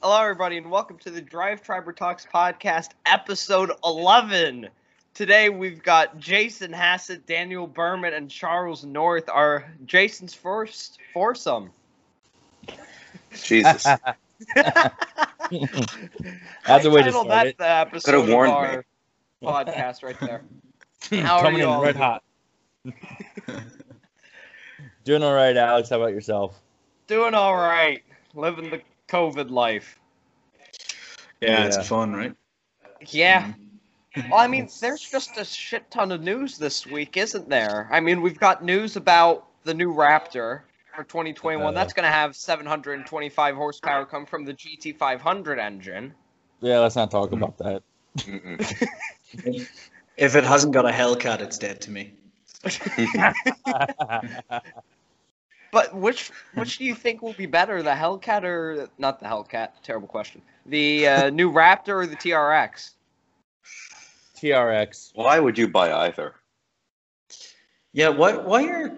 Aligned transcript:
Hello, 0.00 0.22
everybody, 0.22 0.58
and 0.58 0.70
welcome 0.70 0.96
to 0.98 1.10
the 1.10 1.20
DriveTriber 1.20 1.96
Talks 1.96 2.24
podcast, 2.32 2.90
episode 3.04 3.72
11. 3.84 4.68
Today 5.12 5.48
we've 5.48 5.82
got 5.82 6.20
Jason 6.20 6.72
Hassett, 6.72 7.26
Daniel 7.26 7.66
Berman, 7.66 8.14
and 8.14 8.30
Charles 8.30 8.84
North, 8.84 9.28
our 9.28 9.68
Jason's 9.86 10.34
first 10.34 11.00
foursome. 11.12 11.72
Jesus. 13.32 13.82
That's 14.54 14.94
a 16.84 16.90
way 16.90 17.02
to 17.02 17.10
titled 17.10 17.26
start 17.26 17.26
that 17.26 17.46
it. 17.48 17.58
the 17.58 17.68
episode 17.68 18.12
Could've 18.12 18.28
warned 18.28 18.52
of 18.52 18.56
our 18.56 18.84
podcast 19.42 20.04
right 20.04 20.20
there. 20.20 20.44
How 21.22 21.38
are 21.38 21.42
Coming 21.42 21.58
you 21.58 21.64
in 21.64 21.70
all? 21.70 21.82
red 21.82 21.96
hot. 21.96 22.22
Doing 25.04 25.24
all 25.24 25.34
right, 25.34 25.56
Alex. 25.56 25.88
How 25.88 25.96
about 25.96 26.12
yourself? 26.12 26.56
Doing 27.08 27.34
all 27.34 27.56
right, 27.56 28.04
living 28.34 28.70
the 28.70 28.80
COVID 29.08 29.50
life. 29.50 29.98
Yeah, 31.40 31.60
Yeah. 31.60 31.66
it's 31.66 31.88
fun, 31.88 32.14
right? 32.14 32.34
Yeah. 33.06 33.52
Well, 34.30 34.40
I 34.40 34.48
mean, 34.48 34.68
there's 34.80 35.08
just 35.08 35.36
a 35.36 35.44
shit 35.44 35.88
ton 35.90 36.10
of 36.10 36.22
news 36.22 36.58
this 36.58 36.86
week, 36.86 37.16
isn't 37.16 37.48
there? 37.48 37.88
I 37.92 38.00
mean, 38.00 38.20
we've 38.20 38.38
got 38.38 38.64
news 38.64 38.96
about 38.96 39.46
the 39.64 39.74
new 39.74 39.94
Raptor 39.94 40.62
for 40.96 41.04
2021. 41.04 41.66
Uh, 41.66 41.70
That's 41.70 41.92
going 41.92 42.04
to 42.04 42.10
have 42.10 42.34
725 42.34 43.54
horsepower 43.54 44.04
come 44.04 44.26
from 44.26 44.44
the 44.44 44.54
GT500 44.54 45.58
engine. 45.58 46.14
Yeah, 46.60 46.80
let's 46.80 46.96
not 46.96 47.10
talk 47.10 47.32
about 47.32 47.58
that. 47.58 47.82
If 50.16 50.34
it 50.34 50.42
hasn't 50.42 50.72
got 50.72 50.84
a 50.84 50.90
Hellcat, 50.90 51.40
it's 51.40 51.58
dead 51.58 51.80
to 51.82 51.92
me. 51.92 52.12
But 55.70 55.94
which 55.94 56.30
which 56.54 56.78
do 56.78 56.84
you 56.84 56.94
think 56.94 57.22
will 57.22 57.34
be 57.34 57.46
better, 57.46 57.82
the 57.82 57.90
Hellcat 57.90 58.42
or 58.42 58.88
not 58.98 59.20
the 59.20 59.26
Hellcat? 59.26 59.70
Terrible 59.82 60.08
question. 60.08 60.40
The 60.66 61.06
uh, 61.06 61.30
new 61.40 61.52
Raptor 61.52 62.02
or 62.02 62.06
the 62.06 62.16
TRX? 62.16 62.90
TRX. 64.36 65.12
Why 65.14 65.38
would 65.38 65.58
you 65.58 65.68
buy 65.68 65.92
either? 65.92 66.34
Yeah, 67.92 68.08
why 68.08 68.36
why 68.36 68.64
are 68.66 68.88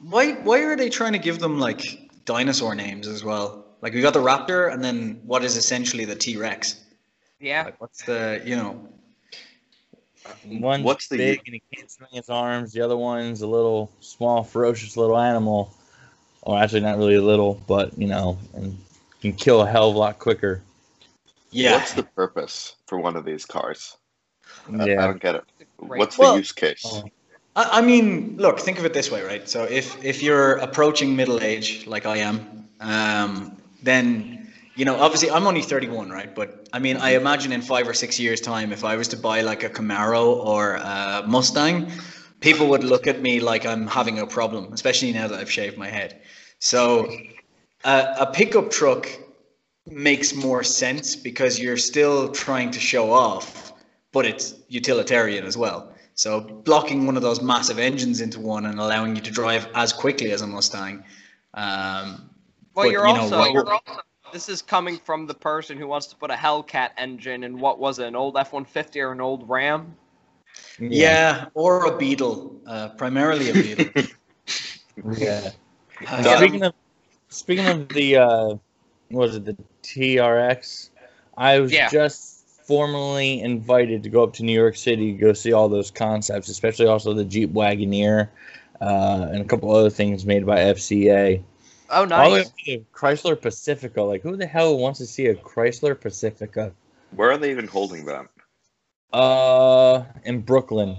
why 0.00 0.32
why 0.32 0.60
are 0.60 0.76
they 0.76 0.88
trying 0.88 1.12
to 1.12 1.18
give 1.18 1.38
them 1.38 1.58
like 1.58 2.10
dinosaur 2.24 2.74
names 2.74 3.06
as 3.06 3.24
well? 3.24 3.66
Like 3.82 3.92
we 3.92 4.00
got 4.00 4.14
the 4.14 4.20
Raptor 4.20 4.72
and 4.72 4.82
then 4.82 5.20
what 5.24 5.44
is 5.44 5.56
essentially 5.56 6.04
the 6.04 6.16
T 6.16 6.36
Rex? 6.36 6.80
Yeah. 7.40 7.64
Like 7.64 7.80
what's 7.80 8.02
the 8.04 8.40
you 8.44 8.56
know 8.56 8.88
One's 10.46 10.84
What's 10.84 11.08
the 11.08 11.18
big 11.18 11.42
and 11.46 11.54
he 11.54 11.62
can't 11.74 11.90
swing 11.90 12.08
his 12.12 12.30
arms. 12.30 12.72
The 12.72 12.80
other 12.80 12.96
one's 12.96 13.42
a 13.42 13.46
little 13.46 13.92
small, 14.00 14.42
ferocious 14.42 14.96
little 14.96 15.18
animal. 15.18 15.74
Or 16.44 16.58
actually, 16.58 16.80
not 16.80 16.98
really 16.98 17.14
a 17.14 17.22
little, 17.22 17.60
but 17.66 17.96
you 17.98 18.06
know, 18.06 18.38
and 18.54 18.78
can 19.20 19.32
kill 19.32 19.62
a 19.62 19.66
hell 19.66 19.88
of 19.88 19.96
a 19.96 19.98
lot 19.98 20.18
quicker. 20.18 20.62
yeah 21.50 21.76
What's 21.78 21.94
the 21.94 22.02
purpose 22.02 22.76
for 22.86 22.98
one 22.98 23.16
of 23.16 23.24
these 23.24 23.44
cars? 23.46 23.96
I- 24.70 24.82
I, 24.82 24.86
don't 24.86 25.20
get 25.20 25.34
it. 25.34 25.44
Great. 25.78 25.98
What's 25.98 26.16
the 26.16 26.22
Well- 26.22 26.38
use 26.38 26.52
case? 26.52 26.82
Oh. 26.84 27.04
I, 27.56 27.78
I 27.78 27.80
mean, 27.80 28.36
look, 28.36 28.58
think 28.60 28.78
of 28.78 28.84
it 28.84 28.92
this 28.92 29.10
way, 29.10 29.22
right? 29.22 29.48
So 29.48 29.64
if 29.64 30.02
if 30.04 30.22
you're 30.22 30.54
approaching 30.56 31.16
middle 31.16 31.40
age, 31.40 31.86
like 31.86 32.04
I 32.04 32.18
am, 32.18 32.68
um, 32.80 33.56
then 33.82 34.52
you 34.76 34.84
know, 34.84 34.96
obviously, 34.96 35.30
I'm 35.30 35.46
only 35.46 35.62
31, 35.62 36.10
right? 36.10 36.34
But 36.34 36.68
I 36.72 36.78
mean, 36.80 36.96
I 36.96 37.10
imagine 37.14 37.52
in 37.52 37.62
five 37.62 37.88
or 37.88 37.94
six 37.94 38.18
years' 38.18 38.40
time, 38.40 38.72
if 38.72 38.84
I 38.84 38.96
was 38.96 39.06
to 39.08 39.16
buy 39.16 39.40
like 39.42 39.62
a 39.62 39.70
Camaro 39.70 40.24
or 40.44 40.74
a 40.74 41.22
Mustang, 41.26 41.90
people 42.40 42.68
would 42.68 42.84
look 42.84 43.06
at 43.06 43.20
me 43.20 43.40
like 43.40 43.66
I'm 43.66 43.86
having 43.86 44.18
a 44.18 44.26
problem, 44.26 44.72
especially 44.72 45.12
now 45.12 45.28
that 45.28 45.38
I've 45.38 45.50
shaved 45.50 45.78
my 45.78 45.88
head. 45.88 46.20
So 46.58 47.10
uh, 47.84 48.14
a 48.18 48.26
pickup 48.26 48.70
truck 48.70 49.08
makes 49.86 50.34
more 50.34 50.62
sense 50.62 51.16
because 51.16 51.58
you're 51.58 51.76
still 51.76 52.30
trying 52.30 52.70
to 52.72 52.80
show 52.80 53.12
off, 53.12 53.72
but 54.12 54.24
it's 54.26 54.54
utilitarian 54.68 55.44
as 55.44 55.56
well. 55.56 55.92
So 56.14 56.40
blocking 56.40 57.06
one 57.06 57.16
of 57.16 57.22
those 57.22 57.42
massive 57.42 57.78
engines 57.78 58.20
into 58.20 58.40
one 58.40 58.66
and 58.66 58.78
allowing 58.78 59.16
you 59.16 59.22
to 59.22 59.30
drive 59.30 59.68
as 59.74 59.92
quickly 59.92 60.30
as 60.30 60.42
a 60.42 60.46
Mustang. 60.46 61.04
Um, 61.54 62.30
Well, 62.74 62.86
But, 62.86 62.92
you're 62.92 63.06
you 63.06 63.14
know, 63.14 63.20
also, 63.20 63.38
what- 63.38 63.52
you're 63.52 63.72
also. 63.72 64.00
This 64.32 64.48
is 64.48 64.62
coming 64.62 64.98
from 64.98 65.26
the 65.26 65.34
person 65.34 65.78
who 65.78 65.86
wants 65.86 66.08
to 66.08 66.16
put 66.16 66.28
a 66.32 66.34
Hellcat 66.34 66.90
engine 66.96 67.44
in 67.44 67.60
what 67.60 67.78
was 67.78 68.00
it, 68.00 68.06
an 68.06 68.16
old 68.16 68.36
F-150 68.36 69.00
or 69.00 69.12
an 69.12 69.20
old 69.20 69.48
Ram? 69.48 69.94
Yeah, 70.78 71.46
or 71.54 71.86
a 71.86 71.96
Beetle, 71.96 72.60
uh, 72.66 72.90
primarily 72.90 73.50
a 73.50 73.54
Beetle. 73.54 74.04
Yeah. 75.18 75.50
Uh, 76.08 76.36
Speaking 76.38 76.62
of 76.62 76.72
speaking 77.28 77.66
of 77.66 77.88
the 77.88 78.16
uh, 78.16 78.46
what 79.08 79.28
was 79.28 79.36
it 79.36 79.44
the 79.44 79.56
TRX? 79.82 80.90
I 81.36 81.58
was 81.60 81.72
Yeah. 81.72 81.88
just 81.90 82.46
formally 82.66 83.40
invited 83.40 84.02
to 84.04 84.08
go 84.08 84.22
up 84.22 84.32
to 84.34 84.44
New 84.44 84.52
York 84.52 84.76
City 84.76 85.12
to 85.12 85.18
go 85.18 85.32
see 85.32 85.52
all 85.52 85.68
those 85.68 85.90
concepts, 85.90 86.48
especially 86.48 86.86
also 86.86 87.12
the 87.12 87.24
Jeep 87.24 87.52
Wagoneer 87.52 88.28
uh, 88.80 89.28
and 89.32 89.40
a 89.40 89.44
couple 89.44 89.74
other 89.74 89.90
things 89.90 90.24
made 90.24 90.46
by 90.46 90.58
FCA. 90.58 91.42
Oh, 91.90 92.00
All 92.00 92.06
the 92.06 92.12
way 92.14 92.38
nice. 92.38 92.52
to 92.64 92.84
Chrysler 92.94 93.40
Pacifica. 93.40 94.02
Like, 94.02 94.22
who 94.22 94.36
the 94.36 94.46
hell 94.46 94.78
wants 94.78 94.98
to 95.00 95.06
see 95.06 95.26
a 95.26 95.34
Chrysler 95.34 96.00
Pacifica? 96.00 96.72
Where 97.10 97.30
are 97.30 97.36
they 97.36 97.50
even 97.50 97.66
holding 97.66 98.06
that? 98.06 98.26
Uh, 99.14 100.04
in 100.24 100.40
Brooklyn, 100.40 100.98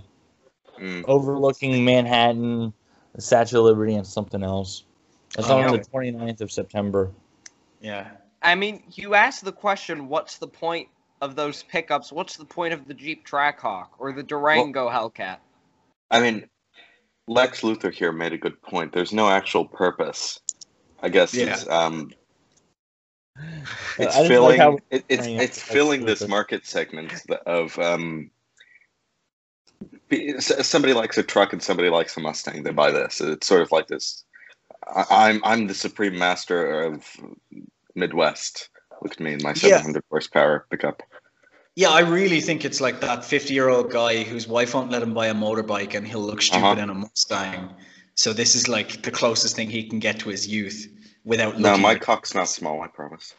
Mm. 0.80 1.04
overlooking 1.08 1.84
Manhattan, 1.84 2.74
the 3.14 3.22
Statue 3.22 3.60
of 3.60 3.66
Liberty, 3.66 3.96
and 3.96 4.08
something 4.08 4.42
else. 4.42 4.84
That's 5.36 5.50
Oh, 5.50 5.58
on 5.58 5.64
yeah. 5.64 5.72
the 5.72 5.80
29th 5.80 6.40
of 6.42 6.52
September. 6.52 7.12
yeah. 7.82 8.12
I 8.42 8.56
mean, 8.56 8.84
you 8.92 9.16
asked 9.16 9.44
the 9.44 9.52
question, 9.52 10.08
what's 10.08 10.38
the 10.38 10.48
point 10.48 10.88
of 11.22 11.36
those 11.36 11.64
pickups? 11.64 12.12
What's 12.12 12.38
the 12.38 12.46
point 12.46 12.74
of 12.74 12.88
the 12.88 12.94
Jeep 12.94 13.26
Trackhawk 13.26 13.90
or 14.00 14.14
the 14.14 14.24
Durango 14.24 14.90
Hellcat? 14.90 15.38
I 16.12 16.22
mean, 16.22 16.48
Lex 17.28 17.62
Luthor 17.62 17.92
here 17.92 18.12
made 18.12 18.34
a 18.34 18.38
good 18.38 18.62
point. 18.62 18.94
There's 18.94 19.12
no 19.14 19.28
actual 19.30 19.66
purpose. 19.66 20.40
I 21.02 21.10
guess 21.10 21.34
Yeah. 21.34 21.56
um, 21.70 22.12
I 22.12 22.16
it's 24.00 24.16
just 24.16 24.18
like 24.20 24.28
filling 24.28 24.60
how- 24.60 24.80
it, 24.92 25.04
it's 25.10 25.26
it's 25.28 25.62
filling 25.62 26.06
this 26.06 26.28
market 26.28 26.66
segment 26.66 27.14
of 27.46 27.78
um. 27.80 28.30
Somebody 30.40 30.94
likes 30.94 31.18
a 31.18 31.24
truck 31.24 31.52
and 31.52 31.62
somebody 31.62 31.90
likes 31.90 32.16
a 32.16 32.20
Mustang. 32.20 32.64
They 32.64 32.72
buy 32.72 32.92
this. 32.92 33.20
It's 33.20 33.48
sort 33.48 33.62
of 33.62 33.72
like 33.72 33.88
this. 33.88 34.24
I, 34.88 35.06
I'm 35.10 35.42
I'm 35.44 35.68
the 35.68 35.74
supreme 35.74 36.18
master 36.18 36.84
of 36.84 37.06
Midwest. 37.96 38.70
Look 39.02 39.14
at 39.14 39.20
me 39.20 39.34
in 39.34 39.40
my 39.44 39.50
Yeah. 39.50 39.78
700 39.78 40.04
horsepower 40.10 40.66
pickup. 40.70 41.04
Yeah, 41.76 41.90
I 41.90 42.00
really 42.02 42.40
think 42.40 42.64
it's 42.64 42.80
like 42.80 43.02
that 43.02 43.26
50 43.26 43.54
year 43.54 43.68
old 43.68 43.92
guy 43.92 44.24
whose 44.24 44.48
wife 44.48 44.74
won't 44.74 44.92
let 44.92 45.02
him 45.02 45.14
buy 45.14 45.28
a 45.28 45.34
motorbike 45.34 45.94
and 45.96 46.08
he'll 46.08 46.22
look 46.22 46.42
stupid 46.42 46.64
Uh-huh. 46.64 46.82
in 46.82 46.90
a 46.90 46.94
Mustang. 46.94 47.70
So 48.16 48.32
this 48.32 48.56
is 48.56 48.70
like 48.70 49.02
the 49.02 49.12
closest 49.12 49.56
thing 49.58 49.70
he 49.70 49.84
can 49.90 50.00
get 50.00 50.20
to 50.20 50.30
his 50.30 50.48
youth 50.48 50.88
without 51.26 51.60
No, 51.60 51.70
looking 51.72 51.82
my 51.82 51.90
like- 51.94 52.02
cock's 52.02 52.34
not 52.34 52.48
small. 52.48 52.82
I 52.82 52.88
promise. 52.88 53.34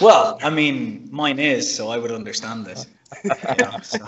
Well, 0.00 0.38
I 0.42 0.50
mean, 0.50 1.08
mine 1.10 1.38
is, 1.38 1.72
so 1.74 1.88
I 1.88 1.98
would 1.98 2.12
understand 2.12 2.64
this. 2.66 2.86
You 3.24 3.30
know, 3.64 3.78
so- 3.82 4.06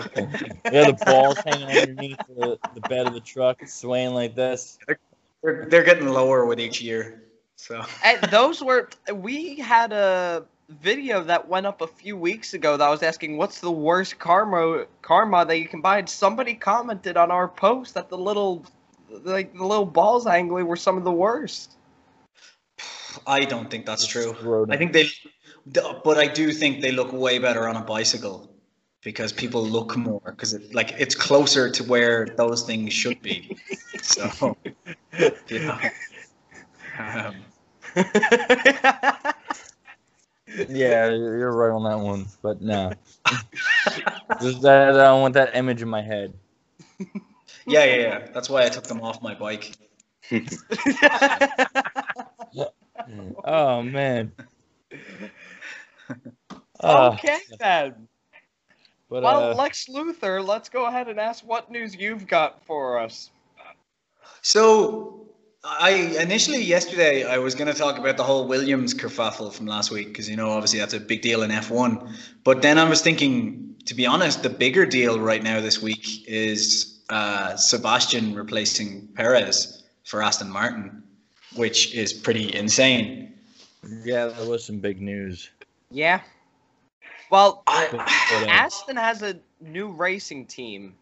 Yeah, 0.71 0.91
the 0.91 0.97
balls 1.05 1.37
hanging 1.45 1.69
underneath 1.69 2.19
the, 2.27 2.59
the 2.73 2.81
bed 2.81 3.07
of 3.07 3.13
the 3.13 3.19
truck, 3.21 3.65
swaying 3.65 4.13
like 4.13 4.35
this. 4.35 4.77
They're, 5.43 5.65
they're 5.69 5.83
getting 5.83 6.07
lower 6.07 6.45
with 6.45 6.59
each 6.59 6.81
year. 6.81 7.23
So 7.55 7.83
And 8.03 8.21
those 8.29 8.63
were 8.63 8.89
we 9.13 9.59
had 9.59 9.91
a 9.91 10.45
video 10.69 11.23
that 11.23 11.47
went 11.47 11.65
up 11.65 11.81
a 11.81 11.87
few 11.87 12.15
weeks 12.17 12.53
ago 12.53 12.77
that 12.77 12.85
I 12.85 12.89
was 12.91 13.01
asking 13.01 13.37
what's 13.37 13.59
the 13.61 13.71
worst 13.71 14.19
karma 14.19 14.85
karma 15.01 15.45
that 15.45 15.57
you 15.57 15.67
can 15.67 15.81
buy. 15.81 15.99
And 15.99 16.09
somebody 16.09 16.53
commented 16.53 17.17
on 17.17 17.31
our 17.31 17.47
post 17.47 17.93
that 17.95 18.09
the 18.09 18.17
little 18.17 18.63
like 19.09 19.55
the 19.55 19.65
little 19.65 19.85
balls 19.85 20.27
angling 20.27 20.67
were 20.67 20.75
some 20.75 20.97
of 20.97 21.03
the 21.03 21.11
worst. 21.11 21.77
I 23.25 23.45
don't 23.45 23.69
think 23.71 23.85
that's 23.85 24.05
true. 24.05 24.67
I 24.69 24.77
think 24.77 24.93
they, 24.93 25.07
but 26.03 26.17
I 26.17 26.27
do 26.27 26.51
think 26.51 26.81
they 26.81 26.91
look 26.91 27.11
way 27.11 27.39
better 27.39 27.67
on 27.67 27.75
a 27.75 27.81
bicycle 27.81 28.51
because 29.03 29.31
people 29.31 29.65
look 29.65 29.95
more 29.95 30.21
because 30.25 30.53
it 30.53 30.73
like 30.73 30.93
it's 30.97 31.15
closer 31.15 31.69
to 31.69 31.83
where 31.83 32.25
those 32.37 32.63
things 32.63 32.93
should 32.93 33.21
be. 33.21 33.57
So 34.01 34.55
yeah. 35.49 35.89
Um, 36.99 37.35
Yeah, 40.69 41.09
you're 41.09 41.37
you're 41.37 41.51
right 41.51 41.71
on 41.73 41.83
that 41.83 41.99
one, 41.99 42.25
but 42.41 42.61
no. 42.61 42.91
Just 44.41 44.61
that 44.61 44.89
I 44.89 45.03
don't 45.03 45.21
want 45.21 45.33
that 45.35 45.55
image 45.55 45.81
in 45.81 45.89
my 45.89 46.01
head. 46.01 46.33
yeah, 47.65 47.83
yeah, 47.83 47.95
yeah. 47.95 48.27
That's 48.33 48.49
why 48.49 48.65
I 48.65 48.69
took 48.69 48.85
them 48.85 49.01
off 49.01 49.21
my 49.21 49.35
bike. 49.35 49.75
Oh 53.43 53.81
man. 53.81 54.31
Uh, 56.79 57.11
okay 57.13 57.39
then. 57.59 58.07
but 59.09 59.23
Well, 59.23 59.51
uh, 59.51 59.55
Lex 59.55 59.87
Luthor, 59.87 60.45
let's 60.45 60.69
go 60.69 60.85
ahead 60.85 61.07
and 61.07 61.19
ask 61.19 61.43
what 61.43 61.71
news 61.71 61.95
you've 61.95 62.27
got 62.27 62.63
for 62.65 62.99
us. 62.99 63.31
So 64.43 65.27
I 65.63 65.89
initially 66.21 66.63
yesterday 66.63 67.23
I 67.23 67.37
was 67.39 67.55
going 67.55 67.71
to 67.71 67.77
talk 67.77 67.97
about 67.97 68.15
the 68.15 68.23
whole 68.23 68.47
Williams 68.47 68.93
kerfuffle 68.93 69.51
from 69.51 69.65
last 69.65 69.91
week 69.91 70.07
because 70.07 70.29
you 70.29 70.35
know 70.35 70.51
obviously 70.51 70.79
that's 70.79 70.93
a 70.93 70.99
big 70.99 71.21
deal 71.21 71.43
in 71.43 71.51
F1. 71.51 72.15
But 72.43 72.61
then 72.61 72.77
I 72.77 72.87
was 72.87 73.01
thinking, 73.01 73.75
to 73.85 73.95
be 73.95 74.05
honest, 74.05 74.43
the 74.43 74.49
bigger 74.49 74.85
deal 74.85 75.19
right 75.19 75.43
now 75.43 75.59
this 75.59 75.81
week 75.81 76.27
is 76.27 76.99
uh, 77.09 77.55
Sebastian 77.55 78.35
replacing 78.35 79.07
Perez 79.15 79.83
for 80.03 80.21
Aston 80.21 80.49
Martin, 80.49 81.03
which 81.55 81.93
is 81.93 82.13
pretty 82.13 82.53
insane. 82.55 83.33
Yeah, 84.03 84.27
that 84.27 84.47
was 84.47 84.65
some 84.65 84.79
big 84.79 85.01
news. 85.01 85.49
Yeah. 85.91 86.21
Well, 87.29 87.63
I, 87.67 87.87
Aston 88.49 88.97
has 88.97 89.21
a 89.21 89.37
new 89.61 89.89
racing 89.89 90.45
team. 90.45 90.95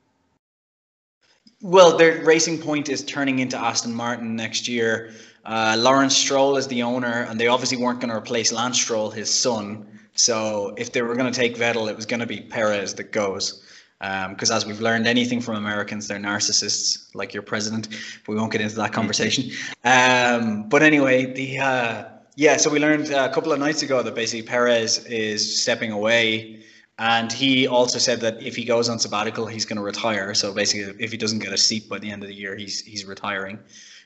Well, 1.62 1.98
their 1.98 2.24
Racing 2.24 2.62
Point 2.62 2.90
is 2.90 3.04
turning 3.04 3.40
into 3.40 3.58
Aston 3.58 3.94
Martin 3.94 4.36
next 4.36 4.68
year. 4.68 5.14
Uh, 5.46 5.76
Lawrence 5.80 6.16
Stroll 6.16 6.58
is 6.58 6.68
the 6.68 6.84
owner, 6.84 7.26
and 7.30 7.40
they 7.40 7.48
obviously 7.48 7.78
weren't 7.78 8.00
going 8.00 8.10
to 8.10 8.16
replace 8.16 8.52
Lance 8.52 8.80
Stroll, 8.80 9.10
his 9.10 9.34
son. 9.34 9.88
So 10.14 10.74
if 10.78 10.92
they 10.92 11.02
were 11.02 11.16
going 11.16 11.32
to 11.32 11.38
take 11.38 11.56
Vettel, 11.56 11.90
it 11.90 11.96
was 11.96 12.06
going 12.06 12.20
to 12.20 12.26
be 12.26 12.42
Perez 12.42 12.96
that 12.96 13.12
goes. 13.12 13.64
Because 14.00 14.52
as 14.52 14.66
we've 14.66 14.82
learned, 14.82 15.08
anything 15.08 15.42
from 15.42 15.56
Americans, 15.56 16.08
they're 16.08 16.20
narcissists, 16.20 17.14
like 17.16 17.34
your 17.34 17.44
president. 17.44 17.90
But 18.26 18.34
we 18.34 18.36
won't 18.36 18.52
get 18.52 18.62
into 18.62 18.76
that 18.76 18.94
conversation. 18.94 19.52
Um, 19.84 20.68
but 20.70 20.84
anyway, 20.84 21.34
the 21.34 21.60
uh, 21.60 22.04
yeah. 22.36 22.58
So 22.58 22.70
we 22.70 22.80
learned 22.80 23.10
a 23.10 23.30
couple 23.30 23.52
of 23.52 23.60
nights 23.60 23.82
ago 23.82 24.02
that 24.04 24.16
basically 24.16 24.48
Perez 24.48 25.06
is 25.06 25.62
stepping 25.62 25.92
away. 25.92 26.64
And 26.98 27.30
he 27.30 27.68
also 27.68 28.00
said 28.00 28.22
that 28.22 28.42
if 28.42 28.56
he 28.56 28.64
goes 28.64 28.88
on 28.88 29.00
sabbatical, 29.00 29.46
he's 29.46 29.66
going 29.66 29.76
to 29.76 29.84
retire. 29.84 30.34
So 30.34 30.54
basically, 30.54 30.96
if 31.04 31.12
he 31.12 31.18
doesn't 31.18 31.40
get 31.40 31.52
a 31.52 31.58
seat 31.58 31.90
by 31.90 32.00
the 32.00 32.10
end 32.10 32.24
of 32.24 32.30
the 32.30 32.36
year, 32.36 32.56
he's 32.56 32.80
he's 32.80 33.04
retiring. 33.04 33.60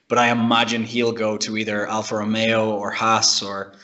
But 0.08 0.18
I 0.18 0.30
imagine 0.30 0.84
he'll 0.84 1.12
go 1.12 1.38
to 1.38 1.56
either 1.56 1.88
Alfa 1.88 2.16
Romeo 2.16 2.72
or 2.72 2.90
Haas 2.90 3.44
or, 3.44 3.76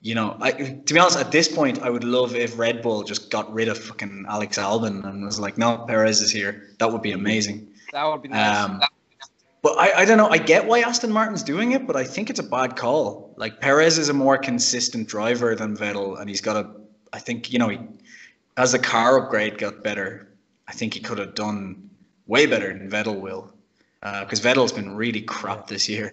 you 0.00 0.14
know, 0.14 0.34
I, 0.40 0.52
to 0.52 0.94
be 0.94 0.98
honest, 0.98 1.18
at 1.18 1.30
this 1.30 1.46
point, 1.46 1.82
I 1.82 1.90
would 1.90 2.04
love 2.04 2.34
if 2.34 2.58
Red 2.58 2.80
Bull 2.80 3.02
just 3.02 3.30
got 3.30 3.52
rid 3.52 3.68
of 3.68 3.76
fucking 3.76 4.24
Alex 4.26 4.56
Albon 4.56 5.04
and 5.04 5.26
was 5.26 5.38
like, 5.38 5.58
no, 5.58 5.84
Perez 5.86 6.22
is 6.22 6.30
here. 6.30 6.70
That 6.78 6.90
would 6.90 7.02
be 7.02 7.12
amazing. 7.12 7.68
That 7.92 8.06
would 8.06 8.22
be 8.22 8.28
nice. 8.28 8.64
Um, 8.64 8.80
but 9.64 9.78
I, 9.78 10.02
I 10.02 10.04
don't 10.04 10.18
know. 10.18 10.28
I 10.28 10.36
get 10.36 10.66
why 10.66 10.80
Aston 10.80 11.10
Martin's 11.10 11.42
doing 11.42 11.72
it, 11.72 11.86
but 11.86 11.96
I 11.96 12.04
think 12.04 12.28
it's 12.28 12.38
a 12.38 12.44
bad 12.44 12.76
call. 12.76 13.32
Like 13.38 13.62
Perez 13.62 13.96
is 13.96 14.10
a 14.10 14.12
more 14.12 14.36
consistent 14.36 15.08
driver 15.08 15.56
than 15.56 15.74
Vettel, 15.74 16.20
and 16.20 16.28
he's 16.28 16.42
got 16.42 16.56
a. 16.56 16.70
I 17.14 17.18
think 17.18 17.50
you 17.50 17.58
know 17.58 17.70
he, 17.70 17.78
as 18.58 18.72
the 18.72 18.78
car 18.78 19.18
upgrade 19.18 19.56
got 19.56 19.82
better, 19.82 20.28
I 20.68 20.72
think 20.72 20.92
he 20.92 21.00
could 21.00 21.16
have 21.16 21.34
done 21.34 21.88
way 22.26 22.44
better 22.44 22.76
than 22.76 22.90
Vettel 22.90 23.18
will, 23.18 23.54
uh, 24.02 24.24
because 24.24 24.42
Vettel's 24.42 24.70
been 24.70 24.94
really 24.94 25.22
crap 25.22 25.66
this 25.66 25.88
year. 25.88 26.12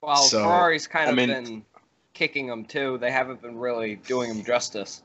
well, 0.00 0.16
so- 0.16 0.44
Ferrari's 0.44 0.86
kind 0.86 1.08
I 1.08 1.10
of 1.10 1.16
mean- 1.16 1.28
been 1.28 1.64
kicking 2.12 2.46
him 2.46 2.64
too. 2.64 2.96
They 2.98 3.10
haven't 3.10 3.42
been 3.42 3.58
really 3.58 3.96
doing 3.96 4.30
him 4.30 4.44
justice. 4.44 5.02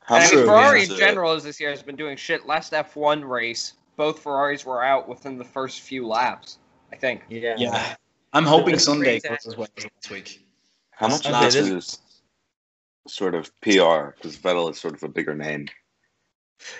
How 0.00 0.16
And 0.16 0.24
I 0.24 0.26
mean, 0.26 0.32
true 0.34 0.44
Ferrari 0.44 0.82
is 0.82 0.90
in 0.90 0.98
general 0.98 1.32
is 1.32 1.44
this 1.44 1.58
year 1.58 1.70
has 1.70 1.82
been 1.82 1.96
doing 1.96 2.14
shit. 2.18 2.44
Last 2.44 2.74
F1 2.74 3.26
race, 3.26 3.72
both 3.96 4.18
Ferraris 4.18 4.66
were 4.66 4.84
out 4.84 5.08
within 5.08 5.38
the 5.38 5.44
first 5.44 5.80
few 5.80 6.06
laps. 6.06 6.58
I 6.92 6.96
think. 6.96 7.22
Yeah. 7.28 7.54
Yeah, 7.58 7.94
I'm 8.32 8.44
hoping 8.44 8.74
It's 8.74 8.84
Sunday 8.84 9.18
goes 9.20 9.46
as 9.46 9.56
well 9.56 9.68
as 9.76 9.84
last 9.84 10.10
week. 10.10 10.46
How 10.90 11.08
much 11.08 11.26
of 11.26 11.40
this 11.40 11.54
this- 11.54 11.68
is 11.68 11.98
sort 13.08 13.34
of 13.34 13.50
PR? 13.60 14.14
Because 14.14 14.36
Vettel 14.36 14.70
is 14.70 14.78
sort 14.78 14.94
of 14.94 15.02
a 15.02 15.08
bigger 15.08 15.34
name. 15.34 15.68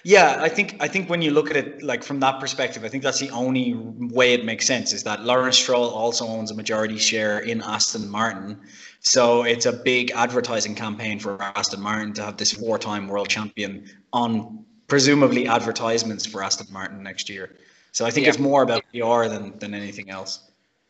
Yeah, 0.05 0.39
I 0.41 0.49
think 0.49 0.77
I 0.79 0.87
think 0.87 1.11
when 1.11 1.23
you 1.23 1.33
look 1.33 1.51
at 1.51 1.57
it 1.57 1.83
like 1.83 2.05
from 2.05 2.21
that 2.21 2.39
perspective, 2.39 2.85
I 2.85 2.89
think 2.89 3.03
that's 3.03 3.19
the 3.19 3.31
only 3.31 3.75
way 3.75 4.33
it 4.33 4.45
makes 4.45 4.65
sense 4.65 4.93
is 4.93 5.03
that 5.03 5.25
Lawrence 5.25 5.59
Stroll 5.59 5.91
also 5.91 6.25
owns 6.25 6.53
a 6.53 6.55
majority 6.55 6.99
share 6.99 7.41
in 7.41 7.61
Aston 7.63 8.09
Martin. 8.09 8.61
So 9.01 9.43
it's 9.43 9.67
a 9.67 9.73
big 9.73 10.13
advertising 10.13 10.77
campaign 10.77 11.19
for 11.19 11.43
Aston 11.43 11.81
Martin 11.81 12.13
to 12.13 12.23
have 12.23 12.37
this 12.37 12.53
four-time 12.53 13.09
world 13.09 13.29
champion 13.29 13.91
on 14.13 14.65
presumably 14.87 15.49
advertisements 15.49 16.25
for 16.27 16.45
Aston 16.45 16.69
Martin 16.71 17.03
next 17.03 17.29
year. 17.29 17.57
So 17.93 18.05
I 18.07 18.11
think 18.11 18.25
Yeah. 18.25 18.31
it's 18.31 18.39
more 18.39 18.63
about 18.63 18.83
PR 18.93 19.29
than 19.29 19.59
than 19.59 19.75
anything 19.75 20.11
else. 20.11 20.41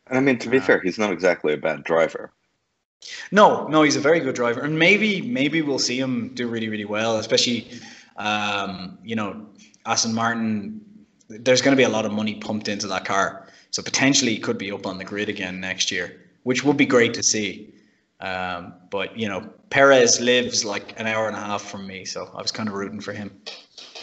And 0.09 0.19
I 0.19 0.21
mean, 0.21 0.39
to 0.39 0.49
be 0.49 0.59
Uh, 0.59 0.63
fair, 0.63 0.81
he's 0.81 0.99
not 0.99 1.13
exactly 1.13 1.53
a 1.53 1.57
bad 1.57 1.85
driver. 1.85 2.33
No, 3.33 3.67
no, 3.67 3.83
he's 3.83 3.97
a 3.97 4.01
very 4.01 4.21
good 4.21 4.35
driver, 4.37 4.61
and 4.61 4.79
maybe 4.79 5.21
maybe 5.23 5.61
we'll 5.63 5.79
see 5.81 5.99
him 5.99 6.31
do 6.35 6.47
really 6.49 6.69
really 6.69 6.85
well, 6.85 7.19
especially 7.19 7.67
um, 8.17 8.99
you 9.05 9.17
know 9.17 9.47
Aston 9.87 10.15
Martin. 10.15 10.81
There's 11.29 11.63
going 11.63 11.73
to 11.73 11.77
be 11.77 11.83
a 11.85 11.89
lot 11.89 12.05
of 12.07 12.13
money 12.13 12.35
pumped 12.37 12.69
into 12.69 12.87
that 12.89 13.05
car, 13.05 13.49
so 13.71 13.83
potentially 13.83 14.33
he 14.35 14.39
could 14.39 14.59
be 14.59 14.71
up 14.71 14.87
on 14.87 14.99
the 14.99 15.05
grid 15.05 15.29
again 15.29 15.61
next 15.61 15.91
year, 15.91 16.21
which 16.45 16.63
would 16.65 16.77
be 16.77 16.87
great 16.87 17.15
to 17.15 17.23
see. 17.23 17.75
Um, 18.21 18.75
but 18.91 19.17
you 19.19 19.29
know, 19.29 19.41
Perez 19.71 20.21
lives 20.21 20.65
like 20.65 20.99
an 21.01 21.07
hour 21.09 21.27
and 21.27 21.37
a 21.37 21.41
half 21.41 21.63
from 21.63 21.87
me, 21.87 22.05
so 22.05 22.31
I 22.35 22.43
was 22.43 22.53
kind 22.53 22.69
of 22.69 22.75
rooting 22.77 23.01
for 23.01 23.13
him. 23.13 23.31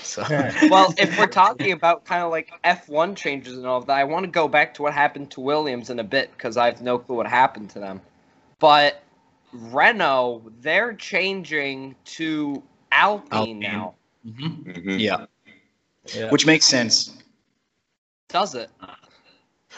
So 0.09 0.23
Well, 0.69 0.93
if 0.97 1.17
we're 1.17 1.27
talking 1.27 1.71
about 1.71 2.05
kind 2.05 2.23
of 2.23 2.31
like 2.31 2.51
F1 2.63 3.15
changes 3.15 3.57
and 3.57 3.65
all 3.65 3.77
of 3.77 3.85
that, 3.87 3.97
I 3.97 4.03
want 4.05 4.25
to 4.25 4.31
go 4.31 4.47
back 4.47 4.73
to 4.75 4.81
what 4.81 4.93
happened 4.93 5.31
to 5.31 5.41
Williams 5.41 5.89
in 5.89 5.99
a 5.99 6.03
bit 6.03 6.31
because 6.31 6.57
I 6.57 6.65
have 6.65 6.81
no 6.81 6.97
clue 6.97 7.15
what 7.17 7.27
happened 7.27 7.69
to 7.71 7.79
them. 7.79 8.01
But 8.59 9.03
Renault, 9.53 10.51
they're 10.61 10.93
changing 10.93 11.95
to 12.05 12.63
Alpine, 12.91 13.31
Alpine. 13.31 13.59
now. 13.59 13.93
Mhm. 14.27 14.63
Mhm. 14.65 14.99
yeah, 14.99 15.25
Yeah. 16.13 16.29
which 16.31 16.45
makes 16.45 16.65
sense. 16.65 17.15
Does 18.27 18.55
it? 18.55 18.69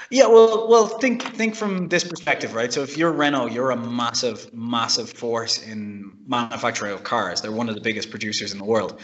Yeah, 0.09 0.27
well, 0.27 0.67
well, 0.69 0.87
think 0.87 1.21
think 1.35 1.55
from 1.55 1.89
this 1.89 2.03
perspective, 2.03 2.53
right? 2.53 2.71
So 2.71 2.81
if 2.81 2.97
you're 2.97 3.11
Renault, 3.11 3.47
you're 3.47 3.71
a 3.71 3.77
massive, 3.77 4.51
massive 4.53 5.09
force 5.09 5.61
in 5.61 6.11
manufacturing 6.25 6.93
of 6.93 7.03
cars. 7.03 7.41
They're 7.41 7.51
one 7.51 7.69
of 7.69 7.75
the 7.75 7.81
biggest 7.81 8.09
producers 8.09 8.53
in 8.53 8.57
the 8.57 8.65
world. 8.65 9.01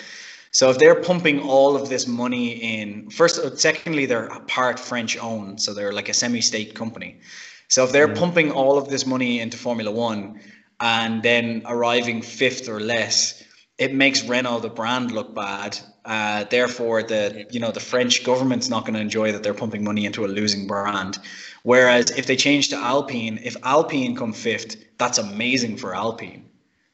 So 0.52 0.70
if 0.70 0.78
they're 0.78 1.02
pumping 1.02 1.40
all 1.42 1.76
of 1.76 1.90
this 1.90 2.08
money 2.08 2.50
in, 2.52 3.10
first, 3.10 3.38
uh, 3.40 3.56
secondly, 3.56 4.06
they're 4.06 4.30
part 4.48 4.80
French 4.80 5.18
owned, 5.18 5.62
so 5.62 5.74
they're 5.74 5.94
like 5.94 6.10
a 6.10 6.14
semi-state 6.14 6.74
company. 6.74 7.20
So 7.68 7.84
if 7.84 7.92
they're 7.92 8.08
Mm. 8.08 8.18
pumping 8.18 8.52
all 8.52 8.78
of 8.78 8.90
this 8.90 9.06
money 9.06 9.40
into 9.40 9.58
Formula 9.58 9.92
One 9.92 10.40
and 10.80 11.22
then 11.22 11.64
arriving 11.66 12.22
fifth 12.22 12.70
or 12.70 12.80
less, 12.80 13.44
it 13.78 13.94
makes 13.94 14.24
Renault 14.24 14.62
the 14.62 14.70
brand 14.70 15.12
look 15.12 15.36
bad. 15.36 15.78
Uh, 16.06 16.46
therefore, 16.46 17.04
the 17.04 17.46
you 17.52 17.60
know 17.60 17.72
the 17.72 17.82
French 17.82 18.24
government's 18.24 18.70
not 18.70 18.86
going 18.86 18.94
to 18.94 19.02
enjoy 19.02 19.32
that 19.34 19.44
they're 19.44 19.54
pumping 19.54 19.84
money 19.84 20.06
into 20.06 20.26
a 20.26 20.28
losing 20.28 20.66
brand. 20.66 21.20
Whereas 21.64 22.10
if 22.12 22.26
they 22.26 22.38
change 22.38 22.70
to 22.70 22.78
Alpine, 22.78 23.40
if 23.44 23.58
Alpine 23.64 24.16
come 24.16 24.32
fifth, 24.32 24.78
that's 24.98 25.18
amazing 25.18 25.76
for 25.78 25.94
Alpine. 25.94 26.46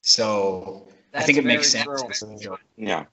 So 0.02 0.88
I 1.14 1.22
think 1.22 1.38
it 1.38 1.46
makes 1.46 1.70
sense. 1.72 2.24
Yeah. 2.76 3.06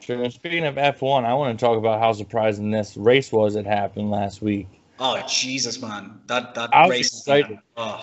Sure. 0.00 0.30
Speaking 0.30 0.64
of 0.64 0.76
F1, 0.76 1.24
I 1.24 1.34
want 1.34 1.58
to 1.58 1.64
talk 1.64 1.76
about 1.76 2.00
how 2.00 2.12
surprising 2.12 2.70
this 2.70 2.96
race 2.96 3.32
was 3.32 3.54
that 3.54 3.66
happened 3.66 4.10
last 4.10 4.42
week. 4.42 4.68
Oh 4.98 5.20
Jesus, 5.28 5.80
man, 5.80 6.20
that 6.26 6.54
that 6.54 6.74
I 6.74 6.82
was 6.86 6.90
race. 6.90 7.08
excited. 7.08 7.58
Oh. 7.76 8.00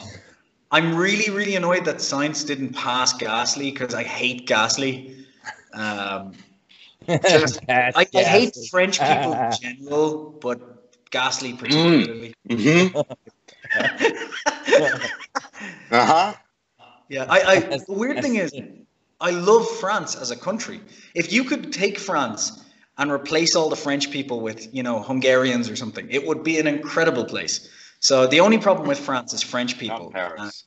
I'm 0.71 0.95
really 0.95 1.33
really 1.33 1.55
annoyed 1.55 1.85
that 1.85 1.97
Sainz 1.97 2.45
didn't 2.45 2.73
pass 2.73 3.13
Gasly 3.13 3.73
because 3.73 3.93
I 3.93 4.03
hate 4.03 4.47
Gasly. 4.47 5.25
Um, 5.73 6.33
Just- 7.07 7.65
That's 7.67 7.97
I, 7.97 8.07
I 8.15 8.23
hate. 8.23 8.57
French 8.71 8.99
people 8.99 9.33
in 9.33 9.51
general, 9.61 10.37
but 10.41 10.91
Gasly 11.11 11.57
particularly. 11.57 12.33
hmm 12.49 12.87
Uh 15.91 16.05
huh. 16.05 16.33
Yeah, 17.09 17.25
I, 17.29 17.41
I 17.41 17.59
the 17.59 17.85
weird 17.89 18.21
thing 18.21 18.35
is, 18.35 18.51
I 19.25 19.31
love 19.31 19.67
France 19.79 20.15
as 20.15 20.29
a 20.29 20.35
country. 20.35 20.79
If 21.15 21.33
you 21.33 21.43
could 21.43 21.73
take 21.73 21.97
France 21.97 22.63
and 22.99 23.11
replace 23.11 23.55
all 23.55 23.69
the 23.69 23.75
French 23.75 24.11
people 24.11 24.39
with, 24.39 24.71
you 24.71 24.83
know, 24.83 25.01
Hungarians 25.01 25.67
or 25.67 25.75
something, 25.75 26.07
it 26.11 26.27
would 26.27 26.43
be 26.43 26.59
an 26.59 26.67
incredible 26.67 27.25
place. 27.25 27.67
So 28.01 28.27
the 28.27 28.39
only 28.39 28.59
problem 28.59 28.87
with 28.87 28.99
France 28.99 29.33
is 29.33 29.41
French 29.41 29.79
people. 29.79 30.11
Not 30.11 30.13
Paris. 30.13 30.65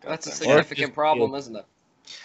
That's 0.00 0.26
a 0.26 0.32
significant 0.32 0.88
just 0.88 0.94
problem, 0.94 1.30
feel- 1.30 1.38
isn't 1.38 1.56
it? 1.56 1.66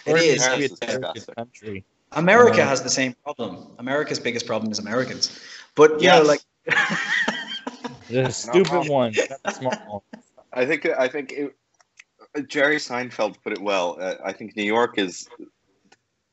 It 0.04 0.12
Or 0.12 0.18
is. 0.18 0.44
Paris 0.44 0.72
is 1.16 1.28
a 1.28 1.34
country. 1.36 1.84
America 2.10 2.62
Uh, 2.62 2.66
has 2.66 2.82
the 2.82 2.90
same 2.90 3.14
problem. 3.22 3.68
America's 3.78 4.18
biggest 4.18 4.46
problem 4.46 4.72
is 4.72 4.80
Americans. 4.80 5.38
But 5.76 6.02
you 6.02 6.08
know, 6.08 6.22
like 6.22 6.40
The 8.10 8.30
stupid 8.32 8.88
one, 8.88 9.12
not 9.62 9.78
the. 9.82 10.00
I 10.52 10.66
think 10.66 10.86
I 10.86 11.06
think 11.06 11.30
it, 11.30 11.54
Jerry 12.48 12.76
Seinfeld 12.76 13.36
put 13.44 13.52
it 13.52 13.60
well. 13.60 13.96
Uh, 14.00 14.14
I 14.24 14.32
think 14.32 14.56
New 14.56 14.64
York 14.64 14.98
is 14.98 15.28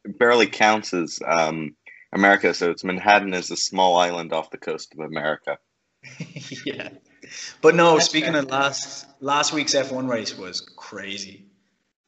barely 0.07 0.47
counts 0.47 0.93
as 0.93 1.19
um, 1.25 1.75
America, 2.13 2.53
so 2.53 2.71
it's 2.71 2.83
Manhattan 2.83 3.33
is 3.33 3.51
a 3.51 3.57
small 3.57 3.97
island 3.97 4.33
off 4.33 4.49
the 4.51 4.57
coast 4.57 4.93
of 4.93 4.99
America. 4.99 5.57
yeah. 6.65 6.89
But 7.61 7.75
no, 7.75 7.95
That's 7.95 8.05
speaking 8.09 8.33
fair. 8.33 8.41
of 8.43 8.49
last 8.49 9.07
last 9.19 9.53
week's 9.53 9.73
F1 9.73 10.07
race 10.09 10.37
was 10.37 10.61
crazy. 10.61 11.45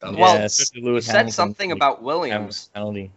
That 0.00 0.14
Well, 0.14 0.36
yeah, 0.36 0.44
especially 0.44 0.82
Lewis 0.82 1.06
You 1.06 1.10
said 1.10 1.16
Hamilton, 1.16 1.32
something 1.34 1.72
about 1.72 2.02
Williams. 2.02 2.70
penalty. 2.72 3.10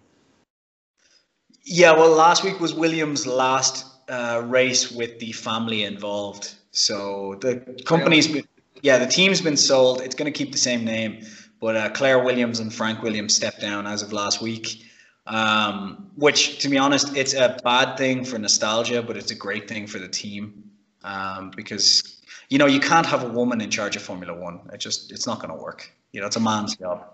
Yeah, 1.63 1.91
well, 1.91 2.09
last 2.09 2.43
week 2.43 2.59
was 2.59 2.73
Williams' 2.73 3.27
last 3.27 3.85
uh, 4.09 4.41
race 4.45 4.91
with 4.91 5.19
the 5.19 5.31
family 5.31 5.83
involved. 5.83 6.55
So 6.71 7.35
the 7.39 7.81
company's 7.85 8.27
been, 8.27 8.47
Yeah, 8.81 8.97
the 8.97 9.05
team's 9.05 9.41
been 9.41 9.57
sold. 9.57 10.01
It's 10.01 10.15
going 10.15 10.31
to 10.31 10.37
keep 10.37 10.51
the 10.51 10.57
same 10.57 10.83
name, 10.83 11.23
but 11.61 11.77
uh, 11.77 11.89
Claire 11.91 12.21
Williams 12.21 12.59
and 12.59 12.73
Frank 12.73 13.01
Williams 13.01 13.35
stepped 13.35 13.61
down 13.61 13.87
as 13.87 14.01
of 14.01 14.11
last 14.11 14.41
week. 14.41 14.85
Um, 15.27 16.11
which, 16.15 16.57
to 16.59 16.67
be 16.67 16.79
honest, 16.79 17.15
it's 17.15 17.35
a 17.35 17.57
bad 17.63 17.95
thing 17.95 18.25
for 18.25 18.39
nostalgia, 18.39 19.03
but 19.03 19.15
it's 19.15 19.31
a 19.31 19.35
great 19.35 19.69
thing 19.69 19.85
for 19.85 19.99
the 19.99 20.07
team 20.07 20.63
um, 21.03 21.51
because 21.55 22.21
you 22.49 22.57
know 22.57 22.65
you 22.65 22.79
can't 22.79 23.05
have 23.05 23.23
a 23.23 23.27
woman 23.27 23.61
in 23.61 23.69
charge 23.69 23.95
of 23.95 24.01
Formula 24.01 24.33
One. 24.33 24.61
It 24.73 24.79
just 24.79 25.11
it's 25.11 25.27
not 25.27 25.39
going 25.39 25.55
to 25.55 25.63
work. 25.63 25.91
You 26.11 26.21
know, 26.21 26.27
it's 26.27 26.35
a 26.35 26.41
man's 26.41 26.75
job. 26.75 27.07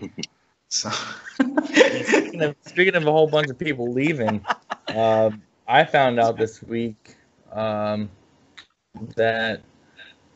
So 0.70 0.90
speaking, 1.64 2.42
of, 2.42 2.54
speaking 2.66 2.94
of 2.94 3.06
a 3.06 3.10
whole 3.10 3.26
bunch 3.26 3.48
of 3.48 3.58
people 3.58 3.90
leaving, 3.90 4.44
um, 4.88 5.42
I 5.66 5.82
found 5.84 6.20
out 6.20 6.36
this 6.36 6.62
week 6.62 7.16
um, 7.52 8.10
that 9.16 9.62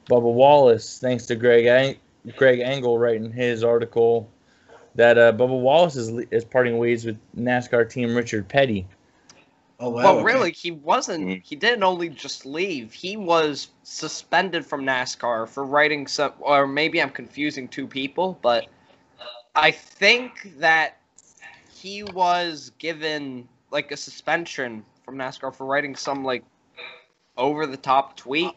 Bubba 0.08 0.32
Wallace, 0.32 0.98
thanks 0.98 1.26
to 1.26 1.36
Greg 1.36 1.66
Ang- 1.66 1.96
Greg 2.36 2.60
Angle 2.60 2.98
writing 2.98 3.32
his 3.32 3.64
article, 3.64 4.30
that 4.94 5.18
uh, 5.18 5.32
Bubba 5.32 5.58
Wallace 5.60 5.96
is 5.96 6.26
is 6.30 6.44
parting 6.44 6.78
ways 6.78 7.04
with 7.04 7.18
NASCAR 7.36 7.88
team 7.88 8.14
Richard 8.14 8.48
Petty. 8.48 8.86
Oh 9.80 9.88
wow. 9.88 10.02
Well, 10.02 10.14
okay. 10.16 10.24
really, 10.24 10.52
he 10.52 10.70
wasn't. 10.70 11.26
Mhm. 11.26 11.42
He 11.42 11.56
didn't 11.56 11.82
only 11.82 12.08
just 12.08 12.46
leave. 12.46 12.92
He 12.92 13.16
was 13.16 13.68
suspended 13.82 14.64
from 14.64 14.84
NASCAR 14.84 15.48
for 15.48 15.64
writing 15.64 16.06
some. 16.06 16.32
Or 16.40 16.66
maybe 16.66 17.02
I'm 17.02 17.10
confusing 17.10 17.66
two 17.66 17.86
people, 17.86 18.38
but 18.42 18.66
I 19.56 19.70
think 19.72 20.52
that 20.58 20.98
he 21.74 22.04
was 22.04 22.70
given 22.78 23.48
like 23.72 23.90
a 23.90 23.96
suspension 23.96 24.84
from 25.04 25.16
NASCAR 25.16 25.52
for 25.54 25.66
writing 25.66 25.96
some 25.96 26.24
like 26.24 26.44
over 27.36 27.66
the 27.66 27.76
top 27.76 28.16
tweet. 28.16 28.52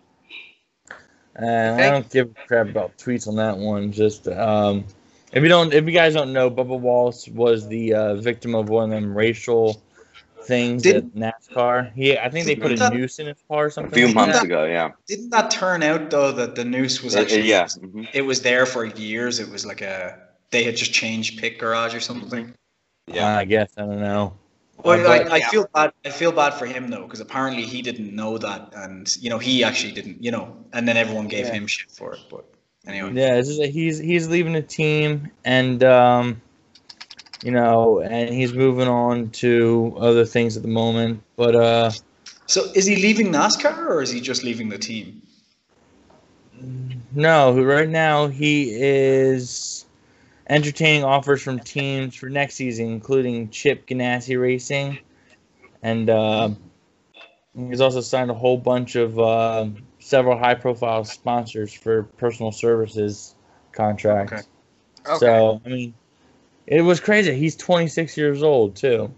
Uh, 1.42 1.76
I 1.80 1.90
don't 1.90 2.10
give 2.10 2.32
a 2.32 2.48
crap 2.48 2.70
about 2.70 2.98
tweets 2.98 3.28
on 3.28 3.36
that 3.36 3.58
one. 3.58 3.92
Just 3.92 4.28
um, 4.30 4.86
if 5.34 5.44
you 5.44 5.50
don't, 5.50 5.74
if 5.74 5.86
you 5.86 5.92
guys 5.92 6.14
don't 6.14 6.32
know, 6.32 6.50
Bubba 6.50 6.80
Wallace 6.80 7.28
was 7.28 7.68
the 7.68 7.94
uh, 7.94 8.16
victim 8.16 8.56
of 8.56 8.70
one 8.70 8.86
of 8.86 8.90
them 8.92 9.16
racial 9.18 9.82
things 10.44 10.84
Didn't- 10.84 11.22
at 11.22 11.42
NASCAR. 11.42 11.92
He, 11.94 12.18
I 12.18 12.30
think 12.30 12.46
they 12.46 12.56
put 12.56 12.72
a 12.72 12.76
that- 12.76 12.94
noose 12.94 13.20
in 13.20 13.28
his 13.28 13.38
car 13.48 13.66
or 13.66 13.70
something. 13.70 13.92
A 13.92 13.96
few 13.96 14.06
like 14.08 14.16
months 14.16 14.38
that. 14.38 14.46
ago, 14.46 14.66
yeah. 14.66 14.92
Didn't 15.08 15.32
that 15.32 15.50
turn 15.52 15.84
out 15.84 16.10
though 16.10 16.32
that 16.32 16.56
the 16.56 16.64
noose 16.64 17.04
was 17.04 17.16
Uh, 17.16 17.20
uh, 17.20 17.22
actually 17.24 17.50
yeah. 17.50 17.66
mhm. 17.66 18.08
it 18.14 18.22
was 18.22 18.42
there 18.42 18.66
for 18.66 18.86
years. 18.86 19.40
It 19.40 19.50
was 19.50 19.66
like 19.66 19.82
a 19.82 20.18
they 20.52 20.64
had 20.64 20.76
just 20.78 20.94
changed 20.94 21.40
pit 21.42 21.58
garage 21.58 21.94
or 21.96 22.00
something. 22.00 22.54
Yeah. 23.08 23.38
I 23.38 23.44
guess 23.46 23.72
I 23.78 23.82
don't 23.82 24.00
know. 24.00 24.34
Well, 24.84 25.04
but- 25.04 25.32
I, 25.32 25.38
I 25.38 25.40
feel 25.50 25.68
bad. 25.74 25.92
I 26.06 26.10
feel 26.10 26.32
bad 26.32 26.54
for 26.54 26.66
him 26.66 26.90
though, 26.90 27.04
because 27.04 27.20
apparently 27.20 27.64
he 27.64 27.82
didn't 27.82 28.14
know 28.16 28.38
that, 28.38 28.74
and 28.76 29.16
you 29.20 29.30
know 29.30 29.40
he 29.40 29.64
actually 29.64 29.94
didn't. 29.94 30.24
You 30.24 30.32
know, 30.32 30.56
and 30.74 30.88
then 30.88 30.98
everyone 30.98 31.28
gave 31.28 31.48
Yeah. 31.48 31.54
him 31.54 31.68
shit 31.68 31.90
for 31.92 32.14
it. 32.14 32.20
But 32.30 32.46
anyway, 32.86 33.12
Yeah, 33.14 33.36
it's 33.36 33.48
just 33.48 33.60
that 33.62 33.70
he's 33.72 33.98
he's 33.98 34.28
leaving 34.28 34.54
the 34.54 34.62
team, 34.62 35.32
and 35.44 35.84
um, 35.84 36.42
you 37.42 37.52
know, 37.52 38.02
and 38.02 38.34
he's 38.34 38.54
moving 38.54 38.88
on 38.88 39.30
to 39.32 39.96
other 39.98 40.26
things 40.26 40.56
at 40.58 40.62
the 40.64 40.70
moment. 40.70 41.24
But 41.36 41.56
uh, 41.56 41.92
so 42.46 42.66
is 42.76 42.86
he 42.86 42.98
leaving 42.98 43.32
NASCAR 43.32 43.88
or 43.88 44.02
is 44.02 44.12
he 44.12 44.22
just 44.22 44.44
leaving 44.44 44.70
the 44.70 44.78
team? 44.78 45.22
no, 47.14 47.60
right 47.62 47.90
now 47.90 48.28
he 48.28 48.70
is 48.72 49.75
entertaining 50.48 51.04
offers 51.04 51.42
from 51.42 51.60
teams 51.60 52.16
for 52.16 52.30
next 52.30 52.56
season, 52.56 52.88
including 52.88 53.50
Chip 53.50 53.88
Ganassi 53.88 54.40
Racing, 54.40 55.00
and 55.82 56.10
uh, 56.10 56.50
he's 57.56 57.82
also 57.82 58.02
signed 58.02 58.30
a 58.32 58.36
whole 58.36 58.58
bunch 58.58 58.96
of 58.96 59.20
uh, 59.20 59.68
several 60.00 60.38
high-profile 60.38 61.04
sponsors 61.06 61.74
for 61.74 62.04
personal 62.04 62.52
services 62.52 63.36
contracts. 63.72 64.34
Okay. 64.34 64.44
Okay. 65.08 65.20
So 65.20 65.62
I 65.66 65.70
mean, 65.70 65.94
it 66.68 66.82
was 66.82 67.00
crazy. 67.00 67.36
He's 67.36 67.56
26 67.56 68.18
years 68.18 68.44
old 68.44 68.76
too, 68.76 69.14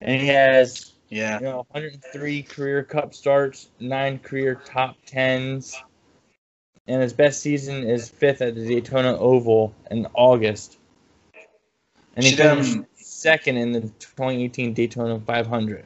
and 0.00 0.20
he 0.20 0.28
has 0.28 0.92
Yeah, 1.08 1.38
you 1.38 1.44
know 1.46 1.66
103 1.70 2.42
career 2.42 2.82
Cup 2.82 3.14
starts, 3.14 3.70
nine 3.80 4.18
career 4.18 4.54
top 4.54 4.96
tens, 5.06 5.82
and 6.86 7.02
his 7.02 7.12
best 7.12 7.40
season 7.40 7.88
is 7.88 8.08
fifth 8.08 8.42
at 8.42 8.54
the 8.54 8.66
Daytona 8.66 9.16
Oval 9.16 9.74
in 9.90 10.06
August, 10.14 10.78
and 12.16 12.24
he 12.24 12.32
Should, 12.32 12.38
finished 12.38 12.76
um, 12.76 12.86
second 12.96 13.56
in 13.56 13.72
the 13.72 13.80
2018 13.80 14.74
Daytona 14.74 15.20
500. 15.20 15.84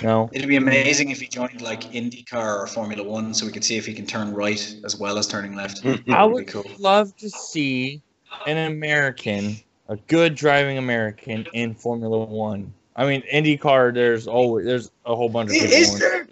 You 0.00 0.06
know, 0.06 0.30
it'd 0.32 0.48
be 0.48 0.56
amazing 0.56 1.10
if 1.10 1.20
he 1.20 1.26
joined 1.26 1.60
like 1.60 1.82
IndyCar 1.92 2.62
or 2.62 2.66
Formula 2.68 3.02
One, 3.02 3.34
so 3.34 3.46
we 3.46 3.52
could 3.52 3.64
see 3.64 3.76
if 3.76 3.84
he 3.84 3.94
can 3.94 4.06
turn 4.06 4.32
right 4.32 4.76
as 4.84 4.96
well 4.96 5.18
as 5.18 5.26
turning 5.26 5.56
left. 5.56 5.84
I 5.84 5.96
That'd 6.06 6.48
cool. 6.48 6.64
love 6.78 7.16
to 7.16 7.28
see 7.28 8.00
an 8.46 8.70
American, 8.70 9.56
a 9.88 9.96
good 9.96 10.36
driving 10.36 10.78
American 10.78 11.46
in 11.52 11.74
Formula 11.74 12.24
One. 12.24 12.72
I 12.94 13.06
mean, 13.06 13.22
IndyCar. 13.32 13.92
There's 13.92 14.28
always 14.28 14.66
there's 14.66 14.90
a 15.04 15.16
whole 15.16 15.28
bunch 15.28 15.50
of 15.50 15.54
people. 15.54 15.72
Is 15.72 15.98
there? 15.98 16.28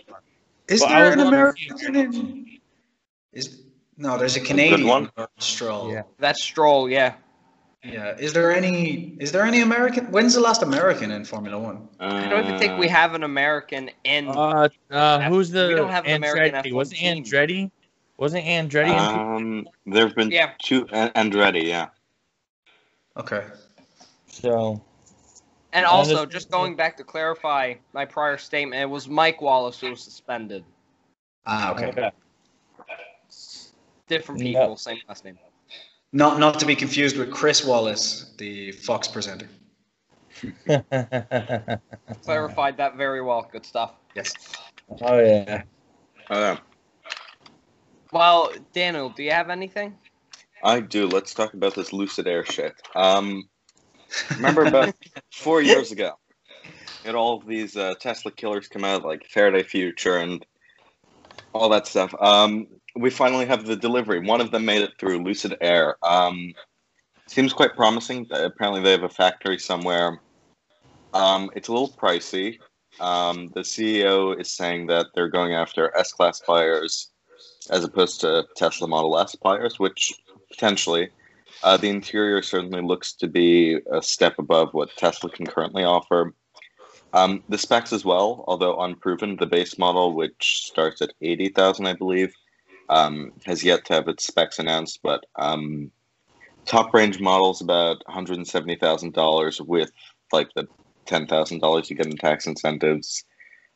Is 0.69 0.81
there 0.83 1.13
an 1.13 1.19
love 1.19 1.29
to 1.29 1.29
American 1.29 1.97
in? 1.97 2.59
Is 3.33 3.63
no? 3.97 4.19
There's 4.19 4.37
a 4.37 4.41
Canadian 4.41 4.87
one. 4.87 5.11
Stroll. 5.39 5.93
Yeah. 5.93 6.03
That's 6.19 6.43
Stroll, 6.43 6.89
yeah. 6.89 7.15
Yeah. 7.85 8.17
Is 8.19 8.33
there 8.33 8.53
any? 8.53 9.17
Is 9.21 9.31
there 9.33 9.43
any 9.43 9.61
American? 9.61 10.07
When's 10.07 10.35
the 10.35 10.41
last 10.41 10.63
American 10.63 11.11
in 11.13 11.25
Formula 11.25 11.59
One? 11.59 11.89
I 12.01 12.29
don't 12.29 12.45
even 12.45 12.59
think 12.59 12.79
we 12.79 12.89
have 12.89 13.15
an 13.15 13.23
American 13.23 13.91
in. 14.05 14.29
Uh, 14.29 14.69
uh, 14.91 15.21
who's 15.23 15.51
the 15.51 15.69
We 15.69 15.75
don't 15.77 15.91
have 15.91 16.05
an 16.05 16.17
American 16.17 16.55
Andretti? 16.55 16.73
F1 16.73 16.75
Wasn't. 16.75 17.01
Andretti? 17.01 17.71
Wasn't 18.17 18.45
Andretti? 18.45 18.97
Um, 18.97 19.69
there 19.87 20.07
have 20.07 20.17
been 20.17 20.31
Yeah. 20.31 20.53
two 20.63 20.89
An- 20.91 21.11
Andretti, 21.11 21.65
yeah. 21.65 21.89
Okay. 23.17 23.45
so 24.27 24.83
and 25.73 25.85
uh, 25.85 25.91
also, 25.91 26.25
just 26.25 26.51
going 26.51 26.75
back 26.75 26.97
to 26.97 27.05
clarify 27.05 27.75
my 27.93 28.07
prior 28.07 28.39
statement, 28.39 28.81
it 28.81 28.87
was 28.87 29.09
Mike 29.09 29.43
Wallace 29.43 29.79
who 29.79 29.91
was 29.91 30.01
suspended. 30.01 30.65
Ah, 31.45 31.73
okay. 31.73 32.11
Different 34.09 34.41
Yeah. 34.41 34.61
people, 34.63 34.77
same 34.77 34.99
last 35.09 35.25
name. 35.25 35.39
Not 36.13 36.39
not 36.39 36.59
to 36.61 36.67
be 36.67 36.77
confused 36.77 37.17
with 37.19 37.31
Chris 37.33 37.65
Wallace, 37.65 38.35
the 38.39 38.73
Fox 38.73 39.09
presenter. 39.09 39.49
Clarified 42.25 42.77
that 42.77 42.97
very 42.97 43.23
well. 43.23 43.49
Good 43.51 43.67
stuff. 43.67 43.95
Yes. 44.15 44.33
oh 45.03 45.19
yeah. 45.19 45.63
Oh, 46.31 46.41
yeah. 46.41 46.59
Well, 48.13 48.53
Daniel, 48.73 49.09
do 49.11 49.23
you 49.23 49.31
have 49.31 49.51
anything? 49.51 49.97
I 50.63 50.81
do. 50.81 51.07
Let's 51.07 51.35
talk 51.35 51.55
about 51.55 51.75
this 51.75 51.93
Lucid 51.93 52.27
Air 52.27 52.45
shit. 52.45 52.75
Um, 52.95 53.49
remember 54.37 54.65
about 54.65 54.95
four 55.33 55.61
years 55.61 55.93
ago, 55.93 56.13
had 57.05 57.15
all 57.15 57.39
of 57.39 57.47
these 57.47 57.77
uh, 57.77 57.95
Tesla 58.01 58.31
killers 58.33 58.69
come 58.69 58.85
out, 58.85 59.05
like 59.05 59.27
Faraday 59.27 59.63
Future 59.63 60.17
and 60.19 60.45
all 61.53 61.69
that 61.69 61.87
stuff. 61.87 62.15
Um, 62.21 62.67
we 62.97 63.11
finally 63.11 63.47
have 63.47 63.67
the 63.67 63.77
delivery. 63.77 64.21
One 64.21 64.41
of 64.41 64.51
them 64.51 64.65
made 64.65 64.83
it 64.83 64.93
through 64.99 65.23
Lucid 65.23 65.57
Air. 65.61 65.97
Um, 66.03 66.55
seems 67.27 67.53
quite 67.53 67.77
promising. 67.77 68.27
Uh, 68.31 68.47
Apparently, 68.47 68.83
they 68.83 68.93
have 68.93 69.03
a 69.03 69.09
factory 69.09 69.59
somewhere. 69.59 70.21
Um, 71.13 71.51
it's 71.55 71.69
a 71.69 71.73
little 71.73 71.91
pricey. 71.91 72.59
Um, 73.01 73.51
the 73.55 73.61
CEO 73.61 74.39
is 74.41 74.51
saying 74.51 74.87
that 74.87 75.07
they're 75.15 75.29
going 75.29 75.53
after 75.53 75.97
S 75.97 76.13
class 76.13 76.41
buyers 76.47 77.11
as 77.71 77.85
opposed 77.85 78.21
to 78.21 78.47
Tesla 78.57 78.89
Model 78.89 79.19
S 79.19 79.35
buyers, 79.35 79.79
which 79.79 80.15
potentially. 80.51 81.11
Uh, 81.63 81.77
the 81.77 81.89
interior 81.89 82.43
certainly 82.43 82.83
looks 82.83 83.15
to 83.15 83.27
be 83.27 83.81
a 83.91 84.03
step 84.03 84.39
above 84.39 84.75
what 84.75 84.95
Tesla 84.97 85.31
can 85.31 85.47
currently 85.47 85.85
offer. 85.85 86.35
Um, 87.15 87.43
the 87.49 87.57
specs 87.57 87.95
as 87.95 88.05
well, 88.05 88.45
although 88.47 88.79
unproven, 88.81 89.37
the 89.37 89.47
base 89.47 89.79
model, 89.79 90.15
which 90.15 90.67
starts 90.67 91.01
at 91.01 91.15
80,000, 91.23 91.87
I 91.87 91.95
believe, 91.95 92.35
um, 92.89 93.33
has 93.45 93.65
yet 93.65 93.85
to 93.87 93.95
have 93.95 94.09
its 94.09 94.27
specs 94.27 94.59
announced, 94.59 95.01
but 95.03 95.25
um, 95.37 95.91
top 96.65 96.93
range 96.93 97.21
models 97.21 97.61
about 97.61 98.03
$170,000 98.09 99.67
with 99.67 99.91
like 100.33 100.49
the 100.55 100.67
$10,000 101.07 101.91
you 101.91 101.97
get 101.97 102.07
in 102.07 102.17
tax 102.17 102.47
incentives. 102.47 103.25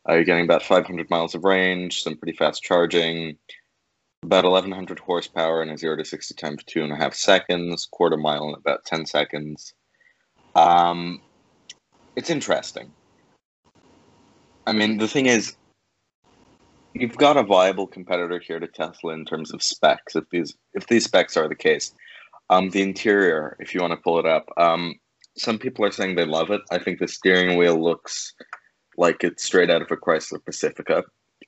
Uh, 0.08 0.14
you're 0.14 0.24
getting 0.24 0.44
about 0.44 0.62
500 0.62 1.10
miles 1.10 1.34
of 1.34 1.44
range, 1.44 2.02
some 2.02 2.16
pretty 2.16 2.36
fast 2.36 2.62
charging, 2.62 3.36
about 4.22 4.44
1100 4.44 4.98
horsepower 4.98 5.62
and 5.62 5.70
a 5.70 5.78
0 5.78 5.96
to 5.96 6.04
60 6.04 6.34
time 6.34 6.56
for 6.56 6.64
two 6.66 6.82
and 6.82 6.92
a 6.92 6.96
half 6.96 7.14
seconds, 7.14 7.86
quarter 7.90 8.16
mile 8.16 8.48
in 8.48 8.54
about 8.54 8.84
10 8.84 9.06
seconds. 9.06 9.74
Um, 10.54 11.20
it's 12.16 12.30
interesting. 12.30 12.92
I 14.66 14.72
mean, 14.72 14.98
the 14.98 15.08
thing 15.08 15.26
is, 15.26 15.56
you've 16.94 17.16
got 17.16 17.36
a 17.36 17.42
viable 17.42 17.86
competitor 17.86 18.38
here 18.38 18.60
to 18.60 18.66
Tesla 18.66 19.12
in 19.12 19.24
terms 19.24 19.52
of 19.52 19.62
specs. 19.62 20.16
If 20.16 20.28
these 20.30 20.54
if 20.74 20.86
these 20.86 21.04
specs 21.04 21.36
are 21.36 21.48
the 21.48 21.54
case, 21.54 21.94
um, 22.48 22.70
the 22.70 22.82
interior, 22.82 23.56
if 23.60 23.74
you 23.74 23.80
want 23.80 23.92
to 23.92 23.96
pull 23.96 24.18
it 24.18 24.26
up, 24.26 24.48
um, 24.56 24.94
some 25.36 25.58
people 25.58 25.84
are 25.84 25.90
saying 25.90 26.14
they 26.14 26.24
love 26.24 26.50
it. 26.50 26.62
I 26.70 26.78
think 26.78 26.98
the 26.98 27.08
steering 27.08 27.56
wheel 27.56 27.82
looks 27.82 28.34
like 28.96 29.24
it's 29.24 29.44
straight 29.44 29.70
out 29.70 29.82
of 29.82 29.90
a 29.90 29.96
Chrysler 29.96 30.44
Pacifica. 30.44 31.04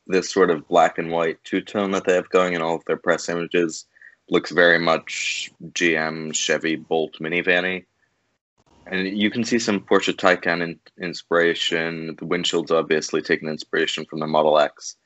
This 0.07 0.33
sort 0.33 0.51
of 0.51 0.67
black 0.69 0.99
and 0.99 1.11
white 1.11 1.43
two 1.45 1.61
tone 1.61 1.91
that 1.93 2.05
they 2.05 2.15
have 2.15 2.31
going 2.31 2.55
in 2.55 2.63
all 2.63 2.77
of 2.77 2.85
their 2.87 2.97
press 2.97 3.29
images 3.29 3.87
looks 4.31 4.51
very 4.51 4.79
much 4.79 5.51
GM 5.73 6.35
Chevy 6.35 6.77
Bolt 6.77 7.19
minivan 7.21 7.85
and 8.87 9.07
you 9.17 9.31
can 9.31 9.45
see 9.45 9.59
some 9.59 9.81
Porsche 9.81 10.15
Taycan 10.15 10.63
in, 10.63 10.79
inspiration. 11.01 12.17
The 12.19 12.27
windshield's 12.27 12.71
obviously 12.71 13.23
taken 13.23 13.49
inspiration 13.49 14.05
from 14.05 14.21
the 14.21 14.27
Model 14.27 14.59
X. 14.59 14.97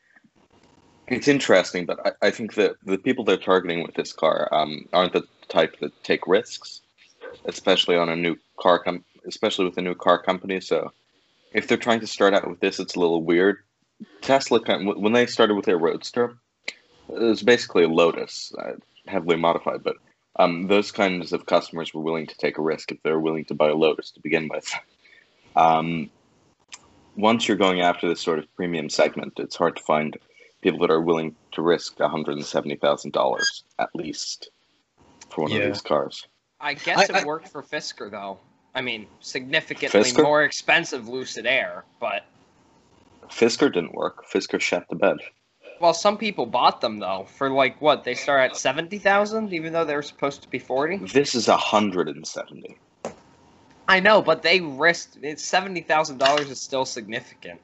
It's 1.09 1.29
interesting, 1.29 1.87
but 1.87 2.01
I, 2.05 2.27
I 2.27 2.31
think 2.31 2.55
that 2.55 2.77
the 2.85 2.99
people 2.99 3.25
they're 3.25 3.37
targeting 3.37 3.83
with 3.83 3.95
this 3.95 4.13
car 4.13 4.49
um, 4.53 4.87
aren't 4.93 5.13
the 5.13 5.25
type 5.49 5.79
that 5.81 5.93
take 6.03 6.27
risks, 6.27 6.81
especially 7.45 7.97
on 7.97 8.09
a 8.09 8.17
new 8.17 8.37
car, 8.59 8.81
com- 8.81 9.05
especially 9.27 9.67
with 9.67 9.79
a 9.79 9.83
new 9.83 9.95
car 9.95 10.21
company. 10.21 10.61
So, 10.61 10.93
if 11.53 11.69
they're 11.69 11.77
trying 11.77 12.01
to 12.01 12.07
start 12.07 12.35
out 12.35 12.49
with 12.49 12.61
this, 12.61 12.81
it's 12.81 12.97
a 12.97 13.01
little 13.01 13.23
weird. 13.23 13.59
Tesla, 14.21 14.61
when 14.81 15.13
they 15.13 15.27
started 15.27 15.55
with 15.55 15.65
their 15.65 15.79
Roadster, 15.79 16.37
it 17.09 17.19
was 17.19 17.43
basically 17.43 17.85
a 17.85 17.89
Lotus, 17.89 18.53
uh, 18.59 18.73
heavily 19.07 19.37
modified, 19.37 19.83
but 19.85 19.97
um, 20.39 20.67
those 20.67 20.91
kinds 20.91 21.33
of 21.33 21.47
customers 21.47 21.95
were 21.95 22.03
willing 22.03 22.27
to 22.27 22.37
take 22.37 22.59
a 22.59 22.63
risk 22.63 22.93
if 22.93 23.03
they're 23.03 23.21
willing 23.21 23.45
to 23.47 23.55
buy 23.55 23.69
a 23.69 23.75
Lotus 23.75 24.11
to 24.11 24.21
begin 24.21 24.49
with. 24.49 24.71
Um, 25.55 26.11
once 27.17 27.49
you're 27.49 27.57
going 27.57 27.81
after 27.81 28.09
this 28.09 28.21
sort 28.21 28.39
of 28.39 28.55
premium 28.57 28.91
segment, 28.91 29.35
it's 29.39 29.57
hard 29.57 29.77
to 29.77 29.83
find 29.83 30.19
people 30.63 30.81
that 30.81 30.91
are 30.91 31.01
willing 31.01 31.35
to 31.53 31.63
risk 31.63 31.97
$170,000 31.99 33.63
at 33.79 33.89
least 33.95 34.51
for 35.31 35.43
one 35.43 35.51
Yeah. 35.51 35.59
of 35.59 35.73
these 35.75 35.83
cars. 35.83 36.27
I 36.61 36.75
guess 36.75 36.99
I- 36.99 37.03
it 37.05 37.11
I- 37.23 37.25
worked 37.25 37.49
for 37.49 37.63
Fisker 37.63 38.11
though. 38.11 38.39
I 38.75 38.81
mean, 38.83 39.07
significantly 39.21 40.01
Fisker? 40.01 40.23
more 40.23 40.43
expensive 40.43 41.09
Lucid 41.09 41.47
Air, 41.47 41.85
but 42.01 42.25
Fisker 43.29 43.73
didn't 43.73 43.95
work. 43.95 44.27
Fisker 44.27 44.61
shut 44.61 44.89
the 44.89 44.97
bed. 44.97 45.19
well, 45.81 45.93
some 45.95 46.17
people 46.17 46.47
bought 46.47 46.81
them 46.81 46.99
though 46.99 47.27
for 47.37 47.51
like 47.51 47.81
what 47.81 48.05
they 48.05 48.15
start 48.15 48.51
at 48.51 48.57
seventy 48.57 48.99
thousand, 48.99 49.53
even 49.53 49.73
though 49.73 49.85
they 49.85 49.95
were 49.95 50.03
supposed 50.03 50.43
to 50.43 50.49
be 50.49 50.59
forty. 50.59 50.97
This 50.99 51.35
is 51.35 51.49
170. 51.49 52.79
I 53.89 54.01
know, 54.01 54.21
but 54.23 54.43
they 54.43 54.61
risked 54.61 55.19
it's 55.23 55.45
seventy 55.45 55.81
thousand 55.83 56.19
dollars 56.19 56.51
is 56.51 56.61
still 56.61 56.85
significant. 56.85 57.61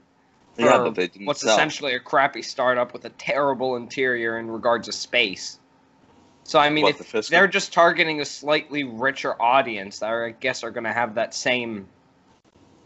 Yeah, 0.59 0.79
but 0.79 0.95
they 0.95 1.09
didn't 1.09 1.27
What's 1.27 1.41
sell. 1.41 1.55
essentially 1.55 1.95
a 1.95 2.01
crappy 2.01 2.43
startup 2.43 2.93
with 2.93 3.05
a 3.05 3.11
terrible 3.11 3.77
interior 3.77 4.39
in 4.39 4.51
regards 4.51 4.87
to 4.87 4.93
space. 4.93 5.59
So 6.45 6.59
I 6.59 6.71
mean, 6.71 6.85
What, 6.85 7.01
if 7.01 7.13
the 7.13 7.29
they're 7.31 7.47
just 7.47 7.73
targeting 7.73 8.21
a 8.21 8.25
slightly 8.25 8.85
richer 8.85 9.41
audience, 9.41 10.01
that 10.01 10.13
I 10.13 10.31
guess 10.31 10.63
are 10.65 10.71
going 10.71 10.85
to 10.85 10.93
have 10.93 11.15
that 11.15 11.35
same. 11.35 11.87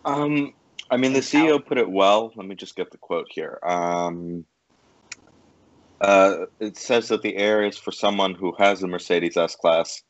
Um, 0.04 0.54
I 0.90 0.96
mean, 0.96 1.12
the 1.12 1.20
CEO 1.20 1.64
put 1.64 1.78
it 1.78 1.90
well. 1.90 2.32
Let 2.36 2.46
me 2.46 2.54
just 2.54 2.76
get 2.76 2.90
the 2.90 2.98
quote 2.98 3.26
here. 3.30 3.58
Um, 3.64 4.44
uh, 6.00 6.44
it 6.60 6.76
says 6.76 7.08
that 7.08 7.22
the 7.22 7.36
Air 7.36 7.64
is 7.64 7.78
for 7.78 7.90
someone 7.90 8.34
who 8.34 8.54
has 8.58 8.82
a 8.82 8.86
Mercedes 8.86 9.36
S 9.36 9.56
Class 9.56 10.02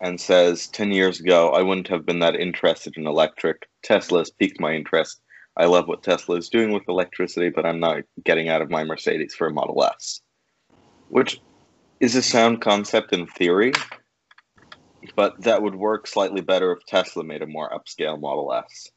and 0.00 0.20
says, 0.20 0.68
10 0.68 0.92
years 0.92 1.20
ago, 1.20 1.50
I 1.50 1.62
wouldn't 1.62 1.88
have 1.88 2.04
been 2.04 2.18
that 2.18 2.36
interested 2.36 2.96
in 2.96 3.06
electric. 3.06 3.68
Tesla 3.82 4.18
has 4.18 4.30
piqued 4.30 4.60
my 4.60 4.74
interest. 4.74 5.21
I 5.56 5.66
love 5.66 5.86
what 5.86 6.02
Tesla 6.02 6.36
is 6.36 6.48
doing 6.48 6.72
with 6.72 6.88
electricity, 6.88 7.50
but 7.50 7.66
I'm 7.66 7.80
not 7.80 8.02
getting 8.24 8.48
out 8.48 8.62
of 8.62 8.70
my 8.70 8.84
Mercedes 8.84 9.34
for 9.34 9.46
a 9.46 9.52
Model 9.52 9.84
S. 9.84 10.20
Which 11.08 11.40
is 12.00 12.16
a 12.16 12.22
sound 12.22 12.62
concept 12.62 13.12
in 13.12 13.26
theory, 13.26 13.72
but 15.14 15.40
that 15.42 15.62
would 15.62 15.74
work 15.74 16.06
slightly 16.06 16.40
better 16.40 16.72
if 16.72 16.84
Tesla 16.86 17.22
made 17.22 17.42
a 17.42 17.46
more 17.46 17.70
upscale 17.70 18.20
Model 18.20 18.52
S. 18.54 18.90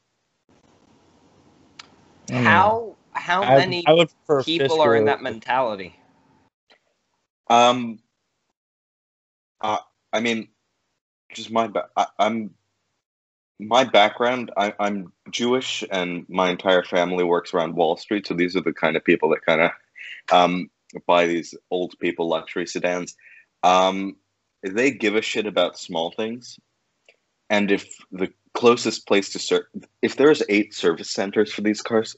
Hmm. 2.28 2.36
How 2.44 2.96
how 3.12 3.42
I, 3.42 3.56
many 3.56 3.84
I 3.86 4.06
people 4.42 4.80
are 4.80 4.96
in 4.96 5.04
that 5.04 5.22
mentality? 5.22 5.94
Um, 7.48 8.00
uh, 9.60 9.78
I 10.12 10.20
mean, 10.20 10.48
just 11.32 11.50
my 11.50 11.70
I, 11.96 12.06
I'm 12.18 12.50
my 13.58 13.84
background. 13.84 14.50
I, 14.56 14.74
I'm 14.78 15.12
Jewish, 15.30 15.84
and 15.90 16.26
my 16.28 16.50
entire 16.50 16.82
family 16.82 17.24
works 17.24 17.54
around 17.54 17.74
Wall 17.74 17.96
Street. 17.96 18.26
So 18.26 18.34
these 18.34 18.56
are 18.56 18.60
the 18.62 18.72
kind 18.72 18.96
of 18.96 19.04
people 19.04 19.30
that 19.30 19.44
kind 19.44 19.60
of 19.62 19.70
um, 20.32 20.70
buy 21.06 21.26
these 21.26 21.54
old 21.70 21.94
people 21.98 22.28
luxury 22.28 22.66
sedans. 22.66 23.16
Um, 23.62 24.16
they 24.62 24.90
give 24.90 25.16
a 25.16 25.22
shit 25.22 25.46
about 25.46 25.78
small 25.78 26.10
things, 26.10 26.58
and 27.50 27.70
if 27.70 27.86
the 28.12 28.32
closest 28.54 29.06
place 29.06 29.30
to 29.30 29.38
serve, 29.38 29.64
if 30.02 30.16
there's 30.16 30.42
eight 30.48 30.74
service 30.74 31.10
centers 31.10 31.52
for 31.52 31.60
these 31.62 31.82
cars, 31.82 32.16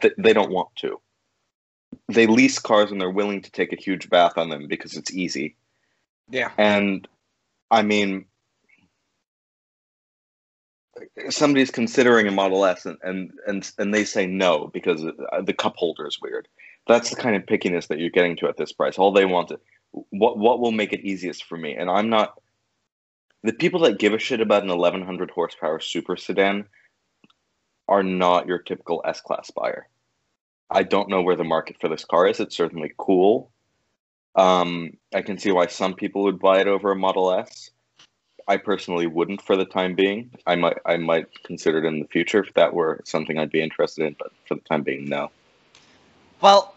th- 0.00 0.14
they 0.18 0.32
don't 0.32 0.52
want 0.52 0.68
to 0.76 1.00
they 2.08 2.26
lease 2.26 2.58
cars 2.58 2.90
and 2.90 3.00
they're 3.00 3.10
willing 3.10 3.42
to 3.42 3.50
take 3.50 3.72
a 3.72 3.80
huge 3.80 4.08
bath 4.10 4.36
on 4.36 4.48
them 4.48 4.66
because 4.66 4.96
it's 4.96 5.12
easy. 5.12 5.56
Yeah. 6.28 6.50
And 6.58 7.06
I 7.70 7.82
mean, 7.82 8.26
somebody's 11.30 11.70
considering 11.70 12.26
a 12.26 12.30
Model 12.30 12.64
S 12.64 12.86
and 12.86 12.98
and 13.02 13.30
and, 13.46 13.70
and 13.78 13.94
they 13.94 14.04
say 14.04 14.26
no 14.26 14.70
because 14.72 15.04
uh, 15.04 15.42
the 15.42 15.54
cup 15.54 15.76
holder 15.76 16.06
is 16.06 16.20
weird. 16.20 16.48
That's 16.86 17.10
the 17.10 17.16
kind 17.16 17.36
of 17.36 17.42
pickiness 17.42 17.88
that 17.88 17.98
you're 17.98 18.10
getting 18.10 18.36
to 18.38 18.48
at 18.48 18.56
this 18.56 18.72
price. 18.72 18.98
All 18.98 19.12
they 19.12 19.26
want 19.26 19.50
is 19.50 19.58
what 20.10 20.38
what 20.38 20.60
will 20.60 20.72
make 20.72 20.92
it 20.92 21.00
easiest 21.00 21.44
for 21.44 21.56
me. 21.56 21.74
And 21.74 21.90
I'm 21.90 22.08
not 22.08 22.40
the 23.42 23.52
people 23.52 23.80
that 23.80 23.98
give 23.98 24.12
a 24.12 24.18
shit 24.18 24.40
about 24.40 24.62
an 24.62 24.68
1100 24.68 25.30
horsepower 25.30 25.80
super 25.80 26.16
sedan 26.16 26.66
are 27.88 28.02
not 28.02 28.46
your 28.46 28.58
typical 28.58 29.02
S 29.04 29.20
class 29.20 29.50
buyer. 29.50 29.88
I 30.70 30.84
don't 30.84 31.08
know 31.08 31.22
where 31.22 31.36
the 31.36 31.44
market 31.44 31.76
for 31.80 31.88
this 31.88 32.04
car 32.04 32.28
is. 32.28 32.38
It's 32.38 32.56
certainly 32.56 32.92
cool. 32.96 33.50
Um, 34.36 34.92
I 35.12 35.22
can 35.22 35.38
see 35.38 35.50
why 35.50 35.66
some 35.66 35.94
people 35.94 36.22
would 36.24 36.38
buy 36.38 36.60
it 36.60 36.68
over 36.68 36.92
a 36.92 36.96
Model 36.96 37.32
S. 37.32 37.70
I 38.48 38.56
personally 38.56 39.06
wouldn't 39.06 39.42
for 39.42 39.56
the 39.56 39.64
time 39.64 39.94
being. 39.94 40.30
I 40.46 40.56
might 40.56 40.78
I 40.86 40.96
might 40.96 41.26
consider 41.44 41.78
it 41.78 41.84
in 41.84 42.00
the 42.00 42.06
future 42.06 42.42
if 42.42 42.54
that 42.54 42.74
were 42.74 43.00
something 43.04 43.38
I'd 43.38 43.50
be 43.50 43.62
interested 43.62 44.06
in, 44.06 44.16
but 44.18 44.32
for 44.46 44.54
the 44.54 44.60
time 44.62 44.82
being, 44.82 45.08
no. 45.08 45.30
Well, 46.40 46.74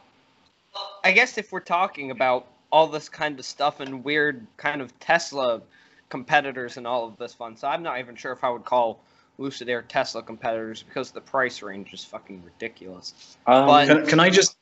I 1.03 1.11
guess 1.11 1.37
if 1.37 1.51
we're 1.51 1.59
talking 1.61 2.11
about 2.11 2.47
all 2.71 2.87
this 2.87 3.09
kind 3.09 3.39
of 3.39 3.45
stuff 3.45 3.79
and 3.79 4.03
weird 4.03 4.45
kind 4.57 4.81
of 4.81 4.97
Tesla 4.99 5.61
competitors 6.09 6.77
and 6.77 6.85
all 6.85 7.07
of 7.07 7.17
this 7.17 7.33
fun, 7.33 7.55
so 7.55 7.67
I'm 7.67 7.83
not 7.83 7.99
even 7.99 8.15
sure 8.15 8.31
if 8.31 8.43
I 8.43 8.49
would 8.49 8.65
call 8.65 8.99
Lucid 9.37 9.69
Air 9.69 9.81
Tesla 9.83 10.21
competitors 10.21 10.83
because 10.83 11.11
the 11.11 11.21
price 11.21 11.61
range 11.61 11.93
is 11.93 12.03
fucking 12.03 12.43
ridiculous. 12.43 13.37
Um, 13.47 13.67
But- 13.67 13.87
Can, 13.87 14.05
can 14.05 14.19
I 14.19 14.29
just 14.29 14.57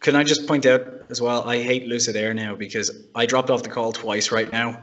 can 0.00 0.14
I 0.14 0.24
just 0.24 0.46
point 0.46 0.66
out 0.66 0.86
as 1.08 1.20
well? 1.22 1.48
I 1.48 1.62
hate 1.62 1.86
Lucid 1.86 2.16
Air 2.16 2.34
now 2.34 2.54
because 2.54 2.90
I 3.14 3.24
dropped 3.26 3.50
off 3.50 3.62
the 3.62 3.70
call 3.70 3.92
twice 3.92 4.30
right 4.30 4.50
now. 4.52 4.80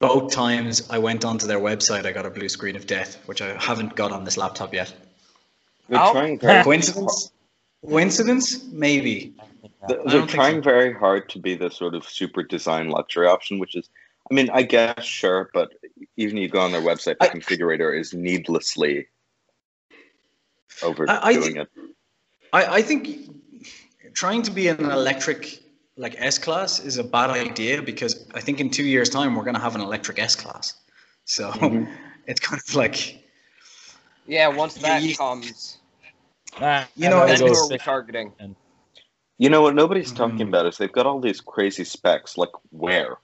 Both 0.00 0.32
times 0.32 0.88
I 0.88 0.98
went 0.98 1.26
onto 1.26 1.46
their 1.46 1.58
website, 1.60 2.06
I 2.06 2.12
got 2.12 2.24
a 2.24 2.30
blue 2.30 2.48
screen 2.48 2.74
of 2.74 2.86
death, 2.86 3.18
which 3.26 3.42
I 3.42 3.54
haven't 3.62 3.94
got 3.94 4.12
on 4.12 4.24
this 4.24 4.36
laptop 4.38 4.72
yet. 4.74 4.92
they're 5.88 6.00
Oh. 6.00 6.12
trying 6.12 6.38
very 6.38 6.62
Coincidence? 6.62 7.32
Coincidence? 7.84 8.64
Maybe. 8.66 9.34
They're, 9.88 10.00
I 10.00 10.02
they're 10.04 10.12
don't 10.12 10.20
think 10.20 10.30
trying 10.30 10.62
so. 10.62 10.70
very 10.70 10.94
hard 10.94 11.28
to 11.30 11.38
be 11.40 11.56
the 11.56 11.68
sort 11.68 11.94
of 11.96 12.08
super 12.08 12.42
design 12.44 12.88
luxury 12.90 13.26
option, 13.26 13.58
which 13.58 13.74
is, 13.74 13.90
I 14.30 14.34
mean, 14.34 14.48
I 14.50 14.62
guess 14.62 15.04
sure, 15.04 15.50
but 15.52 15.72
even 16.16 16.36
you 16.36 16.48
go 16.48 16.60
on 16.60 16.70
their 16.72 16.80
website, 16.80 17.18
the 17.18 17.24
I- 17.24 17.34
configurator 17.34 17.98
is 17.98 18.14
needlessly 18.14 19.08
overdoing 20.82 21.18
I- 21.18 21.28
I 21.28 21.34
think- 21.34 21.56
it. 21.56 21.68
I, 22.52 22.64
I 22.76 22.82
think 22.82 23.30
trying 24.14 24.42
to 24.42 24.50
be 24.52 24.68
an 24.68 24.90
electric 24.90 25.59
like 26.00 26.14
S 26.18 26.38
class 26.38 26.80
is 26.80 26.96
a 26.96 27.04
bad 27.04 27.28
idea 27.30 27.82
because 27.82 28.26
I 28.34 28.40
think 28.40 28.58
in 28.58 28.70
two 28.70 28.84
years' 28.84 29.10
time 29.10 29.36
we're 29.36 29.44
gonna 29.44 29.60
have 29.60 29.74
an 29.74 29.82
electric 29.82 30.18
S 30.18 30.34
class. 30.34 30.74
So 31.26 31.50
Mhm. 31.52 31.94
it's 32.26 32.40
kind 32.40 32.60
of 32.66 32.74
like 32.74 33.22
Yeah, 34.26 34.48
once 34.48 34.74
that 34.74 35.02
you- 35.02 35.14
comes, 35.16 35.76
Ah, 36.60 36.88
You 36.96 37.08
know, 37.08 37.18
rather 37.20 37.32
then 37.32 37.38
go 37.38 37.44
who 37.46 37.50
with 37.52 37.58
are 37.58 37.68
we 37.68 37.78
Fisker. 37.78 37.84
targeting? 37.84 38.56
You 39.38 39.50
know 39.50 39.62
what 39.62 39.74
nobody's 39.74 40.12
talking 40.12 40.46
Mhm. 40.46 40.48
about 40.48 40.66
is 40.66 40.78
they've 40.78 40.90
got 40.90 41.06
all 41.06 41.20
these 41.20 41.40
crazy 41.40 41.84
specs. 41.84 42.36
Like 42.36 42.50
where? 42.70 43.18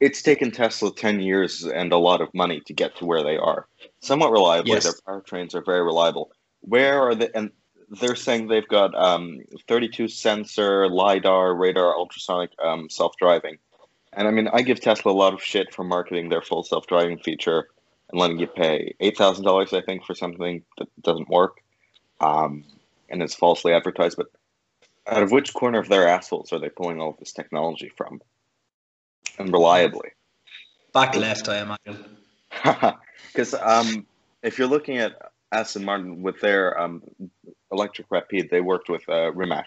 It's 0.00 0.22
taken 0.22 0.50
Tesla 0.52 0.94
ten 0.94 1.20
years 1.20 1.64
and 1.64 1.92
a 1.92 1.98
lot 1.98 2.20
of 2.20 2.32
money 2.32 2.60
to 2.60 2.72
get 2.72 2.94
to 2.96 3.04
where 3.04 3.22
they 3.22 3.36
are. 3.36 3.66
Somewhat 4.00 4.30
reliably, 4.30 4.72
Yes. 4.72 4.84
their 4.84 4.92
powertrains 5.06 5.54
are 5.54 5.60
very 5.62 5.82
reliable. 5.82 6.30
Where 6.60 7.00
are 7.02 7.14
they? 7.14 7.30
And 7.34 7.50
they're 7.88 8.16
saying 8.16 8.48
they've 8.48 8.68
got 8.68 8.94
um, 8.94 9.40
32 9.68 10.08
sensor, 10.08 10.88
lidar, 10.88 11.54
radar, 11.54 11.96
ultrasonic, 11.96 12.50
um, 12.62 12.88
self-driving. 12.88 13.58
And 14.12 14.28
I 14.28 14.30
mean, 14.30 14.48
I 14.52 14.62
give 14.62 14.80
Tesla 14.80 15.12
a 15.12 15.14
lot 15.14 15.34
of 15.34 15.42
shit 15.42 15.74
for 15.74 15.84
marketing 15.84 16.28
their 16.28 16.42
full 16.42 16.62
self-driving 16.62 17.18
feature 17.18 17.68
and 18.10 18.20
letting 18.20 18.38
you 18.38 18.46
pay 18.46 18.94
eight 19.00 19.16
thousand 19.16 19.44
dollars, 19.44 19.72
I 19.72 19.80
think, 19.80 20.04
for 20.04 20.14
something 20.14 20.62
that 20.78 20.88
doesn't 21.02 21.28
work, 21.28 21.62
um, 22.20 22.64
and 23.08 23.22
is 23.22 23.34
falsely 23.34 23.72
advertised. 23.72 24.16
But 24.16 24.28
out 25.06 25.22
of 25.22 25.32
which 25.32 25.52
corner 25.52 25.80
of 25.80 25.88
their 25.88 26.06
assholes 26.06 26.52
are 26.52 26.58
they 26.60 26.68
pulling 26.68 27.00
all 27.00 27.16
this 27.18 27.32
technology 27.32 27.90
from? 27.96 28.20
And 29.38 29.52
reliably. 29.52 30.10
back 30.92 31.16
left, 31.16 31.48
I 31.48 31.62
imagine. 31.62 32.16
Because 33.32 33.54
um, 33.54 34.06
if 34.44 34.58
you're 34.58 34.68
looking 34.68 34.98
at 34.98 35.32
Aston 35.50 35.84
Martin 35.84 36.22
with 36.22 36.40
their 36.40 36.78
um, 36.80 37.02
electric 37.74 38.08
Rapide, 38.10 38.50
they 38.50 38.62
worked 38.62 38.88
with 38.88 39.08
uh, 39.08 39.32
Rimac. 39.32 39.66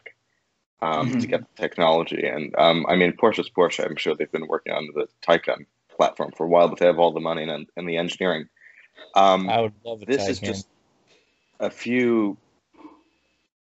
um, 0.81 1.09
to 1.09 1.27
Mhm. 1.27 1.29
get 1.31 1.41
the 1.41 1.61
technology. 1.61 2.27
And 2.27 2.55
um, 2.57 2.85
I 2.87 2.95
mean, 2.95 3.13
Porsche's 3.13 3.49
Porsche. 3.49 3.85
I'm 3.85 3.95
sure 3.97 4.15
they've 4.15 4.31
been 4.31 4.47
working 4.47 4.73
on 4.73 4.87
the 4.93 5.07
Taycan 5.23 5.65
platform 5.95 6.31
for 6.37 6.45
a 6.45 6.49
while, 6.49 6.69
but 6.69 6.79
they 6.79 6.85
have 6.85 6.99
all 6.99 7.13
the 7.13 7.19
money 7.19 7.43
and, 7.43 7.67
and 7.75 7.89
the 7.89 7.97
engineering. 7.97 8.47
Um, 9.15 9.49
I 9.49 9.61
would 9.61 9.73
love 9.83 10.01
this 10.05 10.29
is 10.29 10.39
just 10.39 10.67
a 11.59 11.71
few 11.71 12.37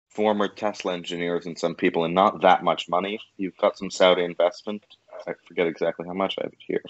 former 0.08 0.48
Tesla 0.48 0.94
engineers 0.94 1.46
and 1.46 1.58
some 1.58 1.74
people, 1.74 2.04
and 2.04 2.14
not 2.14 2.42
that 2.42 2.64
much 2.64 2.88
money. 2.88 3.20
You've 3.36 3.56
got 3.58 3.76
some 3.76 3.90
Saudi 3.90 4.24
investment. 4.24 4.84
I 5.26 5.34
forget 5.46 5.66
exactly 5.66 6.06
how 6.06 6.14
much 6.14 6.36
I 6.38 6.44
have 6.44 6.52
it 6.52 6.58
here. 6.66 6.82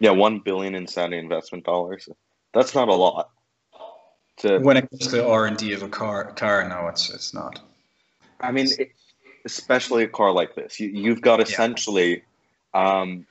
Yeah, 0.00 0.12
one 0.12 0.40
billion 0.40 0.74
in 0.74 0.86
Saudi 0.88 1.18
investment 1.18 1.64
dollars. 1.64 2.08
That's 2.54 2.74
not 2.74 2.88
a 2.88 2.94
lot. 2.94 3.30
To 4.38 4.58
When 4.58 4.76
it 4.76 4.90
comes 4.90 5.08
to 5.08 5.26
R 5.26 5.46
and 5.46 5.56
D 5.56 5.72
of 5.72 5.82
a 5.82 5.88
car, 5.88 6.32
car, 6.32 6.68
no, 6.68 6.88
it's 6.88 7.08
it's 7.10 7.32
not. 7.32 7.60
I 8.40 8.52
mean, 8.52 8.66
it, 8.78 8.92
especially 9.46 10.02
a 10.02 10.08
car 10.08 10.32
like 10.32 10.54
this, 10.54 10.78
you, 10.78 10.88
you've 10.88 11.22
got 11.22 11.38
Yeah. 11.38 11.44
essentially 11.44 12.22
um, 12.74 13.26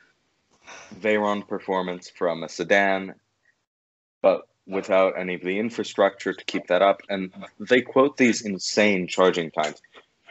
Veyron 0.99 1.47
performance 1.47 2.09
from 2.09 2.43
a 2.43 2.49
sedan, 2.49 3.15
but 4.21 4.47
without 4.65 5.17
any 5.17 5.35
of 5.35 5.41
the 5.41 5.59
infrastructure 5.59 6.33
to 6.33 6.45
keep 6.45 6.67
that 6.67 6.81
up. 6.81 7.01
And 7.09 7.31
they 7.59 7.81
quote 7.81 8.17
these 8.17 8.41
insane 8.41 9.07
charging 9.07 9.51
times. 9.51 9.81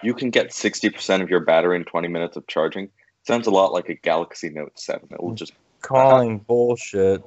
You 0.02 0.14
can 0.14 0.30
get 0.30 0.50
60% 0.50 1.22
of 1.22 1.30
your 1.30 1.40
battery 1.40 1.76
in 1.76 1.84
20 1.84 2.08
minutes 2.08 2.36
of 2.36 2.46
charging. 2.46 2.90
Sounds 3.22 3.46
a 3.46 3.50
lot 3.50 3.72
like 3.72 3.88
a 3.88 3.94
Galaxy 3.94 4.50
Note 4.50 4.78
7. 4.78 5.08
It 5.12 5.22
will 5.22 5.34
just, 5.34 5.52
calling 5.80 6.38
bullshit. 6.46 7.22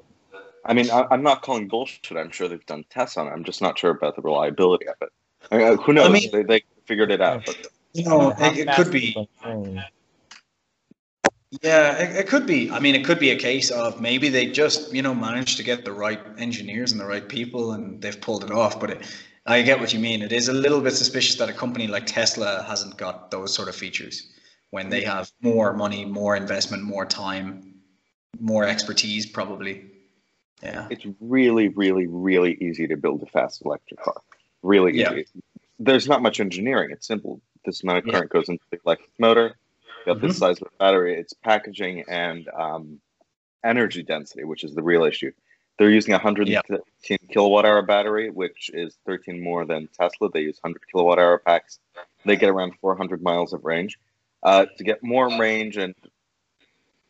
I 0.66 0.74
mean, 0.74 0.90
I, 0.92 1.06
I'm 1.12 1.24
not 1.24 1.42
calling 1.42 1.68
bullshit. 1.68 2.18
I'm 2.18 2.32
sure 2.32 2.48
they've 2.48 2.66
done 2.66 2.86
tests 2.90 3.18
on 3.18 3.28
it. 3.28 3.32
I'm 3.32 3.44
just 3.44 3.62
not 3.62 3.78
sure 3.78 3.92
about 3.92 4.16
the 4.16 4.22
reliability 4.22 4.88
of 4.88 4.96
it. 5.02 5.10
I 5.52 5.58
mean, 5.58 5.68
uh, 5.68 5.76
who 5.78 5.94
knows? 5.94 6.12
mean- 6.12 6.32
they, 6.32 6.44
they 6.44 6.64
figured 6.86 7.12
it 7.12 7.22
out. 7.22 7.46
But 7.46 7.68
You 7.94 8.04
know, 8.04 8.34
it, 8.38 8.58
it 8.58 8.76
could 8.76 8.92
be. 8.92 9.16
Yeah, 11.62 11.98
it, 11.98 12.16
it 12.18 12.28
could 12.28 12.46
be. 12.46 12.70
I 12.72 12.80
mean, 12.80 12.94
it 12.94 13.06
could 13.06 13.20
be 13.20 13.32
a 13.32 13.40
case 13.40 13.72
of 13.72 14.02
maybe 14.02 14.28
they 14.28 14.48
just, 14.48 14.94
you 14.94 15.02
know, 15.02 15.16
managed 15.16 15.56
to 15.58 15.64
get 15.64 15.86
the 15.86 15.94
right 15.94 16.20
engineers 16.38 16.92
and 16.92 17.00
the 17.00 17.06
right 17.06 17.28
people 17.28 17.72
and 17.72 18.02
they've 18.02 18.20
pulled 18.20 18.44
it 18.44 18.52
off. 18.52 18.80
But 18.80 18.90
it, 18.90 19.20
I 19.46 19.62
get 19.62 19.80
what 19.80 19.94
you 19.94 20.00
mean. 20.00 20.22
It 20.22 20.34
is 20.34 20.50
a 20.50 20.54
little 20.54 20.82
bit 20.82 20.92
suspicious 20.92 21.36
that 21.38 21.48
a 21.48 21.54
company 21.54 21.88
like 21.88 22.06
Tesla 22.06 22.66
hasn't 22.68 22.98
got 22.98 23.32
those 23.32 23.54
sort 23.54 23.70
of 23.70 23.76
features 23.76 24.34
when 24.72 24.90
they 24.90 25.04
mm. 25.04 25.06
have 25.06 25.32
more 25.42 25.72
money, 25.74 26.04
more 26.04 26.36
investment, 26.36 26.84
more 26.84 27.06
time, 27.06 27.76
more 28.40 28.66
expertise, 28.66 29.26
probably. 29.26 29.86
Yeah. 30.64 30.88
it's 30.90 31.06
really, 31.20 31.68
really, 31.70 32.08
really 32.08 32.56
easy 32.56 32.88
to 32.88 32.96
build 32.98 33.22
a 33.22 33.28
fast 33.28 33.64
electric 33.64 34.00
car. 34.02 34.22
Really 34.64 34.98
Yeah. 34.98 35.14
easy. 35.14 35.42
There's 35.80 36.08
not 36.08 36.22
much 36.22 36.40
engineering. 36.40 36.90
It's 36.92 37.06
simple. 37.08 37.40
This 37.66 37.84
amount 37.84 38.00
of 38.00 38.08
Yeah. 38.08 38.14
current 38.14 38.32
goes 38.32 38.50
into 38.50 38.64
the 38.72 38.80
electric 38.86 39.12
motor. 39.20 39.56
You 40.06 40.14
got 40.14 40.22
this 40.22 40.36
Mhm. 40.36 40.40
size 40.40 40.62
of 40.62 40.70
battery. 40.80 41.16
It's 41.16 41.34
packaging 41.34 42.06
and 42.08 42.48
um, 42.50 43.00
energy 43.64 44.02
density, 44.04 44.44
which 44.46 44.64
is 44.64 44.74
the 44.74 44.82
real 44.82 45.04
issue. 45.04 45.32
They're 45.78 45.92
using 45.92 46.14
a 46.16 46.18
113 46.18 47.18
kilowatt 47.30 47.66
hour 47.66 47.84
battery, 47.84 48.32
which 48.32 48.72
is 48.74 48.98
13 49.06 49.40
more 49.44 49.64
than 49.66 49.88
Tesla. 49.90 50.30
They 50.32 50.42
use 50.42 50.58
100 50.64 50.82
kilowatt 50.92 51.20
hour 51.20 51.38
packs. 51.38 51.80
They 52.26 52.36
get 52.36 52.50
around 52.50 52.74
400 52.82 53.22
miles 53.22 53.54
of 53.54 53.64
range. 53.64 54.00
Uh, 54.42 54.66
to 54.78 54.84
get 54.84 55.04
more 55.04 55.38
range 55.40 55.78
and 55.78 55.94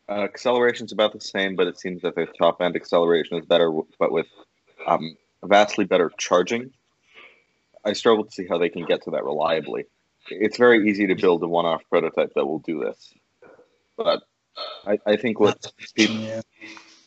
uh, 0.08 0.22
acceleration's 0.22 0.92
about 0.92 1.12
the 1.12 1.20
same, 1.20 1.56
but 1.56 1.66
it 1.66 1.78
seems 1.78 2.02
that 2.02 2.14
the 2.14 2.26
top 2.38 2.60
end 2.60 2.76
acceleration 2.76 3.36
is 3.38 3.46
better, 3.46 3.70
but 3.98 4.12
with 4.12 4.26
um, 4.86 5.16
vastly 5.44 5.84
better 5.84 6.10
charging. 6.18 6.70
I 7.84 7.92
struggle 7.92 8.24
to 8.24 8.30
see 8.30 8.46
how 8.46 8.58
they 8.58 8.68
can 8.68 8.84
get 8.84 9.02
to 9.04 9.10
that 9.12 9.24
reliably. 9.24 9.84
It's 10.30 10.58
very 10.58 10.88
easy 10.90 11.06
to 11.06 11.14
build 11.14 11.42
a 11.42 11.48
one-off 11.48 11.82
prototype 11.88 12.32
that 12.34 12.46
will 12.46 12.58
do 12.58 12.80
this, 12.80 13.14
but 13.96 14.22
I, 14.86 14.98
I 15.06 15.16
think 15.16 15.40
what 15.40 15.72
people, 15.94 16.16
Yeah. 16.16 16.40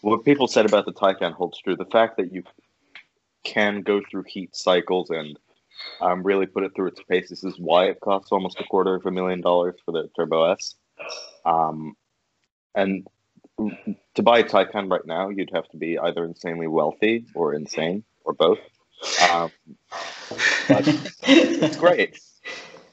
what 0.01 0.25
people 0.25 0.47
said 0.47 0.65
about 0.65 0.85
the 0.85 0.93
Taycan 0.93 1.33
holds 1.33 1.59
true. 1.59 1.75
The 1.75 1.85
fact 1.85 2.17
that 2.17 2.31
you 2.31 2.43
can 3.43 3.81
go 3.81 4.01
through 4.09 4.23
heat 4.27 4.55
cycles 4.55 5.09
and 5.09 5.37
um, 5.99 6.23
really 6.23 6.45
put 6.45 6.63
it 6.63 6.71
through 6.75 6.87
its 6.87 7.01
paces 7.03 7.43
is 7.43 7.59
why 7.59 7.85
it 7.85 7.99
costs 7.99 8.31
almost 8.31 8.59
a 8.59 8.63
quarter 8.65 8.95
of 8.95 9.05
a 9.05 9.11
million 9.11 9.41
dollars 9.41 9.75
for 9.85 9.91
the 9.91 10.09
Turbo 10.15 10.51
S. 10.51 10.75
Um, 11.45 11.95
and 12.75 13.07
to 14.15 14.23
buy 14.23 14.39
a 14.39 14.43
Taycan 14.43 14.89
right 14.89 15.05
now, 15.05 15.29
you'd 15.29 15.51
have 15.53 15.67
to 15.69 15.77
be 15.77 15.97
either 15.99 16.23
insanely 16.25 16.67
wealthy 16.67 17.25
or 17.36 17.53
insane 17.53 18.03
or 18.23 18.34
both. 18.34 18.60
Um, 19.29 19.51
it's 21.27 21.77
great, 21.77 22.19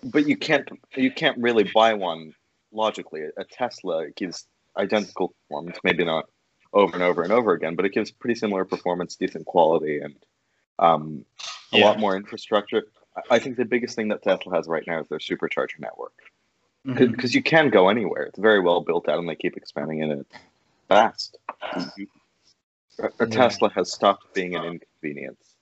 but 0.05 0.27
you 0.27 0.37
can't 0.37 0.69
you 0.97 1.11
can't 1.13 1.39
really 1.39 1.65
buy 1.65 1.95
one 1.95 2.35
logically. 2.73 3.23
A 3.37 3.45
Tesla 3.45 4.11
gives 4.11 4.47
identical 4.77 5.29
performance, 5.29 5.79
maybe 5.85 6.05
not 6.05 6.27
over 6.73 6.93
and 6.95 7.03
over 7.03 7.23
and 7.23 7.33
over 7.33 7.53
again, 7.53 7.75
but 7.77 7.85
it 7.87 7.93
gives 7.93 8.11
pretty 8.11 8.39
similar 8.39 8.65
performance, 8.65 9.17
decent 9.17 9.47
quality, 9.47 10.01
and 10.01 10.15
um, 10.79 11.25
a 11.73 11.79
Yeah. 11.79 11.87
lot 11.87 11.99
more 11.99 12.17
infrastructure. 12.17 12.89
I- 13.17 13.37
I 13.37 13.39
think 13.39 13.57
the 13.57 13.65
biggest 13.65 13.97
thing 13.97 14.09
that 14.09 14.23
Tesla 14.23 14.55
has 14.55 14.69
right 14.69 14.87
now 14.87 15.01
is 15.01 15.09
their 15.09 15.19
supercharger 15.19 15.79
network 15.81 16.15
Because 16.89 17.09
mm-hmm. 17.09 17.27
you 17.37 17.43
can 17.43 17.69
go 17.69 17.91
anywhere. 17.91 18.25
It's 18.25 18.39
very 18.39 18.61
well 18.61 18.81
built 18.81 19.09
out, 19.09 19.19
and 19.19 19.29
they 19.29 19.35
keep 19.35 19.57
expanding 19.57 20.01
in 20.01 20.11
it 20.11 20.27
fast. 20.89 21.37
A, 21.75 21.83
a 22.99 23.11
Yeah. 23.21 23.27
Tesla 23.27 23.71
has 23.75 23.93
stopped 23.93 24.33
being 24.35 24.55
an 24.55 24.65
inconvenience. 24.65 25.55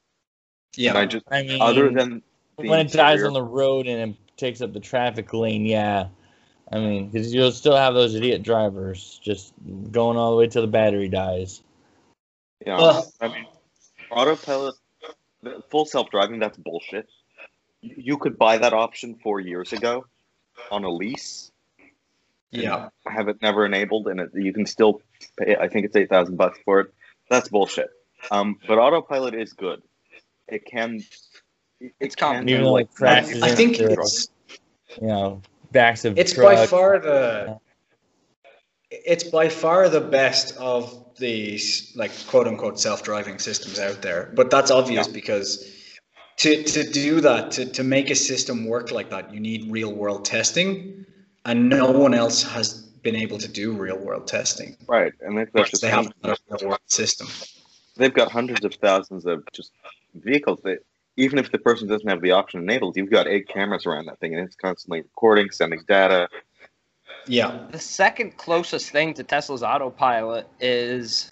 Yeah. 0.77 0.91
And 0.91 0.99
I 0.99 1.07
just, 1.07 1.25
I 1.31 1.43
mean, 1.43 1.61
other 1.61 1.91
than 1.91 2.23
when 2.57 2.79
it 2.87 2.93
dies 2.93 3.25
on 3.25 3.33
the 3.33 3.43
road 3.43 3.89
and 3.89 4.13
it 4.13 4.37
takes 4.37 4.61
up 4.61 4.73
the 4.73 4.81
traffic 4.81 5.33
lane, 5.33 5.67
yeah. 5.67 6.09
I 6.71 6.79
mean, 6.79 7.09
because 7.09 7.35
you'll 7.35 7.53
still 7.53 7.77
have 7.77 7.95
those 7.95 8.15
idiot 8.15 8.43
drivers 8.43 9.21
just 9.23 9.53
going 9.91 10.17
all 10.17 10.31
the 10.31 10.37
way 10.37 10.47
till 10.47 10.63
the 10.63 10.69
battery 10.69 11.09
dies. 11.09 11.63
Yeah, 12.65 12.77
know, 12.77 12.83
Well- 12.83 13.13
I 13.21 13.29
mean, 13.29 13.47
autopilot, 14.11 14.77
full 15.71 15.87
self 15.87 16.11
driving, 16.11 16.39
that's 16.39 16.57
bullshit. 16.57 17.09
You 17.81 17.95
you 17.97 18.19
could 18.19 18.39
buy 18.39 18.59
that 18.59 18.73
option 18.73 19.17
four 19.23 19.41
years 19.41 19.73
ago 19.73 20.07
on 20.71 20.85
a 20.85 20.91
lease, 20.91 21.51
yeah. 22.51 22.89
I 23.07 23.13
have 23.13 23.29
it 23.29 23.43
never 23.43 23.67
enabled, 23.67 24.09
and 24.09 24.21
it, 24.21 24.31
you 24.35 24.53
can 24.53 24.67
still 24.67 25.01
pay. 25.39 25.57
I 25.57 25.69
think 25.69 25.87
it's 25.87 25.97
eight 25.97 26.09
thousand 26.09 26.37
bucks 26.37 26.59
for 26.65 26.81
it. 26.81 26.95
That's 27.29 27.49
bullshit. 27.49 27.91
Um, 28.31 28.59
but 28.67 28.79
autopilot 28.79 29.35
is 29.35 29.53
good. 29.53 29.83
It 30.49 30.65
can. 30.65 31.03
It 31.81 31.93
It's 32.01 32.15
can 32.15 32.29
complicated. 32.37 32.47
do, 32.49 32.55
Even 32.55 32.73
like 32.73 32.95
crashes 32.95 33.43
I 33.43 33.51
think 33.51 33.79
it's 33.79 34.29
you 35.01 35.09
know, 35.09 35.43
backs 35.73 36.05
of 36.05 36.17
it's 36.19 36.33
by 36.35 36.65
far 36.67 36.99
the 36.99 37.59
it's 38.91 39.25
by 39.25 39.49
far 39.49 39.89
the 39.89 40.01
best 40.01 40.57
of 40.57 41.15
these 41.19 41.93
like 41.97 42.13
quote 42.29 42.47
unquote 42.47 42.79
self-driving 42.79 43.39
systems 43.39 43.79
out 43.79 44.01
there 44.01 44.33
but 44.35 44.51
that's 44.51 44.71
obvious 44.71 45.07
Yeah. 45.09 45.13
because 45.13 45.76
to 46.37 46.63
to 46.63 46.91
do 46.91 47.21
that 47.21 47.51
to, 47.53 47.67
to 47.67 47.83
make 47.83 48.11
a 48.11 48.15
system 48.15 48.67
work 48.67 48.91
like 48.91 49.11
that 49.11 49.33
you 49.33 49.41
need 49.41 49.71
real 49.71 49.93
world 49.93 50.25
testing 50.25 51.05
and 51.45 51.69
no 51.69 51.91
one 51.91 52.15
else 52.15 52.43
has 52.43 52.83
been 53.03 53.17
able 53.17 53.39
to 53.39 53.49
do 53.49 53.73
real 53.73 53.99
world 53.99 54.27
testing 54.27 54.77
right, 54.89 55.13
and 55.21 55.39
they've 55.39 55.53
got 55.53 55.69
just 55.69 55.83
they 55.83 55.89
have 55.89 56.13
a 56.25 56.37
real 56.51 56.69
world 56.69 56.81
system 56.87 57.27
they've 57.97 58.15
got 58.15 58.31
hundreds 58.31 58.65
of 58.65 58.75
thousands 58.75 59.27
of 59.27 59.45
just 59.53 59.73
vehicles 60.15 60.61
that 60.65 60.79
even 61.17 61.39
if 61.39 61.51
the 61.51 61.59
person 61.59 61.89
doesn't 61.89 62.09
have 62.09 62.21
the 62.21 62.33
option 62.33 62.61
enabled, 62.61 62.97
you've 62.97 63.11
got 63.11 63.27
eight 63.27 63.49
cameras 63.49 63.87
around 63.87 64.07
that 64.07 64.19
thing, 64.21 64.35
and 64.35 64.47
it's 64.47 64.57
constantly 64.57 65.01
recording, 65.01 65.51
sending 65.51 65.81
data. 65.89 66.29
yeah 67.27 67.67
The 67.71 67.79
second 67.79 68.37
closest 68.37 68.91
thing 68.91 69.15
to 69.15 69.23
Tesla's 69.23 69.63
autopilot 69.63 70.47
is 70.61 71.31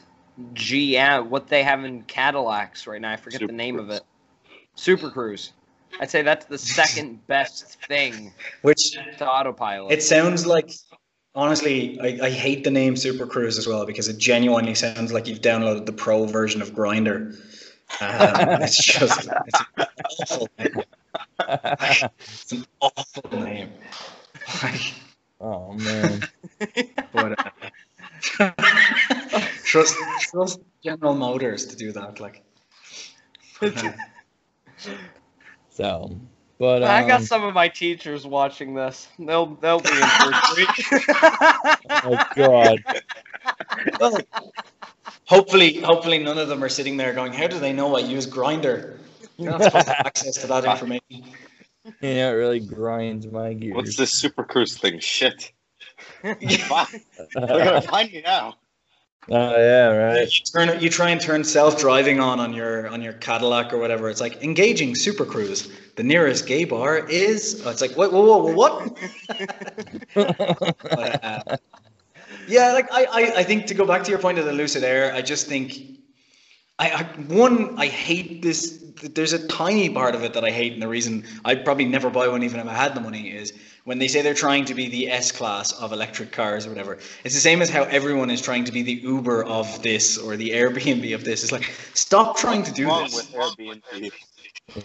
GM, 0.55 1.29
what 1.29 1.49
they 1.49 1.63
have 1.63 1.85
in 1.85 2.03
Cadillacs 2.03 2.87
right 2.87 3.01
now. 3.01 3.13
I 3.13 3.17
forget 3.17 3.41
Super 3.41 3.53
the 3.53 3.57
name 3.57 3.79
of 3.79 3.91
it. 3.91 4.03
Super 4.75 5.11
Cruise. 5.11 5.53
I'd 6.01 6.11
say 6.11 6.23
that's 6.23 6.47
the 6.47 6.59
second 6.59 7.25
best 7.27 7.79
thing 7.87 8.33
which 8.63 8.93
to 9.19 9.29
autopilot. 9.29 9.93
It 9.93 10.03
sounds 10.03 10.47
like, 10.47 10.73
honestly, 11.35 11.99
I, 12.01 12.27
I 12.27 12.31
hate 12.31 12.65
the 12.65 12.71
name 12.71 12.97
Super 12.97 13.27
Cruise 13.27 13.59
as 13.59 13.67
well 13.67 13.87
because 13.87 14.09
it 14.09 14.19
genuinely 14.19 14.75
sounds 14.75 15.13
like 15.13 15.27
you've 15.27 15.41
downloaded 15.41 15.87
the 15.87 15.93
pro 15.93 16.27
version 16.27 16.63
of 16.63 16.73
Grindr. 16.73 17.37
Um, 18.01 18.63
it's 18.63 18.77
just 18.85 19.29
it's 19.29 19.61
an 19.77 19.87
awful 20.21 20.49
name. 20.59 20.83
It's 21.39 22.53
an 22.53 22.67
awful 22.81 23.39
name. 23.39 23.71
Oh 25.41 25.73
man. 25.75 26.27
but 27.13 27.39
uh, 28.41 28.51
trust 29.65 29.97
trust 30.21 30.61
General 30.83 31.15
Motors 31.15 31.67
to 31.67 31.77
do 31.77 31.93
that. 31.93 32.19
Like, 32.21 32.43
but, 33.61 33.85
uh, 33.85 33.93
So, 35.71 36.21
but 36.59 36.83
um, 36.83 36.89
I 36.89 37.07
got 37.07 37.23
some 37.23 37.43
of 37.43 37.55
my 37.55 37.69
teachers 37.69 38.27
watching 38.27 38.75
this. 38.75 39.09
They'll 39.19 39.47
they'll 39.57 39.81
be 39.81 39.91
in 39.91 40.09
for 40.09 40.31
a 40.31 40.41
treat. 40.55 40.69
Oh 42.05 42.19
god. 42.37 42.85
well, 44.01 44.19
hopefully, 45.25 45.81
hopefully 45.81 46.19
none 46.19 46.39
of 46.39 46.49
them 46.49 46.63
are 46.63 46.69
sitting 46.69 46.97
there 46.97 47.13
going, 47.13 47.33
"How 47.33 47.47
do 47.47 47.59
they 47.59 47.73
know 47.73 47.97
I 47.97 48.01
use 48.01 48.27
Grindr?" 48.27 48.99
You're 49.37 49.51
not 49.51 49.65
supposed 49.65 49.87
to 49.87 49.93
have 49.95 50.07
access 50.07 50.37
to 50.39 50.47
that 50.47 50.65
information. 50.65 51.25
Yeah, 52.01 52.31
it 52.31 52.33
really 52.33 52.61
grinds 52.61 53.27
my 53.27 53.53
gears. 53.53 53.75
What's 53.75 53.97
this 53.97 54.13
Super 54.13 54.45
Cruise 54.45 54.79
thing? 54.79 55.01
Shit. 55.01 55.53
They're 56.23 56.35
gonna 57.35 57.83
find 57.83 58.13
me 58.13 58.23
now. 58.23 58.55
Oh 59.31 59.57
yeah, 59.57 59.87
right. 59.89 60.29
You 60.31 60.45
turn 60.45 60.81
you 60.81 60.91
try 60.91 61.11
and 61.11 61.21
turn 61.21 61.45
self-driving 61.45 62.21
on 62.21 62.41
on 62.41 62.53
your 62.53 62.89
on 62.89 63.01
your 63.01 63.15
Cadillac 63.15 63.73
or 63.73 63.79
whatever. 63.79 64.11
It's 64.11 64.21
like 64.21 64.43
engaging 64.43 64.95
Super 64.95 65.25
Cruise. 65.25 65.69
The 65.97 66.03
nearest 66.03 66.47
gay 66.47 66.65
bar 66.65 66.99
is. 67.09 67.63
Oh, 67.65 67.71
it's 67.71 67.81
like 67.81 67.93
whoa 67.93 68.11
whoa, 68.11 68.39
whoa 68.39 68.53
what? 68.53 68.99
But, 70.95 71.25
uh, 71.25 71.57
yeah, 72.47 72.73
like 72.73 72.89
I, 72.93 73.05
I 73.05 73.33
I 73.39 73.43
think 73.45 73.67
to 73.67 73.75
go 73.75 73.87
back 73.87 74.05
to 74.05 74.11
your 74.11 74.19
point 74.19 74.39
of 74.39 74.45
the 74.45 74.53
lucid 74.53 74.85
air, 74.85 75.13
I 75.15 75.23
just 75.23 75.47
think 75.47 75.94
I, 76.79 76.91
I 76.91 77.03
one 77.33 77.79
I 77.79 77.87
hate 77.87 78.43
this. 78.43 78.81
There's 79.03 79.33
a 79.33 79.47
tiny 79.49 79.91
part 79.91 80.15
of 80.15 80.25
it 80.25 80.35
that 80.35 80.45
I 80.45 80.51
hate, 80.51 80.73
and 80.73 80.83
the 80.83 80.89
reason 80.89 81.25
I'd 81.45 81.65
probably 81.65 81.85
never 81.85 82.11
buy 82.11 82.29
one 82.29 82.43
even 82.43 82.61
if 82.61 82.67
I 82.67 82.75
had 82.75 82.95
the 82.95 83.01
money 83.01 83.31
is 83.31 83.53
when 83.85 83.99
they 83.99 84.09
say 84.09 84.23
they're 84.23 84.35
trying 84.35 84.65
to 84.67 84.75
be 84.75 84.89
the 84.89 85.11
S 85.11 85.31
class 85.31 85.73
of 85.73 85.93
electric 85.93 86.33
cars 86.33 86.67
or 86.67 86.71
whatever. 86.71 86.99
It's 87.23 87.35
the 87.35 87.41
same 87.41 87.61
as 87.63 87.71
how 87.71 87.83
everyone 87.85 88.31
is 88.31 88.41
trying 88.41 88.65
to 88.65 88.73
be 88.73 88.83
the 88.83 88.95
Uber 88.95 89.45
of 89.45 89.83
this 89.83 90.17
or 90.19 90.37
the 90.37 90.51
Airbnb 90.51 91.15
of 91.15 91.25
this. 91.25 91.43
It's 91.43 91.53
like 91.53 91.71
stop 91.95 92.37
trying 92.37 92.63
to 92.65 92.73
do 92.73 92.87
Wrong 92.87 93.05
this. 93.05 93.15
with 93.15 93.33
Airbnb. 93.33 94.11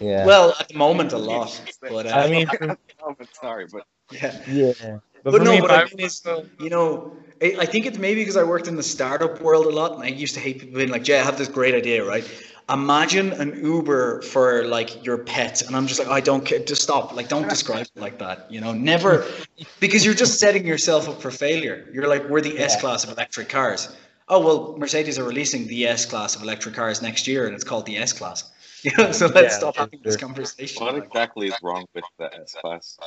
Yeah. 0.00 0.26
Well, 0.26 0.54
at 0.60 0.68
the 0.68 0.76
moment, 0.76 1.12
a 1.12 1.18
lot, 1.18 1.60
but 1.80 2.06
uh, 2.06 2.10
I 2.14 2.30
mean, 2.30 2.48
I'm 2.60 3.16
sorry, 3.40 3.66
but 3.72 3.86
yeah. 4.10 4.42
yeah. 4.46 4.98
But, 5.24 5.34
for 5.34 5.44
no, 5.44 5.56
me, 5.56 5.60
what 5.60 5.70
I 5.70 5.76
I 5.76 5.84
mean 5.84 6.00
is, 6.00 6.22
uh, 6.26 6.42
you 6.58 6.70
know, 6.70 7.12
I, 7.42 7.56
I 7.60 7.66
think 7.66 7.86
it's 7.86 7.98
maybe 7.98 8.20
because 8.22 8.36
I 8.36 8.42
worked 8.42 8.68
in 8.68 8.76
the 8.76 8.82
startup 8.82 9.40
world 9.40 9.66
a 9.66 9.70
lot, 9.70 9.92
and 9.94 10.02
I 10.02 10.08
used 10.08 10.34
to 10.34 10.40
hate 10.40 10.60
people 10.60 10.78
being 10.78 10.90
like, 10.90 11.04
"Jay, 11.04 11.18
I 11.18 11.24
have 11.24 11.38
this 11.38 11.48
great 11.48 11.74
idea, 11.74 12.04
right? 12.04 12.24
Imagine 12.70 13.32
an 13.32 13.64
Uber 13.64 14.22
for 14.22 14.64
like 14.64 15.04
your 15.04 15.18
pet," 15.18 15.62
and 15.62 15.76
I'm 15.76 15.86
just 15.86 15.98
like, 15.98 16.08
"I 16.08 16.20
don't 16.20 16.44
care. 16.44 16.58
Just 16.60 16.82
stop. 16.82 17.14
Like, 17.14 17.28
don't 17.28 17.48
describe 17.48 17.86
it 17.94 18.00
like 18.00 18.18
that. 18.18 18.50
You 18.50 18.60
know, 18.60 18.72
never, 18.72 19.24
because 19.80 20.04
you're 20.04 20.14
just 20.14 20.38
setting 20.40 20.66
yourself 20.66 21.08
up 21.08 21.20
for 21.20 21.30
failure. 21.30 21.88
You're 21.92 22.08
like, 22.08 22.28
we're 22.28 22.40
the 22.40 22.58
S 22.58 22.76
class 22.80 23.04
of 23.04 23.10
electric 23.10 23.48
cars. 23.48 23.88
Oh 24.28 24.40
well, 24.40 24.76
Mercedes 24.78 25.18
are 25.18 25.24
releasing 25.24 25.66
the 25.66 25.86
S 25.86 26.06
class 26.06 26.36
of 26.36 26.42
electric 26.42 26.74
cars 26.74 27.02
next 27.02 27.26
year, 27.26 27.46
and 27.46 27.54
it's 27.54 27.64
called 27.64 27.86
the 27.86 27.96
S 27.98 28.12
class. 28.12 28.44
You 28.82 28.92
know, 28.98 29.12
so 29.12 29.26
let's 29.26 29.54
Yeah, 29.54 29.56
stop 29.56 29.76
for 29.76 29.82
having 29.82 30.00
this 30.04 30.16
conversation. 30.16 30.86
what 30.86 30.96
exactly 30.96 31.48
is 31.48 31.58
wrong 31.62 31.86
with 31.94 32.04
the 32.18 32.30
S 32.42 32.56
class? 32.60 32.98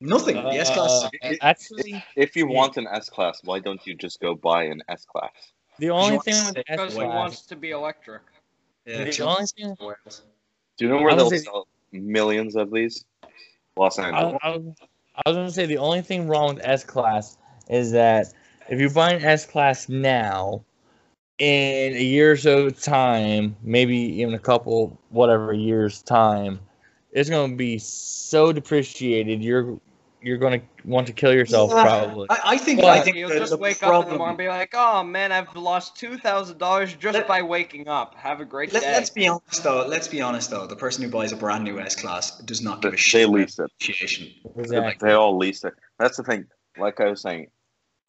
Nothing. 0.00 0.36
The 0.36 0.48
S 0.50 0.70
class. 0.70 1.04
Uh, 1.22 1.34
actually, 1.42 2.04
If 2.16 2.36
you 2.36 2.46
want 2.46 2.76
an 2.76 2.86
S 2.86 3.08
class, 3.08 3.40
why 3.44 3.58
don't 3.58 3.84
you 3.86 3.94
just 3.94 4.20
go 4.20 4.34
buy 4.34 4.64
an 4.64 4.82
S 4.88 5.04
class? 5.04 5.30
the 5.78 5.90
only 5.90 6.14
want 6.16 6.24
thing 6.24 6.34
to 6.34 6.44
with 6.46 6.54
say- 6.56 6.62
the 6.66 6.72
S 6.72 6.76
Because 6.78 6.92
he 6.94 6.98
class, 7.00 7.14
wants 7.14 7.40
to 7.42 7.56
be 7.56 7.70
electric. 7.70 8.22
Yeah, 8.86 9.04
the 9.04 9.22
only 9.22 9.46
thing 9.56 9.76
Do 9.78 10.84
you 10.84 10.88
know 10.88 11.02
where 11.02 11.14
they'll 11.14 11.30
was- 11.30 11.44
sell 11.44 11.68
millions 11.92 12.56
of 12.56 12.70
these? 12.72 13.04
Los 13.76 13.98
Angeles. 13.98 14.38
I, 14.42 14.48
was, 14.56 14.62
I 15.14 15.28
was 15.30 15.36
gonna 15.36 15.50
say 15.52 15.66
the 15.66 15.78
only 15.78 16.02
thing 16.02 16.26
wrong 16.26 16.56
with 16.56 16.64
S 16.66 16.82
class 16.84 17.38
is 17.68 17.92
that 17.92 18.32
if 18.68 18.80
you 18.80 18.90
buy 18.90 19.12
an 19.12 19.22
S 19.24 19.46
class 19.46 19.88
now, 19.88 20.64
in 21.38 21.94
a 21.94 22.02
year 22.02 22.32
or 22.32 22.36
so 22.36 22.68
time, 22.70 23.54
maybe 23.62 23.96
even 23.96 24.34
a 24.34 24.38
couple 24.40 24.98
whatever 25.10 25.52
years 25.52 26.02
time, 26.02 26.58
it's 27.12 27.30
gonna 27.30 27.54
be 27.54 27.78
so 27.78 28.52
depreciated. 28.52 29.42
You're 29.44 29.78
you're 30.20 30.38
gonna 30.38 30.60
want 30.84 31.06
to 31.06 31.12
kill 31.12 31.32
yourself 31.32 31.70
Yeah. 31.70 31.82
probably. 31.82 32.26
I, 32.30 32.40
I 32.44 32.58
think 32.58 32.80
Well, 32.80 32.88
I 32.88 33.00
think 33.00 33.16
You'll 33.16 33.28
the, 33.28 33.38
just 33.38 33.50
the 33.52 33.56
wake 33.56 33.82
up 33.82 34.04
in 34.04 34.10
the 34.12 34.16
morning 34.18 34.30
and 34.30 34.38
be 34.38 34.48
like, 34.48 34.70
"Oh 34.74 35.02
man, 35.04 35.32
I've 35.32 35.54
lost 35.54 35.96
two 35.96 36.16
thousand 36.18 36.58
dollars 36.58 36.94
just 36.94 37.14
Let- 37.14 37.28
by 37.28 37.42
waking 37.42 37.88
up. 37.88 38.14
Have 38.16 38.40
a 38.40 38.44
great 38.44 38.72
Let, 38.72 38.82
day." 38.82 38.92
let's 38.92 39.10
be 39.10 39.28
honest 39.28 39.62
though. 39.62 39.86
Let's 39.86 40.08
be 40.08 40.20
honest 40.20 40.50
though. 40.50 40.66
The 40.66 40.76
person 40.76 41.04
who 41.04 41.10
buys 41.10 41.32
a 41.32 41.36
brand 41.36 41.64
new 41.64 41.78
S 41.78 41.94
class 41.94 42.38
does 42.38 42.62
not 42.62 42.82
give 42.82 42.92
a 42.92 42.96
They 42.96 42.96
shit 42.98 43.24
about 43.28 43.34
lease 43.34 43.58
it. 43.58 43.70
Exactly. 44.56 45.08
They 45.08 45.14
all 45.14 45.36
lease 45.36 45.64
it. 45.64 45.74
That's 45.98 46.16
the 46.16 46.24
thing. 46.24 46.46
Like 46.76 47.00
I 47.00 47.06
was 47.10 47.20
saying, 47.22 47.48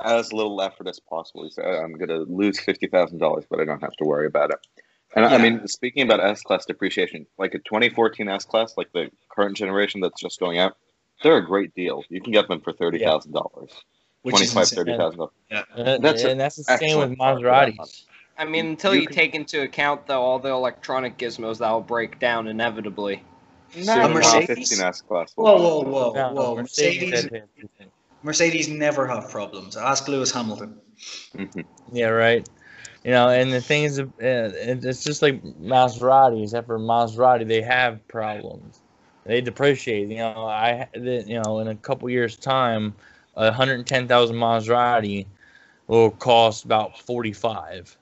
as 0.04 0.32
little 0.34 0.62
effort 0.62 0.88
as 0.88 1.00
possible. 1.00 1.44
You 1.46 1.52
say, 1.52 1.64
"Oh, 1.66 1.82
I'm 1.84 1.94
going 1.94 2.10
to 2.10 2.20
lose 2.32 2.60
fifty 2.60 2.88
thousand 2.88 3.20
dollars, 3.20 3.46
but 3.50 3.60
I 3.60 3.66
don't 3.66 3.82
have 3.82 3.96
to 3.98 4.06
worry 4.06 4.28
about 4.28 4.52
it. 4.52 4.60
And 5.16 5.26
I 5.26 5.40
mean, 5.40 5.68
speaking 5.68 6.04
about 6.04 6.20
S 6.24 6.42
class 6.44 6.66
depreciation, 6.66 7.26
like 7.40 7.56
a 7.56 7.60
2014 7.60 8.30
S 8.30 8.46
class, 8.46 8.76
like 8.78 8.92
the 8.94 9.10
current 9.30 9.58
generation 9.58 10.02
that's 10.02 10.22
just 10.22 10.40
going 10.40 10.60
out, 10.60 10.78
they're 11.24 11.38
a 11.38 11.46
great 11.46 11.74
deal. 11.76 12.04
You 12.10 12.22
can 12.22 12.32
get 12.32 12.48
them 12.48 12.62
for 12.62 12.74
thirty 12.74 13.00
thousand 13.00 13.34
dollars, 13.34 13.72
Which 14.22 14.34
twenty 14.34 14.46
is 14.46 14.54
five, 14.54 14.62
insane. 14.64 14.78
thirty 14.78 14.98
thousand 14.98 15.18
dollars. 15.20 15.34
And, 15.76 16.04
That's 16.04 16.24
and 16.24 16.40
that's 16.40 16.56
the 16.56 16.64
same 16.78 16.98
with 17.00 17.18
car 17.18 17.36
Maseratis. 17.38 18.04
I 18.38 18.46
mean, 18.46 18.68
until 18.68 18.96
You 18.96 19.02
you, 19.02 19.08
can- 19.08 19.16
take 19.16 19.36
into 19.36 19.62
account 19.62 20.08
though 20.08 20.22
all 20.22 20.40
the 20.40 20.50
electronic 20.50 21.18
gizmos 21.18 21.58
that 21.60 21.70
will 21.72 21.82
break 21.82 22.20
down 22.20 22.48
inevitably. 22.48 23.22
Soon, 23.72 23.88
uh, 23.90 24.08
Mercedes? 24.08 24.70
15 24.70 24.86
S 24.88 25.02
class. 25.02 25.34
will 25.36 25.46
Whoa, 25.46 25.58
whoa, 25.58 25.82
whoa, 25.84 26.14
No, 26.14 26.34
whoa! 26.34 26.56
Mercedes 26.56 27.12
Mercedes, 27.12 27.22
said 27.22 27.48
it. 27.80 27.92
Mercedes 28.24 28.68
never 28.68 29.08
have 29.08 29.30
problems. 29.30 29.78
Ask 29.78 30.08
Lewis 30.08 30.32
Hamilton. 30.32 30.80
Mhm. 31.36 31.66
Yeah, 31.92 32.08
right. 32.08 32.48
You 33.04 33.12
know, 33.12 33.30
and 33.30 33.52
the 33.54 33.62
thing 33.62 33.84
is, 33.84 34.00
uh, 34.00 34.06
it's 34.20 35.04
just 35.04 35.22
like 35.22 35.42
Maserati. 35.44 36.44
Except 36.44 36.68
for 36.68 36.80
Maserati, 36.80 37.48
they 37.48 37.62
have 37.62 38.06
problems. 38.08 38.82
They 39.26 39.42
depreciate. 39.42 40.10
You 40.10 40.18
know, 40.18 40.46
I, 40.48 40.88
the- 40.94 41.24
you 41.28 41.42
know, 41.42 41.60
in 41.60 41.68
a 41.68 41.76
couple 41.76 42.10
years' 42.10 42.36
time, 42.36 42.96
a 43.36 43.52
hundred 43.52 43.76
and 43.76 43.88
ten 43.88 44.08
thousand 44.08 44.38
Maserati 44.38 45.26
will 45.88 46.12
cost 46.12 46.66
about 46.66 47.00
forty-five. 47.00 47.96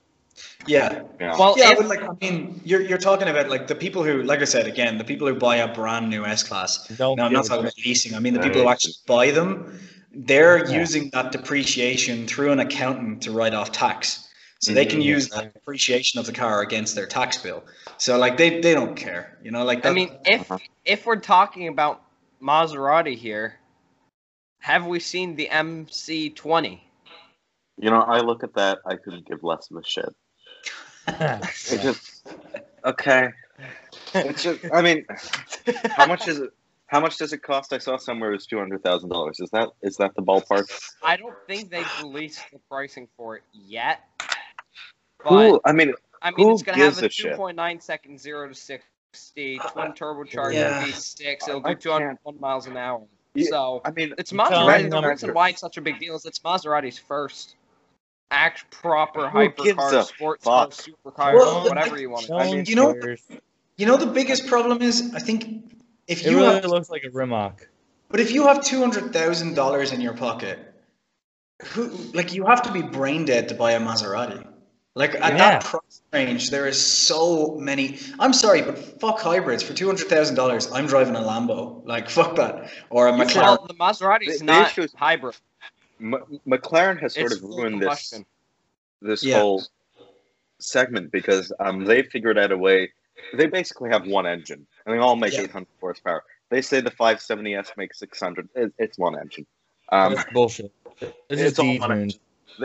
Yeah. 0.68 1.02
Yeah. 1.20 1.36
Well, 1.38 1.56
Yeah, 1.58 1.72
if- 1.72 1.78
but 1.80 1.88
like 1.88 2.04
I 2.04 2.10
mean, 2.22 2.62
you're 2.64 2.82
you're 2.82 2.98
talking 2.98 3.28
about 3.28 3.50
like 3.50 3.68
the 3.68 3.76
people 3.76 4.04
who, 4.04 4.22
like 4.24 4.42
I 4.42 4.46
said 4.46 4.68
again, 4.68 4.98
the 4.98 5.04
people 5.04 5.28
who 5.28 5.34
buy 5.36 5.58
a 5.58 5.74
brand 5.74 6.10
new 6.10 6.26
S 6.26 6.44
class. 6.44 6.88
Don't 6.90 7.18
No, 7.18 7.24
I'm 7.26 7.34
not 7.34 7.46
talking 7.46 7.64
about 7.64 7.74
leasing. 7.86 8.14
I 8.16 8.20
mean 8.20 8.34
the 8.34 8.40
people 8.40 8.62
who 8.62 8.70
actually 8.70 8.94
buy 9.08 9.32
them. 9.32 9.80
They're 10.14 10.66
Yeah. 10.70 10.80
using 10.80 11.10
that 11.14 11.32
depreciation 11.32 12.28
through 12.28 12.52
an 12.52 12.60
accountant 12.60 13.22
to 13.24 13.32
write 13.32 13.54
off 13.54 13.72
tax, 13.72 14.27
so 14.60 14.74
they 14.74 14.86
can 14.86 15.00
Mhm. 15.00 15.06
use 15.06 15.30
that 15.30 15.54
depreciation 15.54 16.20
of 16.20 16.26
the 16.26 16.34
car 16.34 16.62
against 16.62 16.96
their 16.96 17.08
tax 17.08 17.38
bill. 17.38 17.63
So 17.98 18.17
like 18.17 18.38
they 18.38 18.62
they 18.62 18.74
don't 18.74 18.96
care, 18.96 19.38
you 19.43 19.52
know. 19.52 19.63
Like 19.63 19.86
I 19.86 19.91
mean, 19.91 20.17
if 20.26 20.41
Uh-huh. 20.52 20.60
if 20.86 21.06
we're 21.06 21.17
talking 21.17 21.67
about 21.67 22.02
Maserati 22.41 23.15
here, 23.15 23.60
have 24.60 24.86
we 24.86 25.00
seen 25.00 25.36
the 25.36 25.48
MC20? 25.50 26.82
You 27.78 27.91
know, 27.91 28.02
I 28.02 28.22
look 28.22 28.43
at 28.43 28.56
that, 28.56 28.80
I 28.86 28.96
couldn't 28.96 29.28
give 29.28 29.43
less 29.43 29.70
of 29.70 29.78
a 29.78 29.84
shit. 29.86 30.15
It 31.72 31.82
just 31.82 32.24
okay. 32.86 33.30
It's 34.13 34.41
just, 34.43 34.60
I 34.74 34.82
mean, 34.82 35.06
how 35.91 36.06
much 36.06 36.28
is 36.28 36.39
it? 36.39 36.50
How 36.88 37.00
much 37.02 37.17
does 37.17 37.34
it 37.34 37.43
cost? 37.43 37.74
I 37.74 37.78
saw 37.78 37.98
somewhere 37.98 38.32
it 38.32 38.36
was 38.36 38.46
two 38.48 38.58
hundred 38.58 38.84
thousand 38.84 39.10
dollars. 39.10 39.39
Is 39.39 39.50
that 39.52 39.70
is 39.82 39.98
that 39.98 40.15
the 40.15 40.22
ballpark? 40.22 40.65
I 41.04 41.17
don't 41.17 41.36
think 41.48 41.70
they've 41.70 41.86
released 42.00 42.41
the 42.52 42.60
pricing 42.70 43.08
for 43.17 43.38
it 43.38 43.43
yet. 43.54 44.02
But 45.28 45.50
Who? 45.50 45.62
I 45.66 45.72
mean, 45.74 45.94
I 46.22 46.32
mean, 46.32 46.48
who 46.48 46.54
it's 46.54 46.63
gonna 46.63 46.78
have 46.78 47.02
a 47.02 47.06
a 47.06 47.10
2.9 47.10 47.82
second 47.82 48.20
zero 48.20 48.48
to 48.48 48.54
60 48.56 49.60
twin 49.72 49.92
turbocharged 49.94 50.54
Yeah. 50.54 50.84
V6. 50.84 51.48
It'll 51.50 51.66
I 51.66 51.74
do 51.74 51.80
201 51.82 52.40
miles 52.40 52.66
an 52.68 52.78
hour. 52.78 53.04
Yeah, 53.34 53.50
So 53.50 53.82
I 53.86 53.92
mean, 53.92 54.13
it's 54.18 54.32
I'm 54.32 54.38
Maserati. 54.40 54.90
The 54.90 55.08
reason 55.08 55.34
why 55.34 55.50
it's 55.50 55.62
such 55.62 55.78
a 55.78 55.82
big 55.82 56.00
deal 56.00 56.16
is 56.16 56.26
it's 56.26 56.40
Maserati's 56.40 56.98
first 56.98 57.56
act 58.32 58.70
proper 58.72 59.30
Who 59.30 59.50
gives 59.50 59.78
hypercar, 59.78 60.00
a 60.00 60.04
sports 60.04 60.44
car, 60.46 60.72
fuck? 60.72 60.74
supercar, 60.74 61.34
Well, 61.36 61.63
whatever 61.68 62.00
you 62.00 62.10
want. 62.10 62.26
to 62.26 62.32
No 62.32 62.38
I 62.40 62.48
one 62.48 62.56
mean, 62.58 62.66
you 62.66 62.76
know- 62.76 62.96
you 63.78 63.86
know, 63.86 63.96
the 63.98 64.08
biggest 64.08 64.48
problem 64.48 64.82
is 64.82 65.13
I 65.13 65.20
think 65.20 65.72
if 66.08 66.26
It 66.26 66.32
you 66.32 66.38
really 66.38 66.56
have, 66.56 66.66
looks 66.66 66.90
like 66.90 67.04
a 67.04 67.10
Rimac. 67.12 67.68
but 68.10 68.20
if 68.20 68.32
you 68.32 68.48
have 68.48 68.63
two 68.63 68.80
hundred 68.80 69.13
thousand 69.13 69.54
dollars 69.56 69.92
in 69.92 70.02
your 70.02 70.13
pocket, 70.13 70.58
who 71.74 71.88
like 72.13 72.34
you 72.34 72.46
have 72.46 72.62
to 72.63 72.72
be 72.72 72.82
brain 72.82 73.26
dead 73.26 73.50
to 73.50 73.56
buy 73.56 73.74
a 73.74 73.80
Maserati. 73.80 74.46
Like 74.98 75.14
at 75.16 75.34
Yeah. 75.34 75.38
that 75.38 75.64
price 75.64 76.02
range, 76.12 76.50
there 76.50 76.68
is 76.68 76.80
so 76.84 77.56
many. 77.56 78.00
I'm 78.20 78.34
sorry, 78.34 78.62
but 78.64 78.78
fuck 79.00 79.20
hybrids 79.20 79.62
for 79.62 79.74
two 79.74 79.86
hundred 79.86 80.08
thousand 80.08 80.36
dollars. 80.36 80.72
I'm 80.72 80.88
driving 80.88 81.16
a 81.16 81.20
Lambo. 81.20 81.86
Like 81.86 82.10
fuck 82.18 82.36
that, 82.38 82.72
or 82.90 83.08
a 83.08 83.16
You 83.16 83.24
McLaren. 83.24 83.58
Well, 83.60 83.66
the 83.68 83.76
Maserati's 83.76 84.40
The- 84.40 84.46
the 84.46 84.52
not 84.54 84.68
issue 84.72 84.82
is- 84.82 84.94
hybrid. 84.98 85.36
M- 86.02 86.40
McLaren 86.48 87.00
has 87.02 87.14
sort 87.14 87.32
It's 87.32 87.36
of 87.42 87.44
ruined 87.44 87.82
this 87.82 87.88
combustion. 87.88 88.26
this 89.02 89.24
Yeah. 89.24 89.40
whole 89.40 89.64
segment 90.60 91.12
because 91.12 91.52
um 91.60 91.86
they 91.86 92.02
figured 92.04 92.38
out 92.38 92.52
a 92.52 92.58
way. 92.58 92.92
They 93.36 93.48
basically 93.48 93.90
have 93.92 94.08
one 94.08 94.26
engine, 94.26 94.66
and 94.86 94.94
they 94.96 95.00
all 95.00 95.16
make 95.16 95.34
Yeah. 95.34 95.42
800 95.42 95.68
horsepower. 95.80 96.24
They 96.50 96.62
say 96.62 96.82
the 96.82 96.92
570s 96.92 97.76
makes 97.78 98.00
600. 98.00 98.48
It, 98.56 98.74
it's 98.78 98.98
one 98.98 99.20
engine. 99.20 99.46
Um, 99.90 100.16
bullshit. 100.34 100.72
It's 101.02 101.14
it's 101.30 101.42
just 101.42 101.60
all 101.60 101.78
one 101.80 102.08
they, 102.08 102.16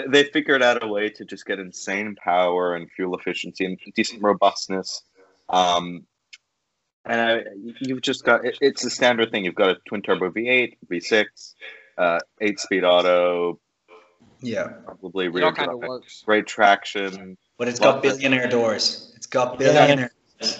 they 0.09 0.25
figured 0.25 0.63
out 0.63 0.83
a 0.83 0.87
way 0.87 1.09
to 1.11 1.25
just 1.25 1.47
get 1.47 1.59
insane 1.59 2.15
power 2.17 2.75
and 2.75 2.91
fuel 2.91 3.17
efficiency 3.17 3.65
and 3.65 3.79
decent 3.95 4.23
robustness. 4.23 5.03
Um, 5.49 6.07
and 7.05 7.21
uh, 7.47 7.51
you've 7.81 8.03
just 8.03 8.25
got 8.25 8.45
it, 8.45 8.59
it's 8.61 8.85
a 8.85 8.91
standard 8.91 9.31
thing. 9.31 9.45
You've 9.45 9.55
got 9.55 9.71
a 9.71 9.77
twin 9.89 10.03
turbo 10.03 10.31
V8, 10.31 10.77
V6, 10.91 11.55
uh, 11.99 12.19
eight 12.41 12.61
speed 12.61 12.85
auto, 12.85 13.59
yeah, 14.43 14.69
probably 14.85 15.27
It 15.27 15.33
rear 15.33 15.45
all 15.47 15.53
kind 15.53 15.71
of 15.71 15.79
drive, 15.81 15.89
works. 15.89 16.23
great 16.25 16.47
traction. 16.47 17.37
but 17.59 17.69
it's 17.69 17.79
got 17.79 18.03
billionaire 18.03 18.49
doors. 18.49 19.13
It's 19.17 19.27
got 19.27 19.59
billionaire. 19.59 20.11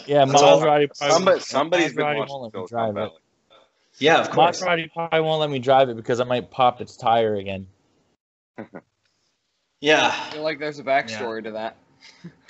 Yeah, 0.07 0.25
That's 0.25 0.41
all- 0.41 0.61
Maserati. 0.61 0.89
probably- 0.97 1.11
Somebody, 1.11 1.41
somebody's 1.41 1.95
been 1.95 2.05
watching 2.05 2.29
won't 2.29 2.43
let 2.43 2.55
me 2.55 2.67
Silicon 2.69 2.95
drive 2.95 3.07
it. 3.09 3.13
Yeah, 3.99 4.21
of 4.21 4.31
course. 4.31 4.63
Maserati 4.63 4.93
probably 4.93 5.21
won't 5.21 5.41
let 5.41 5.51
me 5.51 5.59
drive 5.59 5.89
it 5.89 5.97
because 5.97 6.21
I 6.21 6.25
might 6.25 6.51
pop 6.51 6.81
its 6.81 6.97
tire 6.97 7.35
again. 7.37 7.67
Yeah. 9.83 10.15
I 10.29 10.31
feel 10.31 10.43
like 10.43 10.61
there's 10.61 10.79
a 10.79 10.85
backstory 10.85 11.43
to 11.43 11.51
that. 11.51 11.77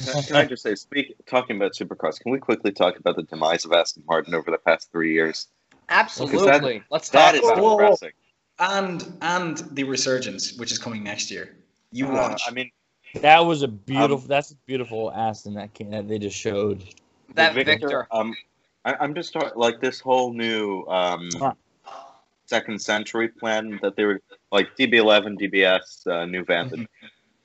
Can 0.05 0.23
can 0.23 0.37
I 0.37 0.45
just 0.45 0.63
say, 0.63 0.75
speak 0.75 1.15
talking 1.27 1.57
about 1.57 1.73
supercars? 1.73 2.21
Can 2.21 2.31
we 2.31 2.39
quickly 2.39 2.73
talk 2.73 2.99
about 2.99 3.17
the 3.17 3.23
demise 3.23 3.65
of 3.65 3.73
Aston 3.73 4.05
Martin 4.07 4.35
over 4.35 4.51
the 4.51 4.59
past 4.59 4.93
three 4.93 5.15
years? 5.15 5.49
Absolutely. 5.89 6.83
Let's 6.91 7.09
That 7.09 7.33
talk 7.33 7.43
is 7.43 7.49
about 7.49 7.59
whoa, 7.63 7.75
whoa. 7.77 7.79
it. 7.79 7.85
depressing. 7.85 8.13
And 8.59 9.17
and 9.23 9.57
the 9.73 9.85
resurgence, 9.85 10.59
which 10.59 10.71
is 10.73 10.79
coming 10.79 11.03
next 11.03 11.31
year. 11.31 11.57
You 11.91 12.07
Uh, 12.09 12.13
watch. 12.13 12.43
I 12.47 12.51
mean, 12.51 12.71
That 13.23 13.41
was 13.41 13.63
a 13.63 13.69
beautiful. 13.69 14.29
that's 14.29 14.51
a 14.51 14.57
beautiful 14.67 15.11
Aston 15.11 15.55
that 15.55 15.73
came, 15.73 15.91
that 15.91 16.09
they 16.09 16.19
just 16.19 16.37
showed. 16.37 16.85
That 17.35 17.55
the 17.55 17.65
Victor. 17.65 18.07
Um, 18.11 18.35
I, 18.85 18.95
I'm 19.01 19.15
just 19.15 19.33
talking 19.33 19.53
like 19.57 19.81
this 19.81 20.01
whole 20.01 20.35
new 20.35 20.85
um, 20.87 21.31
Huh. 21.39 21.55
second 22.47 22.83
century 22.83 23.29
plan 23.29 23.79
that 23.81 23.97
they 23.97 24.05
were 24.05 24.21
like 24.51 24.77
DB11, 24.77 25.39
DBS, 25.41 26.07
uh, 26.07 26.27
new 26.27 26.45
Vantage. 26.45 26.87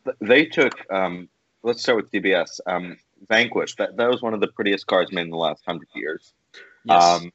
Th- 0.08 0.18
They 0.30 0.46
took. 0.46 0.74
Um, 0.92 1.30
let's 1.64 1.82
start 1.82 1.98
with 1.98 2.12
DBS. 2.12 2.60
Um, 2.66 2.98
Vanquish. 3.30 3.76
That 3.76 3.98
that 3.98 4.10
was 4.10 4.22
one 4.22 4.34
of 4.34 4.40
the 4.42 4.48
prettiest 4.48 4.88
cars 4.88 5.12
made 5.12 5.24
in 5.24 5.30
the 5.32 5.38
last 5.38 5.64
hundred 5.66 5.90
years. 5.96 6.34
yes. 6.86 7.04
Um, 7.04 7.32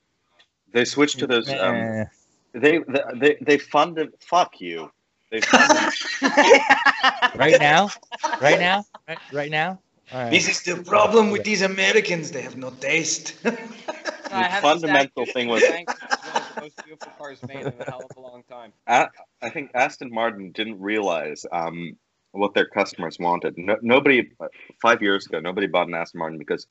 they 0.72 0.84
switched 0.84 1.18
to 1.18 1.26
those. 1.26 1.48
Um, 1.50 2.06
they, 2.54 2.78
they 2.78 3.02
they 3.14 3.36
they 3.40 3.58
funded. 3.58 4.10
Fuck 4.20 4.60
you. 4.60 4.90
They 5.30 5.40
funded, 5.40 5.92
right 7.36 7.56
now, 7.58 7.88
right 8.40 8.60
now, 8.60 8.84
right, 9.08 9.18
right 9.32 9.50
now. 9.50 9.78
All 10.12 10.20
right. 10.24 10.30
this 10.30 10.46
is 10.48 10.62
the 10.62 10.82
problem 10.84 11.30
with 11.30 11.42
these 11.44 11.62
Americans. 11.62 12.30
They 12.32 12.42
have 12.42 12.56
no 12.56 12.70
taste. 12.70 13.34
I 13.44 14.44
have 14.44 14.62
to 14.62 14.68
fundamental 14.68 15.26
thing 15.26 15.48
was- 15.48 15.62
Vanquish 15.62 15.96
is 15.96 16.18
one 16.32 16.42
of 16.42 16.54
the 16.54 16.60
most 16.62 16.84
beautiful 16.84 17.12
cars 17.18 17.42
made 17.46 17.60
in 17.66 17.72
a 17.80 17.84
hell 17.84 18.02
of 18.10 18.16
a 18.16 18.20
long 18.20 18.42
time. 18.48 18.72
A- 18.86 19.08
I 19.42 19.48
think 19.50 19.70
Aston 19.74 20.10
Martin 20.12 20.52
didn't 20.52 20.80
realize 20.80 21.44
um, 21.52 21.96
what 22.32 22.54
their 22.54 22.66
customers 22.66 23.18
wanted. 23.18 23.56
No, 23.56 23.76
nobody 23.82 24.30
five 24.80 25.02
years 25.02 25.26
ago, 25.26 25.38
nobody 25.38 25.66
bought 25.66 25.88
an 25.88 25.94
Aston 25.94 26.18
Martin 26.18 26.38
because 26.38 26.66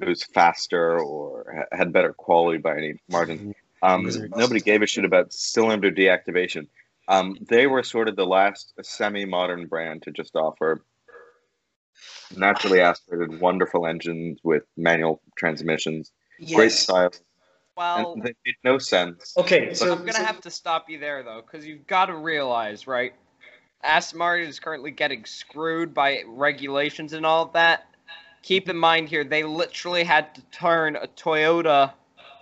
it 0.00 0.08
was 0.08 0.22
faster 0.22 0.98
or 0.98 1.66
had 1.72 1.92
better 1.92 2.12
quality 2.12 2.58
by 2.58 2.76
any 2.76 2.94
margin. 3.10 3.54
Um, 3.82 4.08
nobody 4.36 4.60
gave 4.60 4.80
a 4.82 4.86
shit 4.86 5.04
about 5.04 5.32
cylinder 5.32 5.90
deactivation. 5.90 6.68
Um, 7.08 7.36
they 7.48 7.66
were 7.66 7.82
sort 7.82 8.08
of 8.08 8.16
the 8.16 8.26
last 8.26 8.72
semi-modern 8.80 9.66
brand 9.66 10.02
to 10.02 10.12
just 10.12 10.36
offer 10.36 10.84
naturally 12.36 12.80
aspirated, 12.80 13.40
wonderful 13.40 13.86
engines 13.86 14.38
with 14.42 14.62
manual 14.76 15.20
transmissions, 15.36 16.12
great 16.54 16.72
style, 16.72 17.10
Well, 17.76 18.12
and 18.12 18.22
they 18.22 18.34
made 18.46 18.54
no 18.64 18.78
sense. 18.78 19.34
Okay, 19.36 19.74
so 19.74 19.92
I'm 19.92 20.06
gonna 20.06 20.24
have 20.24 20.40
to 20.42 20.50
stop 20.50 20.88
you 20.88 20.98
there 20.98 21.22
though, 21.22 21.42
because 21.42 21.66
you've 21.66 21.86
got 21.86 22.06
to 22.06 22.16
realize, 22.16 22.86
right? 22.86 23.14
Aston 23.82 24.18
Martin 24.18 24.48
is 24.48 24.60
currently 24.60 24.90
getting 24.90 25.24
screwed 25.24 25.92
by 25.92 26.22
regulations 26.26 27.12
and 27.12 27.26
all 27.26 27.44
of 27.44 27.52
that. 27.52 27.86
Keep 28.42 28.68
in 28.68 28.76
mind 28.76 29.08
here, 29.08 29.24
they 29.24 29.44
literally 29.44 30.04
had 30.04 30.34
to 30.34 30.40
turn 30.50 30.96
a 30.96 31.06
Toyota, 31.08 31.92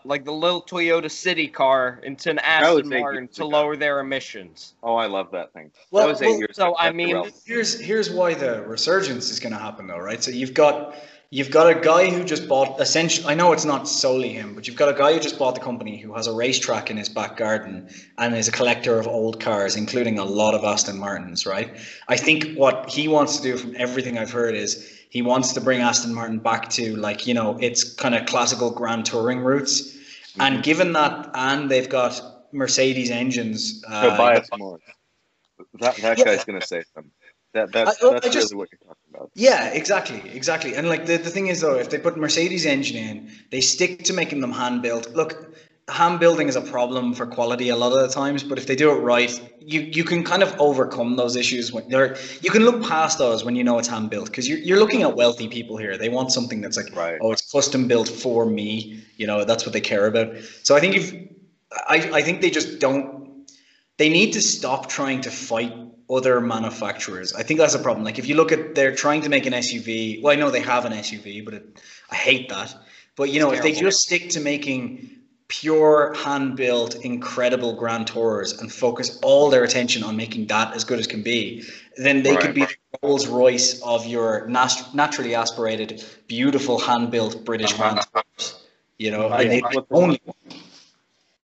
like 0.05 0.25
the 0.25 0.33
little 0.33 0.63
Toyota 0.63 1.11
City 1.11 1.47
car, 1.47 2.01
into 2.03 2.31
an 2.31 2.37
was 2.37 2.45
Aston 2.45 2.89
Martin 2.89 3.29
to 3.29 3.43
ago. 3.43 3.49
lower 3.49 3.77
their 3.77 4.01
emissions. 4.01 4.75
Oh, 4.83 4.97
I 4.97 5.07
love 5.07 5.31
that 5.33 5.53
thing. 5.53 5.71
Well, 5.91 6.07
that 6.07 6.13
was 6.13 6.23
eight 6.23 6.31
well, 6.31 6.39
years 6.39 6.57
so, 6.57 6.69
ago. 6.69 6.77
I 6.79 6.91
mean, 6.91 7.31
here's 7.45 7.79
here's 7.79 8.11
why 8.11 8.33
the 8.35 8.63
resurgence 8.63 9.31
is 9.31 9.41
going 9.41 9.53
to 9.53 9.59
happen 9.59 9.87
though 9.87 9.99
right 9.99 10.23
so 10.23 10.31
you've 10.31 10.55
got 10.55 10.95
you've 11.33 11.51
got 11.51 11.71
a 11.71 11.81
guy 11.81 12.11
who 12.11 12.25
just 12.25 12.49
bought 12.49 12.81
essentially 12.81 13.27
i 13.29 13.35
know 13.35 13.53
it's 13.53 13.65
not 13.65 13.87
solely 13.89 14.31
him 14.31 14.55
but 14.55 14.67
you've 14.67 14.77
got 14.77 14.89
a 14.89 14.93
guy 14.99 15.13
who 15.13 15.21
just 15.21 15.39
bought 15.39 15.55
the 15.55 15.61
company 15.61 15.97
who 15.97 16.13
has 16.13 16.27
a 16.27 16.33
racetrack 16.33 16.91
in 16.91 16.97
his 16.97 17.09
back 17.09 17.37
garden 17.37 17.89
and 18.19 18.35
is 18.35 18.49
a 18.49 18.53
collector 18.53 18.99
of 18.99 19.07
old 19.07 19.41
cars 19.41 19.77
including 19.77 20.19
a 20.19 20.25
lot 20.25 20.55
of 20.55 20.65
aston 20.65 20.99
martins 20.99 21.47
right 21.47 21.77
i 22.09 22.17
think 22.17 22.57
what 22.59 22.91
he 22.91 23.07
wants 23.09 23.37
to 23.37 23.43
do 23.43 23.57
from 23.57 23.75
everything 23.77 24.19
i've 24.19 24.31
heard 24.31 24.55
is 24.55 24.99
he 25.11 25.23
wants 25.23 25.53
to 25.53 25.61
bring 25.61 25.81
aston 25.81 26.13
martin 26.13 26.39
back 26.39 26.69
to 26.69 26.97
like 26.97 27.27
you 27.27 27.35
know 27.35 27.57
its 27.61 27.95
kind 27.95 28.15
of 28.15 28.27
classical 28.27 28.71
grand 28.71 29.05
touring 29.05 29.39
roots 29.41 29.97
and 30.39 30.63
given 30.65 30.93
that 30.93 31.31
and 31.35 31.71
they've 31.71 31.89
got 31.89 32.21
mercedes 32.53 33.11
engines 33.11 33.85
uh, 33.89 34.11
So 34.11 34.17
buy 34.17 34.37
us 34.37 34.49
more. 34.59 34.79
That 35.79 35.97
that 35.99 36.19
Yeah. 36.19 36.25
guy's 36.25 36.45
gonna 36.45 36.61
say 36.61 36.83
something. 36.95 37.13
That 37.55 37.71
that's 37.73 38.03
I- 38.03 38.09
I 38.09 38.13
that's 38.15 38.29
just- 38.31 38.51
really 38.53 38.59
what 38.59 38.69
you're 38.73 38.79
talking 38.79 39.00
Yeah, 39.35 39.69
exactly, 39.69 40.23
exactly. 40.33 40.75
And 40.75 40.89
like 40.89 41.07
the, 41.07 41.17
the 41.17 41.31
thing 41.31 41.49
is 41.49 41.61
though, 41.61 41.77
if 41.77 41.91
they 41.91 41.99
put 41.99 42.17
Mercedes 42.17 42.67
engine 42.67 42.97
in, 42.97 43.31
they 43.51 43.61
stick 43.61 44.05
to 44.05 44.13
making 44.13 44.41
them 44.41 44.53
hand 44.53 44.83
built. 44.83 45.11
Look, 45.15 45.55
hand 45.89 46.21
building 46.21 46.49
is 46.49 46.57
a 46.57 46.61
problem 46.61 47.15
for 47.15 47.27
quality 47.27 47.69
a 47.69 47.77
lot 47.77 47.93
of 47.93 48.01
the 48.01 48.09
times, 48.09 48.43
but 48.43 48.59
if 48.59 48.67
they 48.67 48.77
do 48.77 48.91
it 48.91 49.01
right, 49.01 49.31
you 49.61 49.81
you 49.81 50.05
can 50.05 50.25
kind 50.25 50.43
of 50.43 50.55
overcome 50.59 51.17
those 51.17 51.37
issues 51.37 51.73
when 51.73 51.89
they're 51.89 52.17
you 52.41 52.51
can 52.51 52.65
look 52.65 52.83
past 52.83 53.19
those 53.19 53.45
when 53.45 53.57
you 53.57 53.65
know 53.65 53.79
it's 53.79 53.89
hand 53.89 54.11
built 54.11 54.27
because 54.27 54.49
you're 54.49 54.59
you're 54.59 54.79
looking 54.79 55.03
at 55.03 55.17
wealthy 55.17 55.49
people 55.49 55.77
here. 55.77 55.99
They 55.99 56.09
want 56.09 56.33
something 56.33 56.61
that's 56.61 56.77
like 56.77 56.95
Right. 56.95 57.19
oh, 57.21 57.33
it's 57.33 57.51
custom 57.51 57.89
built 57.89 58.09
for 58.09 58.47
me. 58.47 59.03
You 59.17 59.27
know, 59.27 59.45
that's 59.45 59.65
what 59.67 59.73
they 59.73 59.81
care 59.81 60.07
about. 60.07 60.37
So 60.63 60.77
I 60.77 60.81
think 60.81 60.95
if 60.97 61.15
I 61.73 62.11
I 62.19 62.23
think 62.23 62.41
they 62.41 62.51
just 62.51 62.79
don't 62.79 63.51
they 63.97 64.09
need 64.09 64.33
to 64.33 64.41
stop 64.41 64.89
trying 64.89 65.21
to 65.23 65.31
fight 65.31 65.75
other 66.11 66.41
manufacturers. 66.41 67.33
I 67.35 67.43
think 67.43 67.61
that's 67.61 67.75
a 67.75 67.79
problem. 67.79 68.05
Like 68.05 68.19
if 68.19 68.27
you 68.27 68.35
look 68.35 68.53
at 68.53 68.75
they're 68.75 68.95
trying 68.95 69.23
to 69.23 69.29
make 69.29 69.47
an 69.47 69.53
SUV. 69.53 70.23
Well, 70.23 70.33
I 70.33 70.37
know 70.37 70.51
they 70.51 70.61
have 70.61 70.85
an 70.85 70.93
SUV, 70.93 71.45
but 71.45 71.55
it, 71.55 71.81
I 72.11 72.17
hate 72.17 72.49
that. 72.49 72.75
But 73.17 73.31
you 73.31 73.41
know, 73.41 73.53
if 73.53 73.63
they 73.63 73.73
just 73.73 74.01
stick 74.01 74.31
to 74.31 74.41
making 74.41 75.11
pure 75.49 76.15
hand 76.15 76.57
built, 76.57 76.95
incredible 77.05 77.75
Grand 77.75 78.07
Tours 78.07 78.61
and 78.61 78.73
focus 78.73 79.19
all 79.23 79.51
their 79.51 79.65
attention 79.65 80.03
on 80.05 80.17
making 80.17 80.47
that 80.47 80.75
as 80.75 80.85
good 80.85 80.99
as 80.99 81.07
can 81.07 81.23
be, 81.23 81.65
then 81.97 82.23
they 82.23 82.37
could 82.37 82.55
be 82.55 82.65
the 82.65 82.77
Rolls 83.03 83.27
Royce 83.27 83.81
of 83.83 84.07
your 84.07 84.47
nat- 84.47 84.95
naturally 84.95 85.35
aspirated, 85.35 86.05
beautiful 86.29 86.79
hand 86.79 87.11
built 87.11 87.45
British 87.45 87.73
Uh-huh. 87.75 87.95
Grand 87.95 88.07
Tours. 88.13 88.63
You 88.99 89.11
know, 89.11 89.29
Right. 89.29 89.41
and 89.43 89.51
they 89.51 89.61
What- 89.61 89.87
only 89.91 90.21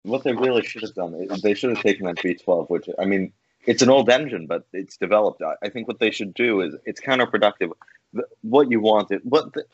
What 0.02 0.22
they 0.22 0.32
really 0.32 0.62
should 0.62 0.82
have 0.82 0.94
done, 0.94 1.14
is 1.14 1.42
they 1.42 1.54
should 1.54 1.70
have 1.70 1.82
taken 1.82 2.06
that 2.06 2.16
V12, 2.22 2.70
which 2.70 2.88
I 2.98 3.04
mean, 3.06 3.32
it's 3.66 3.82
an 3.82 3.90
old 3.90 4.08
engine, 4.08 4.46
but 4.46 4.66
it's 4.72 4.96
developed. 4.96 5.42
I, 5.62 5.68
think 5.68 5.88
what 5.88 5.98
they 5.98 6.10
should 6.10 6.34
do 6.34 6.60
is 6.60 6.74
it's 6.84 7.00
counterproductive. 7.00 7.72
The, 8.12 8.24
what 8.42 8.70
you 8.70 8.80
want, 8.80 9.10
it 9.10 9.24
what 9.24 9.52
the, 9.52 9.64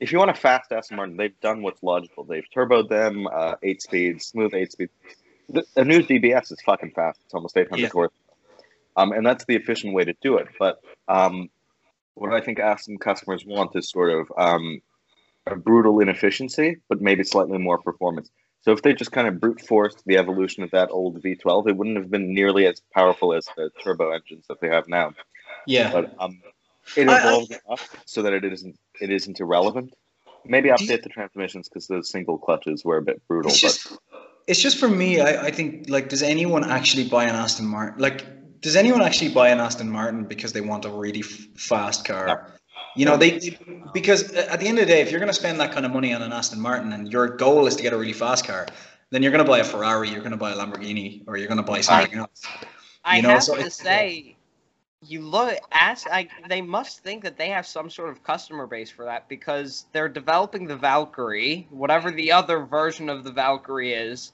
if 0.00 0.12
you 0.12 0.18
want 0.18 0.30
a 0.30 0.34
fast 0.34 0.72
Aston 0.72 0.96
Martin, 0.96 1.16
they've 1.16 1.38
done 1.40 1.62
what's 1.62 1.82
logical. 1.82 2.24
They've 2.24 2.46
turboed 2.54 2.88
them, 2.88 3.26
uh, 3.26 3.54
eight 3.62 3.80
speed, 3.82 4.20
smooth 4.20 4.52
eight 4.54 4.72
speed. 4.72 4.90
The, 5.48 5.64
a 5.76 5.84
new 5.84 6.00
DBS 6.00 6.52
is 6.52 6.60
fucking 6.64 6.90
fast. 6.90 7.20
It's 7.24 7.34
almost 7.34 7.56
800 7.56 7.80
Yeah. 7.80 7.88
horsepower. 7.88 8.22
Um, 8.96 9.12
and 9.12 9.24
that's 9.24 9.44
the 9.44 9.56
efficient 9.56 9.94
way 9.94 10.04
to 10.04 10.14
do 10.22 10.38
it. 10.38 10.48
But 10.58 10.80
um, 11.06 11.50
what 12.14 12.32
I 12.32 12.40
think 12.40 12.58
Aston 12.58 12.98
customers 12.98 13.44
want 13.46 13.76
is 13.76 13.90
sort 13.90 14.10
of 14.10 14.32
um, 14.36 14.80
a 15.46 15.54
brutal 15.54 16.00
inefficiency, 16.00 16.78
but 16.88 17.00
maybe 17.00 17.22
slightly 17.22 17.58
more 17.58 17.78
performance. 17.78 18.30
So 18.62 18.72
if 18.72 18.82
they 18.82 18.94
just 18.94 19.12
kind 19.12 19.28
of 19.28 19.40
brute 19.40 19.60
forced 19.60 20.02
the 20.06 20.18
evolution 20.18 20.62
of 20.64 20.70
that 20.72 20.90
old 20.90 21.22
V12, 21.22 21.68
it 21.68 21.76
wouldn't 21.76 21.96
have 21.96 22.10
been 22.10 22.34
nearly 22.34 22.66
as 22.66 22.82
powerful 22.92 23.32
as 23.32 23.46
the 23.56 23.70
turbo 23.82 24.10
engines 24.10 24.46
that 24.48 24.60
they 24.60 24.68
have 24.68 24.88
now. 24.88 25.14
yeah. 25.66 25.92
But 25.92 26.10
um, 26.18 26.42
it 26.96 27.08
I- 27.08 27.12
I- 27.12 27.18
evolved 27.18 27.52
enough 27.66 28.02
so 28.06 28.22
that 28.22 28.32
it 28.32 28.44
isn't 28.44 28.76
it 29.00 29.10
isn't 29.10 29.40
irrelevant. 29.40 29.94
Maybe 30.44 30.68
update 30.68 31.02
the 31.02 31.08
transmissions 31.08 31.68
because 31.68 31.88
those 31.88 32.08
single 32.08 32.38
clutches 32.38 32.84
were 32.84 32.98
a 32.98 33.02
bit 33.02 33.20
brutal. 33.26 33.50
It's 33.50 33.60
just, 33.60 33.92
it's 34.46 34.60
just 34.60 34.78
for 34.78 34.88
me. 34.88 35.20
I, 35.20 35.46
I 35.46 35.50
think 35.50 35.88
like, 35.88 36.08
does 36.08 36.22
anyone 36.22 36.68
actually 36.68 37.08
buy 37.08 37.24
an 37.24 37.34
Aston 37.34 37.66
Martin? 37.66 38.00
Like, 38.00 38.60
does 38.60 38.76
anyone 38.76 39.02
actually 39.02 39.30
buy 39.32 39.48
an 39.48 39.58
Aston 39.58 39.90
Martin 39.90 40.24
because 40.24 40.52
they 40.52 40.60
want 40.60 40.84
a 40.84 40.88
really 40.88 41.20
f- 41.20 41.48
fast 41.56 42.04
car? 42.04 42.52
You 42.96 43.04
know, 43.06 43.16
they 43.16 43.32
they- 43.38 43.58
because 43.92 44.34
uh, 44.34 44.48
at 44.50 44.60
the 44.60 44.68
end 44.68 44.78
of 44.78 44.86
the 44.86 44.92
day, 44.92 45.00
if 45.00 45.10
you're 45.10 45.20
going 45.20 45.28
to 45.28 45.34
spend 45.34 45.60
that 45.60 45.72
kind 45.72 45.86
of 45.86 45.92
money 45.92 46.12
on 46.14 46.22
an 46.22 46.32
Aston 46.32 46.60
Martin 46.60 46.92
and 46.92 47.12
your 47.12 47.28
goal 47.28 47.66
is 47.66 47.76
to 47.76 47.82
get 47.82 47.92
a 47.92 47.96
really 47.96 48.12
fast 48.12 48.46
car, 48.46 48.66
then 49.10 49.22
you're 49.22 49.32
going 49.32 49.44
to 49.44 49.50
buy 49.50 49.58
a 49.60 49.64
Ferrari, 49.64 50.08
you're 50.10 50.20
going 50.20 50.32
to 50.32 50.36
buy 50.36 50.52
a 50.52 50.56
Lamborghini, 50.56 51.22
or 51.26 51.36
you're 51.36 51.48
going 51.48 51.58
to 51.58 51.62
buy 51.62 51.80
something 51.80 52.18
else. 52.18 52.42
I 53.04 53.16
You 53.16 53.22
know, 53.22 53.34
have 53.34 53.42
so 53.42 53.56
to 53.56 53.70
say, 53.70 54.36
you 55.06 55.20
look 55.22 55.58
ask. 55.72 56.06
I, 56.10 56.28
they 56.48 56.62
must 56.62 57.00
think 57.02 57.22
that 57.24 57.36
they 57.38 57.50
have 57.50 57.66
some 57.66 57.90
sort 57.90 58.10
of 58.10 58.22
customer 58.24 58.66
base 58.66 58.90
for 58.90 59.04
that 59.04 59.28
because 59.28 59.86
they're 59.92 60.08
developing 60.08 60.66
the 60.66 60.76
Valkyrie, 60.76 61.68
whatever 61.70 62.10
the 62.10 62.32
other 62.32 62.60
version 62.64 63.08
of 63.08 63.24
the 63.24 63.30
Valkyrie 63.32 63.94
is. 63.94 64.32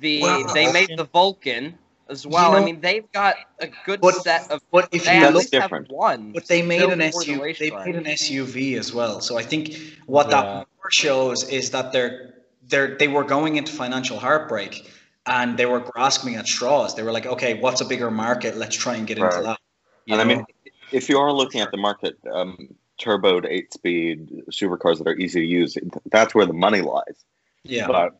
The 0.00 0.20
Well, 0.22 0.54
they 0.54 0.72
made 0.72 0.96
the 0.96 1.04
Vulcan 1.04 1.78
as 2.08 2.26
well. 2.26 2.54
I 2.54 2.60
know- 2.60 2.66
mean, 2.66 2.80
they've 2.80 3.10
got 3.12 3.36
a 3.60 3.68
good 3.84 4.00
But- 4.00 4.14
set 4.22 4.50
of. 4.50 4.62
But 4.70 4.88
if 4.92 5.04
you 5.06 5.20
That's 5.20 5.32
look 5.34 5.40
least 5.42 5.52
different. 5.52 5.90
one. 5.90 6.32
But 6.32 6.46
they 6.46 6.62
made 6.62 6.82
an 6.82 6.90
for 6.90 6.96
the 6.96 7.04
SUV. 7.04 7.36
They 7.36 7.42
racetrack. 7.70 7.86
made 7.86 7.96
an 7.96 8.06
SUV 8.06 8.76
as 8.78 8.92
well. 8.92 9.20
So 9.20 9.38
I 9.38 9.42
think 9.42 9.74
what 10.06 10.30
Yeah. 10.30 10.64
that 10.84 10.92
shows 10.92 11.48
is 11.48 11.70
that 11.70 11.92
they're 11.92 12.32
they're 12.68 12.96
they 12.96 13.06
were 13.08 13.22
going 13.22 13.56
into 13.56 13.70
financial 13.72 14.18
heartbreak, 14.18 14.90
and 15.26 15.56
they 15.56 15.66
were 15.66 15.78
grasping 15.80 16.34
at 16.34 16.46
straws. 16.48 16.96
They 16.96 17.02
were 17.04 17.12
like, 17.12 17.24
okay, 17.26 17.54
what's 17.54 17.80
a 17.80 17.84
bigger 17.84 18.10
market? 18.10 18.56
Let's 18.56 18.74
try 18.76 18.96
and 18.96 19.06
get 19.06 19.18
into 19.18 19.40
that. 19.42 19.60
You 20.06 20.14
and 20.14 20.20
I 20.20 20.24
mean, 20.24 20.44
if 20.90 21.08
you 21.08 21.18
are 21.18 21.32
looking 21.32 21.60
at 21.60 21.70
the 21.70 21.76
market, 21.76 22.16
um, 22.32 22.74
turboed 23.00 23.46
eight 23.48 23.72
speed 23.72 24.42
supercars 24.50 24.98
that 24.98 25.06
are 25.06 25.14
easy 25.16 25.40
to 25.40 25.46
use, 25.46 25.76
that's 26.10 26.34
where 26.34 26.46
the 26.46 26.52
money 26.54 26.80
lies. 26.80 27.24
yeah, 27.62 27.86
But 27.86 28.18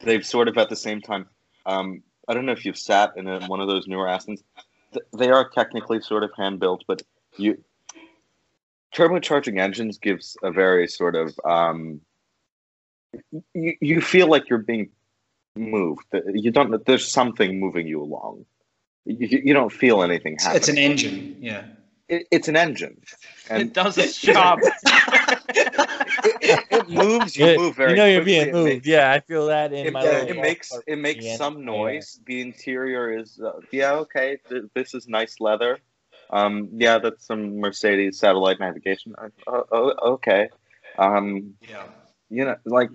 they've 0.00 0.24
sort 0.26 0.46
of 0.48 0.58
at 0.58 0.68
the 0.68 0.76
same 0.76 1.00
time 1.00 1.28
Um, 1.66 2.02
I 2.28 2.34
don't 2.34 2.46
know 2.46 2.52
if 2.52 2.64
you've 2.64 2.78
sat 2.78 3.12
in 3.16 3.26
a, 3.26 3.44
one 3.46 3.60
of 3.60 3.68
those 3.68 3.86
newer 3.86 4.06
Astons. 4.06 4.42
Th- 4.92 5.04
They 5.16 5.30
are 5.30 5.48
technically 5.48 6.00
sort 6.00 6.22
of 6.24 6.30
hand 6.36 6.60
built, 6.60 6.84
but 6.86 7.02
you 7.36 7.62
turbocharging 8.94 9.58
engines 9.58 9.98
gives 9.98 10.36
a 10.42 10.50
very 10.50 10.86
sort 10.86 11.16
of 11.16 11.38
um, 11.44 12.00
you, 13.54 13.74
you 13.80 14.00
feel 14.00 14.28
like 14.28 14.48
you're 14.48 14.58
being 14.58 14.90
moved. 15.56 16.02
You 16.32 16.50
don't. 16.50 16.84
There's 16.86 17.06
something 17.10 17.58
moving 17.58 17.86
you 17.86 18.02
along. 18.02 18.44
You, 19.04 19.40
you 19.44 19.52
don't 19.54 19.72
feel 19.72 20.02
anything 20.02 20.34
It's, 20.34 20.44
happening. 20.44 20.60
it's 20.60 20.68
an 20.68 20.78
engine. 20.78 21.36
Yeah. 21.40 21.64
it, 22.08 22.26
it's 22.30 22.46
an 22.48 22.56
engine, 22.56 22.98
it 23.02 23.50
and 23.50 23.72
does 23.72 23.98
its 23.98 24.16
job. 24.20 24.60
it, 26.42 26.60
it 26.70 26.88
moves. 26.88 27.36
You 27.36 27.46
Yeah, 27.46 27.56
move 27.56 27.76
very. 27.76 27.90
you 27.92 27.96
know 27.96 28.06
you're 28.06 28.24
being 28.24 28.48
It 28.48 28.52
moved. 28.52 28.68
makes- 28.68 28.86
yeah, 28.86 29.12
I 29.12 29.20
feel 29.20 29.46
that 29.46 29.72
in 29.72 29.86
it, 29.86 29.92
my. 29.92 30.02
little 30.02 30.28
it 30.28 30.36
makes 30.36 30.70
cart 30.70 30.84
it 30.86 30.96
makes 30.98 31.20
again. 31.20 31.38
some 31.38 31.58
Yeah. 31.58 31.64
noise. 31.64 32.20
The 32.26 32.40
interior 32.40 33.16
is 33.18 33.40
uh, 33.40 33.60
yeah 33.70 33.92
okay. 34.04 34.38
Th- 34.48 34.64
this 34.74 34.94
is 34.94 35.08
nice 35.08 35.40
leather. 35.40 35.78
Um, 36.30 36.68
yeah, 36.72 36.98
that's 36.98 37.26
some 37.26 37.58
Mercedes 37.60 38.18
satellite 38.18 38.58
navigation. 38.60 39.14
Uh, 39.18 39.28
oh, 39.70 39.94
okay. 40.14 40.48
Um, 40.98 41.54
Yeah. 41.68 41.84
you 42.30 42.44
know, 42.46 42.56
like 42.64 42.90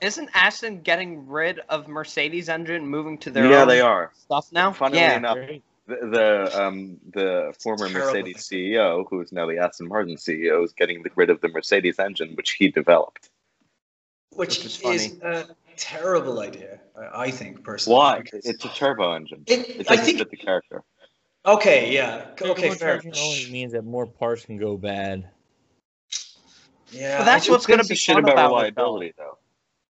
Isn't 0.00 0.30
Aston 0.34 0.80
getting 0.82 1.26
rid 1.28 1.60
of 1.68 1.88
Mercedes 1.88 2.48
engine, 2.48 2.86
moving 2.86 3.18
to 3.18 3.30
their 3.30 3.46
yeah, 3.50 3.62
own 3.62 3.68
they 3.68 3.80
are. 3.80 4.12
stuff 4.14 4.50
now? 4.52 4.72
Funnily 4.72 5.00
yeah. 5.00 5.16
enough, 5.16 5.36
Great. 5.36 5.62
The, 5.90 6.06
the 6.06 6.62
um 6.62 6.98
the 7.12 7.54
former 7.62 7.88
Mercedes 7.88 8.38
CEO, 8.48 9.04
who 9.08 9.20
is 9.20 9.32
now 9.32 9.46
the 9.46 9.58
Aston 9.58 9.88
Martin 9.88 10.16
CEO, 10.16 10.64
is 10.64 10.72
getting 10.72 11.04
rid 11.16 11.30
of 11.30 11.40
the 11.40 11.48
Mercedes 11.48 11.98
engine, 11.98 12.34
which 12.36 12.52
he 12.52 12.68
developed. 12.70 13.28
Which, 14.32 14.62
Which 14.62 14.84
is 14.84 15.12
is, 15.12 15.18
a 15.22 15.48
terrible 15.76 16.40
idea, 16.40 16.78
I, 16.96 17.22
I 17.24 17.30
think 17.32 17.64
personally. 17.64 17.98
Why? 17.98 18.22
It's 18.32 18.64
a 18.64 18.68
turbo 18.68 19.12
engine. 19.14 19.42
It, 19.46 19.68
It 19.80 19.86
doesn't 19.86 20.04
think. 20.04 20.18
fit 20.18 20.30
the 20.30 20.36
character. 20.36 20.84
Okay. 21.44 21.92
Yeah. 21.92 22.26
Okay. 22.40 22.70
Fair. 22.74 22.98
Turbocharging 23.00 23.18
only 23.18 23.50
means 23.50 23.72
that 23.72 23.84
more 23.84 24.06
parts 24.06 24.44
can 24.46 24.56
go 24.56 24.76
bad. 24.76 25.28
Yeah. 26.92 27.18
But 27.18 27.24
that's 27.24 27.48
what's 27.48 27.66
gonna 27.66 27.84
be 27.84 27.94
shit 27.94 28.14
fun 28.14 28.24
about 28.24 28.34
about 28.34 28.50
reliability, 28.52 29.14
though. 29.16 29.38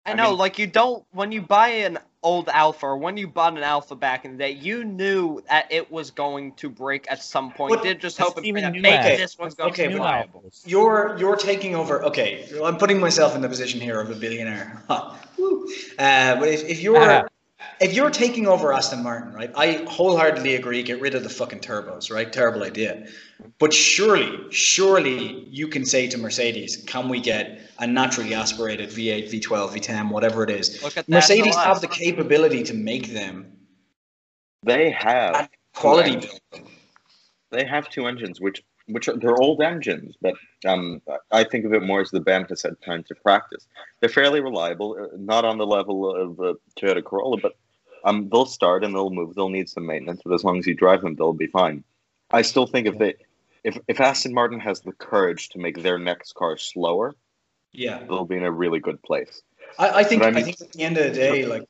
I 0.06 0.12
I 0.12 0.14
know, 0.16 0.30
mean- 0.30 0.39
like 0.39 0.58
you 0.60 0.68
don't 0.68 1.06
when 1.12 1.32
you 1.32 1.41
buy 1.41 1.70
an 1.70 2.00
old 2.24 2.49
Alfa 2.49 2.86
or 2.88 2.97
when 2.97 3.17
you 3.17 3.28
bought 3.28 3.57
an 3.57 3.63
Alfa 3.63 3.95
back 3.95 4.26
in 4.26 4.32
the 4.32 4.38
day, 4.38 4.51
you 4.51 4.84
knew 4.84 5.41
that 5.49 5.71
it 5.71 5.91
was 5.91 6.11
going 6.11 6.53
to 6.53 6.69
break 6.69 7.05
at 7.09 7.21
some 7.21 7.51
point. 7.51 7.76
But 7.76 7.84
you 7.84 7.93
did 7.93 8.01
just 8.01 8.17
That's 8.17 8.34
hope 8.34 8.43
even 8.43 8.63
that 8.63 8.74
new 8.74 8.82
maybe 8.82 9.17
this 9.17 9.38
one's 9.38 9.55
That's 9.55 9.57
going 9.57 9.71
okay, 9.74 9.84
to 9.84 9.89
be 9.89 9.95
reliable. 9.95 10.43
Alfas. 10.45 10.63
You're 10.65 11.15
you're 11.19 11.36
taking 11.36 11.76
over. 11.76 12.03
Okay, 12.05 12.47
I'm 12.63 12.78
putting 12.78 12.99
myself 12.99 13.36
in 13.36 13.41
the 13.41 13.49
position 13.49 13.80
here 13.80 13.99
of 13.99 14.09
a 14.09 14.15
billionaire. 14.15 14.84
Uh, 15.99 16.39
but 16.39 16.47
if, 16.47 16.63
if 16.63 16.82
you're 16.82 16.97
Ah. 16.97 17.28
If 17.80 17.93
you're 17.93 18.09
taking 18.09 18.47
over 18.47 18.74
Aston 18.74 19.03
Martin, 19.03 19.34
right? 19.34 19.51
I 19.55 19.86
wholeheartedly 19.88 20.55
agree. 20.55 20.84
Get 20.84 20.99
rid 21.01 21.15
of 21.15 21.24
the 21.24 21.30
fucking 21.30 21.59
turbos, 21.59 22.11
right? 22.11 22.32
Terrible 22.32 22.63
idea. 22.63 23.07
But 23.59 23.74
surely, 23.74 24.51
surely 24.51 25.47
you 25.49 25.67
can 25.67 25.86
say 25.86 26.07
to 26.07 26.17
Mercedes, 26.17 26.84
"Can 26.88 27.09
we 27.09 27.19
get 27.19 27.59
a 27.80 27.88
naturally 27.88 28.34
aspirated 28.34 28.89
V8, 28.89 29.30
V12, 29.30 29.71
V10, 29.74 30.09
whatever 30.09 30.43
it 30.43 30.49
is?" 30.49 30.82
Look 30.84 30.97
at 30.97 31.05
that 31.05 31.11
Mercedes 31.11 31.55
have 31.55 31.82
the 31.82 31.88
capability 31.88 32.63
to 32.63 32.74
make 32.74 33.07
them 33.13 33.49
They 34.65 34.91
have 34.91 35.49
quality 35.76 36.11
Right. 36.11 36.21
built. 36.51 36.67
they 37.51 37.65
have 37.65 37.89
two 37.89 38.07
engines, 38.07 38.39
which 38.39 38.63
which 38.88 39.08
are 39.08 39.18
they're 39.18 39.38
old 39.38 39.62
engines, 39.62 40.16
but 40.22 40.36
um, 40.66 41.02
I 41.32 41.44
think 41.44 41.66
of 41.66 41.74
it 41.74 41.84
more 41.84 42.02
as 42.02 42.12
the 42.12 42.20
band 42.20 42.48
has 42.50 42.62
had 42.62 42.82
time 42.82 43.04
to 43.04 43.16
practice. 43.16 43.68
They're 44.00 44.10
fairly 44.10 44.42
reliable, 44.42 44.98
uh, 45.00 45.16
not 45.18 45.46
on 45.46 45.58
the 45.58 45.66
level 45.66 46.14
of 46.14 46.40
uh, 46.40 46.54
Toyota 46.80 47.04
Corolla, 47.04 47.38
but 47.42 47.56
um, 48.04 48.30
they'll 48.30 48.46
start 48.46 48.84
and 48.84 48.94
they'll 48.94 49.10
move. 49.10 49.36
They'll 49.36 49.50
need 49.50 49.70
some 49.70 49.86
maintenance, 49.86 50.22
but 50.24 50.34
as 50.34 50.44
long 50.44 50.60
as 50.60 50.68
you 50.68 50.76
drive 50.76 51.02
them, 51.02 51.16
they'll 51.16 51.34
be 51.34 51.48
fine. 51.48 51.84
I 52.32 52.42
still 52.42 52.68
think 52.68 52.88
if 52.88 52.98
they 52.98 53.16
if 53.64 53.78
if 53.88 54.02
Aston 54.02 54.34
Martin 54.34 54.60
has 54.60 54.82
the 54.82 54.92
courage 54.92 55.50
to 55.50 55.60
make 55.60 55.82
their 55.82 55.98
next 55.98 56.36
car 56.36 56.58
slower, 56.58 57.16
Yeah. 57.72 58.00
they'll 58.00 58.26
be 58.26 58.36
in 58.36 58.44
a 58.44 58.52
really 58.52 58.80
good 58.80 59.02
place. 59.02 59.42
I, 59.80 59.90
I 59.90 60.04
think 60.04 60.24
I 60.24 60.28
I, 60.28 60.42
think 60.44 60.62
at 60.62 60.72
the 60.72 60.84
end 60.84 60.98
of 60.98 61.06
the 61.06 61.12
day, 61.12 61.46
like 61.46 61.64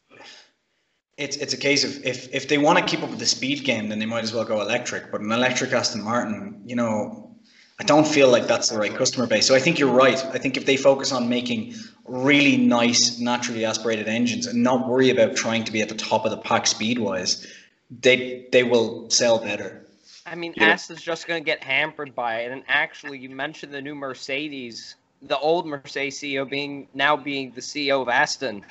it's 1.17 1.37
it's 1.37 1.53
a 1.53 1.57
case 1.57 1.83
of 1.83 2.05
if 2.05 2.33
if 2.33 2.47
they 2.47 2.57
want 2.57 2.79
to 2.79 2.85
keep 2.85 3.03
up 3.03 3.09
with 3.09 3.19
the 3.19 3.25
speed 3.25 3.63
game, 3.63 3.89
then 3.89 3.99
they 3.99 4.05
might 4.05 4.23
as 4.23 4.33
well 4.33 4.45
go 4.45 4.61
electric. 4.61 5.11
But 5.11 5.21
an 5.21 5.31
electric 5.31 5.71
Aston 5.71 6.01
Martin, 6.01 6.63
you 6.65 6.75
know, 6.75 7.35
I 7.79 7.83
don't 7.83 8.07
feel 8.07 8.29
like 8.29 8.47
that's 8.47 8.69
the 8.69 8.77
right 8.77 8.93
customer 8.93 9.27
base. 9.27 9.45
So 9.45 9.55
I 9.55 9.59
think 9.59 9.77
you're 9.79 9.93
right. 9.93 10.17
I 10.27 10.37
think 10.37 10.57
if 10.57 10.65
they 10.65 10.77
focus 10.77 11.11
on 11.11 11.29
making 11.29 11.75
really 12.05 12.57
nice, 12.57 13.19
naturally 13.19 13.65
aspirated 13.65 14.07
engines 14.07 14.47
and 14.47 14.63
not 14.63 14.87
worry 14.87 15.09
about 15.09 15.35
trying 15.35 15.63
to 15.65 15.71
be 15.71 15.81
at 15.81 15.89
the 15.89 15.95
top 15.95 16.25
of 16.25 16.31
the 16.31 16.37
pack 16.37 16.65
speed 16.67 16.97
wise, 16.97 17.45
they 17.89 18.47
they 18.51 18.63
will 18.63 19.09
sell 19.09 19.39
better. 19.39 19.85
I 20.25 20.35
mean, 20.35 20.53
Yeah. 20.55 20.69
Aston's 20.69 21.01
just 21.01 21.27
going 21.27 21.43
to 21.43 21.45
get 21.45 21.63
hampered 21.63 22.15
by 22.15 22.41
it. 22.41 22.51
And 22.51 22.63
actually, 22.67 23.19
you 23.19 23.29
mentioned 23.29 23.73
the 23.73 23.81
new 23.81 23.93
Mercedes, 23.93 24.95
the 25.21 25.37
old 25.37 25.67
Mercedes 25.67 26.19
CEO 26.19 26.49
being 26.49 26.87
now 26.93 27.17
being 27.17 27.51
the 27.51 27.61
CEO 27.61 28.01
of 28.01 28.09
Aston. 28.09 28.65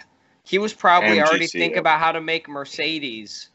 He 0.44 0.58
was 0.58 0.72
probably 0.74 1.20
already 1.20 1.46
thinking 1.46 1.78
about 1.78 2.00
how 2.00 2.12
to 2.12 2.20
make 2.20 2.48
Mercedes, 2.48 3.48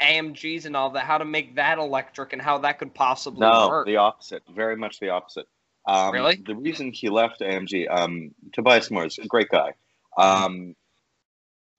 AMGs, 0.00 0.66
and 0.66 0.76
all 0.76 0.90
that, 0.90 1.04
how 1.04 1.18
to 1.18 1.24
make 1.24 1.56
that 1.56 1.78
electric 1.78 2.32
and 2.32 2.40
how 2.40 2.58
that 2.58 2.78
could 2.78 2.94
possibly 2.94 3.40
No, 3.40 3.68
work. 3.68 3.86
the 3.86 3.96
opposite. 3.96 4.42
Very 4.54 4.76
much 4.76 5.00
the 5.00 5.10
opposite. 5.10 5.46
Um, 5.86 6.12
Really? 6.12 6.36
The 6.36 6.54
reason 6.54 6.92
he 6.92 7.08
left 7.08 7.40
AMG, 7.40 7.88
um, 7.90 8.34
Tobias 8.52 8.90
is 8.90 9.18
a 9.18 9.26
great 9.26 9.48
guy. 9.48 9.72
Um, 10.16 10.76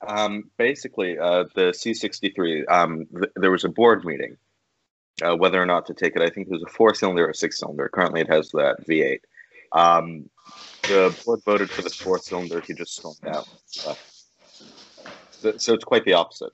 um, 0.06 0.50
basically, 0.58 1.18
uh, 1.18 1.46
the 1.56 1.72
C63, 1.74 2.68
um, 2.70 3.06
th- 3.14 3.32
there 3.36 3.52
was 3.52 3.66
a 3.66 3.70
board 3.70 4.04
meeting 4.06 4.38
uh, 5.22 5.36
whether 5.36 5.62
or 5.62 5.66
not 5.66 5.86
to 5.88 5.94
take 5.94 6.16
it. 6.16 6.22
I 6.22 6.30
think 6.30 6.48
it 6.48 6.52
was 6.52 6.64
a 6.64 6.70
four 6.70 6.94
cylinder 6.94 7.28
or 7.28 7.34
six 7.34 7.60
cylinder. 7.60 7.90
Currently, 7.90 8.22
it 8.22 8.30
has 8.30 8.50
that 8.52 8.86
V8. 8.88 9.20
Um, 9.72 10.30
the 10.84 11.16
board 11.26 11.42
voted 11.46 11.70
for 11.70 11.82
the 11.82 11.90
four 11.90 12.20
cylinder. 12.20 12.62
He 12.62 12.74
just 12.74 12.96
stormed 12.96 13.26
out. 13.28 13.48
Uh, 13.86 13.96
so, 15.40 15.58
so 15.58 15.74
it's 15.74 15.84
quite 15.86 16.06
the 16.06 16.14
opposite. 16.14 16.52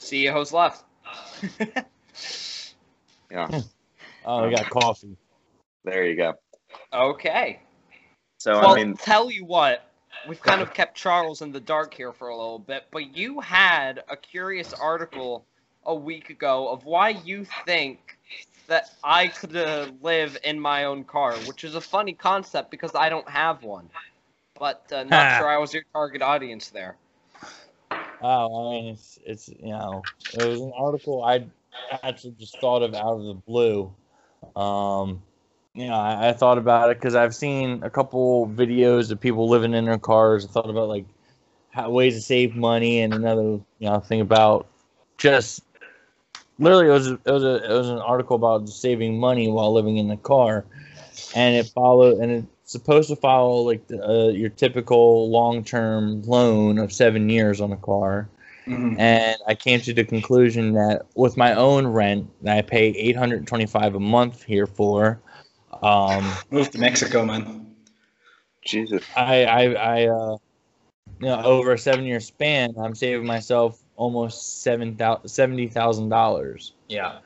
CEO's 0.00 0.52
E 0.52 0.56
left. 0.56 0.84
Yeah, 3.30 3.48
Oh, 4.24 4.46
we 4.46 4.54
got 4.54 4.70
coffee. 4.70 5.16
there 5.82 6.04
you 6.06 6.14
go. 6.16 6.34
okay. 6.92 7.60
So, 8.38 8.52
well, 8.52 8.72
I 8.72 8.76
mean, 8.76 8.94
tell 8.96 9.28
you 9.28 9.44
what, 9.44 9.90
we've 10.28 10.40
kind 10.40 10.62
of 10.62 10.72
kept 10.72 10.96
Charles 10.96 11.42
in 11.42 11.50
the 11.50 11.60
dark 11.60 11.94
here 11.94 12.12
for 12.12 12.28
a 12.28 12.36
little 12.36 12.60
bit, 12.60 12.84
but 12.92 13.16
you 13.16 13.40
had 13.40 14.04
a 14.08 14.16
curious 14.16 14.72
article 14.72 15.46
a 15.84 15.94
week 15.94 16.30
ago 16.30 16.68
of 16.68 16.84
why 16.84 17.08
you 17.10 17.44
think 17.66 18.16
that 18.68 18.90
I 19.02 19.28
could 19.28 19.56
uh, 19.56 19.88
live 20.00 20.38
in 20.44 20.60
my 20.60 20.84
own 20.84 21.04
car, 21.04 21.34
which 21.46 21.64
is 21.64 21.74
a 21.74 21.80
funny 21.80 22.12
concept 22.12 22.70
because 22.70 22.94
I 22.94 23.08
don't 23.08 23.28
have 23.28 23.62
one. 23.64 23.88
But 24.58 24.90
uh, 24.92 25.04
not 25.10 25.38
sure 25.38 25.48
I 25.48 25.58
was 25.58 25.74
your 25.74 25.84
target 25.92 26.22
audience 26.22 26.70
there. 26.70 26.96
Oh, 28.22 28.68
I 28.68 28.72
mean, 28.72 28.94
it's 28.94 29.18
it's 29.24 29.48
you 29.48 29.72
know, 29.72 30.02
it 30.32 30.42
was 30.42 30.60
an 30.60 30.72
article 30.76 31.22
I 31.22 31.44
actually 32.02 32.34
just 32.38 32.58
thought 32.58 32.82
of 32.82 32.94
out 32.94 33.18
of 33.18 33.24
the 33.24 33.34
blue. 33.34 33.92
Um, 34.56 35.22
you 35.74 35.88
know, 35.88 35.94
I, 35.94 36.28
I 36.28 36.32
thought 36.32 36.58
about 36.58 36.90
it 36.90 36.98
because 36.98 37.14
I've 37.14 37.34
seen 37.34 37.82
a 37.82 37.90
couple 37.90 38.48
videos 38.48 39.10
of 39.10 39.20
people 39.20 39.48
living 39.48 39.74
in 39.74 39.84
their 39.84 39.98
cars. 39.98 40.44
I 40.44 40.48
thought 40.48 40.70
about 40.70 40.88
like 40.88 41.06
how, 41.70 41.90
ways 41.90 42.14
to 42.14 42.22
save 42.22 42.54
money, 42.54 43.00
and 43.00 43.12
another 43.12 43.42
you 43.42 43.64
know 43.80 44.00
thing 44.00 44.20
about 44.20 44.68
just 45.18 45.64
literally 46.58 46.86
it 46.86 46.92
was 46.92 47.08
it 47.08 47.26
was 47.26 47.42
a 47.42 47.64
it 47.64 47.76
was 47.76 47.88
an 47.88 47.98
article 47.98 48.36
about 48.36 48.68
saving 48.68 49.18
money 49.18 49.50
while 49.50 49.72
living 49.72 49.96
in 49.96 50.08
the 50.08 50.16
car, 50.16 50.64
and 51.34 51.56
it 51.56 51.66
followed 51.66 52.20
and 52.20 52.30
it's 52.30 52.46
supposed 52.74 53.08
to 53.08 53.16
follow 53.16 53.62
like 53.62 53.86
the, 53.86 53.98
uh, 54.06 54.28
your 54.28 54.50
typical 54.50 55.30
long 55.30 55.64
term 55.64 56.22
loan 56.22 56.78
of 56.78 56.92
seven 56.92 57.28
years 57.30 57.60
on 57.60 57.72
a 57.72 57.76
car 57.78 58.28
Mhm. 58.66 58.98
and 58.98 59.36
I 59.46 59.54
came 59.54 59.80
to 59.80 59.92
the 59.92 60.04
conclusion 60.04 60.72
that 60.74 61.02
with 61.14 61.36
my 61.36 61.54
own 61.54 61.86
rent 61.86 62.30
that 62.42 62.56
I 62.58 62.62
pay 62.62 62.86
825 62.88 63.94
a 63.94 64.00
month 64.00 64.42
here 64.44 64.66
for, 64.66 65.20
um, 65.82 66.24
Move 66.50 66.70
to 66.70 66.78
Mexico, 66.78 67.24
man. 67.24 67.66
Jesus. 68.64 69.02
I 69.16 69.44
I, 69.44 69.62
I 69.74 70.06
uh, 70.06 70.36
you 71.20 71.26
know 71.28 71.42
over 71.42 71.72
a 71.72 71.78
seven 71.78 72.04
year 72.04 72.20
span, 72.20 72.74
I'm 72.78 72.94
saving 72.94 73.26
myself 73.26 73.82
almost 73.96 74.62
seven 74.62 74.96
thousand 74.96 75.28
seventy 75.28 75.68
thousand 75.68 76.08
dollars 76.08 76.72
Yeah. 76.88 77.18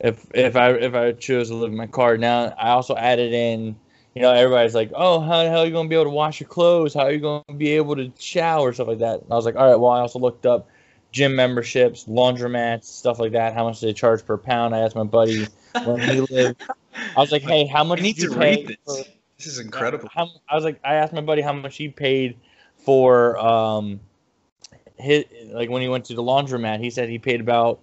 if 0.00 0.26
if 0.34 0.54
I 0.56 0.72
if 0.72 0.94
I 0.94 1.12
chose 1.12 1.48
to 1.48 1.54
live 1.54 1.70
in 1.72 1.76
my 1.78 1.86
car. 1.86 2.18
Now 2.18 2.52
I 2.58 2.70
also 2.70 2.94
added 2.96 3.32
in. 3.32 3.76
You 4.18 4.24
know, 4.24 4.32
everybody's 4.32 4.74
like, 4.74 4.90
"Oh, 4.96 5.20
how 5.20 5.44
the 5.44 5.48
hell 5.48 5.60
are 5.60 5.66
you 5.66 5.70
gonna 5.70 5.88
be 5.88 5.94
able 5.94 6.06
to 6.06 6.10
wash 6.10 6.40
your 6.40 6.48
clothes? 6.48 6.92
How 6.92 7.02
are 7.02 7.12
you 7.12 7.20
gonna 7.20 7.44
be 7.56 7.70
able 7.70 7.94
to 7.94 8.10
shower, 8.18 8.72
stuff 8.72 8.88
like 8.88 8.98
that?" 8.98 9.22
And 9.22 9.30
I 9.30 9.36
was 9.36 9.44
like, 9.44 9.54
"All 9.54 9.68
right." 9.70 9.76
Well, 9.78 9.92
I 9.92 10.00
also 10.00 10.18
looked 10.18 10.44
up 10.44 10.68
gym 11.12 11.36
memberships, 11.36 12.06
laundromats, 12.06 12.86
stuff 12.86 13.20
like 13.20 13.30
that. 13.30 13.54
How 13.54 13.62
much 13.62 13.78
do 13.78 13.86
they 13.86 13.92
charge 13.92 14.26
per 14.26 14.36
pound? 14.36 14.74
I 14.74 14.80
asked 14.80 14.96
my 14.96 15.04
buddy 15.04 15.46
when 15.84 16.00
he 16.00 16.20
lived. 16.32 16.56
I 17.16 17.20
was 17.20 17.30
like, 17.30 17.42
"Hey, 17.42 17.64
how 17.66 17.84
much 17.84 18.00
I 18.00 18.02
need 18.02 18.16
did 18.16 18.24
you 18.24 18.30
to 18.30 18.38
pay 18.40 18.56
read 18.56 18.76
for- 18.84 18.92
this. 18.96 19.08
This 19.36 19.46
is 19.46 19.58
incredible. 19.60 20.08
how, 20.12 20.28
I 20.48 20.56
was 20.56 20.64
like, 20.64 20.80
I 20.82 20.94
asked 20.94 21.12
my 21.12 21.20
buddy 21.20 21.42
how 21.42 21.52
much 21.52 21.76
he 21.76 21.88
paid 21.88 22.36
for 22.84 23.38
um 23.38 24.00
hit 24.98 25.30
like 25.54 25.70
when 25.70 25.80
he 25.80 25.88
went 25.88 26.06
to 26.06 26.14
the 26.14 26.24
laundromat, 26.24 26.80
he 26.80 26.90
said 26.90 27.08
he 27.08 27.20
paid 27.20 27.40
about 27.40 27.78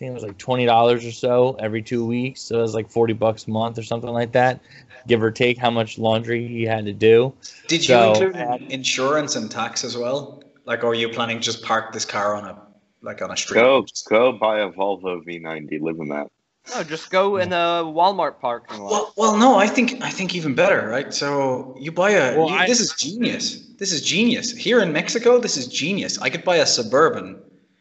think 0.00 0.10
it 0.10 0.14
was 0.14 0.22
like 0.22 0.38
twenty 0.38 0.64
dollars 0.66 1.04
or 1.04 1.12
so 1.12 1.56
every 1.60 1.82
two 1.82 2.04
weeks. 2.04 2.40
So 2.40 2.58
it 2.58 2.62
was 2.62 2.74
like 2.74 2.90
forty 2.90 3.12
bucks 3.12 3.46
a 3.46 3.50
month 3.50 3.78
or 3.78 3.82
something 3.82 4.10
like 4.10 4.32
that, 4.32 4.58
give 5.06 5.22
or 5.22 5.30
take 5.30 5.58
how 5.58 5.70
much 5.70 5.98
laundry 5.98 6.48
he 6.48 6.62
had 6.64 6.86
to 6.86 6.92
do. 6.92 7.32
Did 7.68 7.82
you 7.82 7.94
So- 7.94 8.12
include 8.12 8.36
in- 8.36 8.70
insurance 8.72 9.36
and 9.36 9.50
tax 9.50 9.84
as 9.84 9.96
well? 9.96 10.42
Like, 10.64 10.82
or 10.84 10.88
are 10.88 10.94
you 10.94 11.08
planning 11.10 11.36
to 11.38 11.42
just 11.42 11.62
park 11.62 11.92
this 11.92 12.04
car 12.04 12.34
on 12.34 12.44
a 12.46 12.60
like 13.02 13.20
on 13.22 13.30
a 13.30 13.36
street? 13.36 13.60
Go 13.60 13.84
go 14.08 14.32
buy 14.32 14.60
a 14.60 14.70
Volvo 14.70 15.22
V90. 15.24 15.80
Live 15.80 15.98
in 16.00 16.08
that. 16.08 16.28
No, 16.74 16.82
just 16.84 17.10
go 17.10 17.36
in 17.38 17.52
a 17.52 17.82
Walmart 17.84 18.38
parking 18.40 18.80
lot. 18.80 18.90
Well, 18.92 19.12
well, 19.16 19.36
no. 19.36 19.56
I 19.56 19.66
think 19.66 20.02
I 20.02 20.10
think 20.10 20.34
even 20.34 20.54
better, 20.54 20.88
right? 20.88 21.12
So 21.12 21.76
you 21.78 21.92
buy 21.92 22.12
a. 22.12 22.38
Well, 22.38 22.48
you- 22.48 22.54
I- 22.56 22.66
this 22.66 22.80
is 22.80 22.94
genius. 22.94 23.66
This 23.78 23.92
is 23.92 24.00
genius. 24.02 24.50
Here 24.52 24.80
in 24.80 24.92
Mexico, 24.92 25.38
this 25.38 25.56
is 25.58 25.66
genius. 25.66 26.18
I 26.20 26.30
could 26.30 26.44
buy 26.44 26.56
a 26.56 26.66
suburban. 26.66 27.40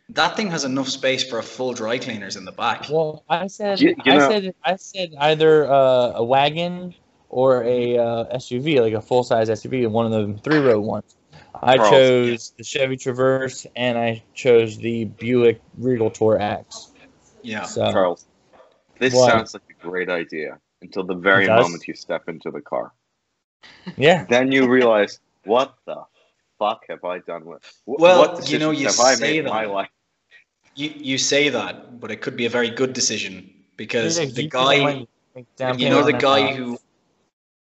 That 0.10 0.36
thing 0.36 0.50
has 0.50 0.64
enough 0.64 0.90
space 0.90 1.24
for 1.24 1.38
a 1.40 1.44
full 1.44 1.74
dry 1.74 1.98
cleaners 2.00 2.36
in 2.36 2.44
the 2.46 2.52
back. 2.52 2.88
Well, 2.90 3.24
I 3.30 3.48
said 3.48 3.80
You- 3.80 3.96
you 4.06 4.14
I 4.14 4.18
know- 4.18 4.30
said 4.30 4.54
I 4.66 4.76
said 4.76 5.14
either 5.20 5.72
uh, 5.72 6.14
a 6.16 6.24
wagon 6.24 6.96
or 7.30 7.64
a 7.64 7.98
uh, 7.98 8.36
SUV, 8.38 8.82
like 8.82 8.94
a 8.94 9.02
full 9.02 9.24
size 9.24 9.50
SUV, 9.50 9.88
one 9.88 10.12
of 10.12 10.12
the 10.12 10.34
three 10.42 10.58
row 10.60 10.80
ones. 10.80 11.16
I 11.62 11.76
Charles. 11.78 11.92
chose 11.92 12.54
the 12.58 12.64
Chevy 12.64 12.98
Traverse 12.98 13.68
and 13.76 13.98
I 13.98 14.24
chose 14.34 14.78
the 14.78 15.06
Buick 15.06 15.62
Regal 15.78 16.10
Tour 16.10 16.40
X. 16.42 16.92
Yeah. 17.44 17.64
So 17.66 17.92
Charles, 17.92 18.26
this 18.98 19.14
What? 19.14 19.30
sounds 19.30 19.54
like 19.54 19.64
a 19.70 19.88
great 19.88 20.10
idea 20.10 20.58
until 20.82 21.04
the 21.04 21.14
very 21.16 21.48
moment 21.48 21.88
you 21.88 21.94
step 21.94 22.28
into 22.30 22.50
the 22.50 22.62
car. 22.62 22.94
yeah, 23.98 24.26
Then 24.26 24.52
you 24.52 24.68
realize, 24.70 25.20
what 25.44 25.76
the 25.86 26.04
fuck 26.58 26.86
have 26.90 27.04
I 27.04 27.20
done 27.20 27.46
with? 27.46 27.62
wh- 27.86 28.00
Well, 28.00 28.20
what 28.20 28.50
you 28.50 28.58
know, 28.58 28.72
decisions 28.72 28.80
you 28.82 28.88
have 28.88 29.00
I 29.00 29.16
say 29.16 29.22
made 29.34 29.46
that. 29.46 29.50
my 29.50 29.66
life? 29.66 29.90
You 30.76 30.94
you 30.96 31.18
say 31.18 31.50
that, 31.50 32.00
but 32.00 32.12
it 32.12 32.22
could 32.22 32.36
be 32.36 32.46
a 32.46 32.50
very 32.50 32.70
good 32.70 32.94
decision 32.94 33.50
because 33.76 34.20
Yeah, 34.20 34.26
the 34.26 34.48
guy, 34.48 34.76
can 34.76 35.08
make 35.36 35.56
down 35.56 35.80
you 35.80 35.90
know, 35.90 36.04
the 36.04 36.14
guy 36.14 36.54
who, 36.54 36.78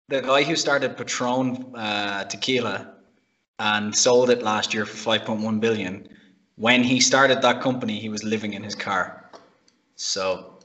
the 0.09 0.23
guy 0.23 0.43
who 0.43 0.57
started 0.57 0.97
Patron 0.97 1.75
uh, 1.75 2.25
tequila 2.25 2.95
and 3.59 3.95
sold 3.95 4.31
it 4.31 4.43
last 4.43 4.75
year 4.75 4.85
for 4.87 5.19
5.1 5.19 5.61
billion. 5.61 6.09
When 6.57 6.83
he 6.85 7.01
started 7.01 7.43
that 7.43 7.61
company, 7.61 7.99
he 7.99 8.09
was 8.09 8.23
living 8.23 8.53
in 8.55 8.63
his 8.63 8.75
car. 8.75 9.31
So 9.97 10.59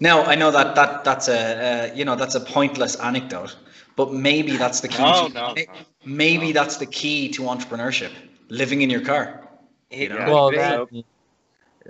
now 0.00 0.22
I 0.22 0.34
know 0.34 0.50
that 0.50 0.74
that 0.74 1.04
that's 1.04 1.28
a 1.28 1.90
uh, 1.90 1.94
you 1.94 2.04
know 2.04 2.16
that's 2.16 2.34
a 2.34 2.40
pointless 2.40 2.96
anecdote, 2.96 3.56
but 3.96 4.12
maybe 4.12 4.56
that's 4.56 4.80
the 4.80 4.88
key. 4.88 5.02
No, 5.02 5.28
to, 5.28 5.34
no, 5.34 5.54
no. 5.54 5.64
Maybe 6.04 6.52
that's 6.52 6.76
the 6.76 6.86
key 6.86 7.28
to 7.30 7.42
entrepreneurship: 7.42 8.12
living 8.48 8.82
in 8.82 8.90
your 8.90 9.00
car. 9.00 9.47
It 9.90 10.10
know? 10.10 10.16
could 10.18 10.26
Well, 10.28 10.50
be. 10.50 10.56
that, 10.56 10.88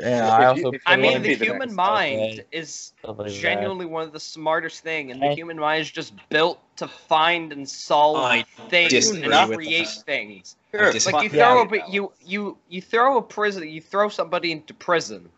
yeah, 0.01 0.29
I 0.29 0.53
If 0.53 0.59
you- 0.59 0.67
also. 0.67 0.79
I 0.87 0.97
mean, 0.97 1.23
the 1.23 1.29
be 1.31 1.35
the 1.35 1.45
human 1.45 1.75
mind 1.75 2.21
Okay. 2.21 2.45
is 2.53 2.93
stuff 3.01 3.19
like 3.19 3.29
that. 3.29 3.35
genuinely 3.35 3.87
one 3.87 4.05
of 4.05 4.13
the 4.13 4.21
smartest 4.21 4.83
thing, 4.85 5.11
and 5.11 5.21
the 5.21 5.35
human 5.35 5.59
mind 5.59 5.81
is 5.83 5.91
just 5.91 6.15
built 6.29 6.61
to 6.77 6.87
find 6.87 7.53
and 7.53 7.69
solve 7.69 8.19
I 8.19 8.45
things 8.71 8.93
and 9.11 9.25
create 9.53 9.87
that. 9.87 10.05
things. 10.07 10.57
Sure. 10.71 10.93
Like 10.93 11.25
you 11.25 11.31
Yeah. 11.37 11.65
throw 11.65 11.79
a 11.79 11.91
you 11.91 12.13
you 12.25 12.59
you 12.69 12.81
throw 12.81 13.17
a 13.19 13.23
prison, 13.23 13.69
you 13.69 13.81
throw 13.81 14.09
somebody 14.09 14.53
into 14.53 14.73
prison, 14.75 15.29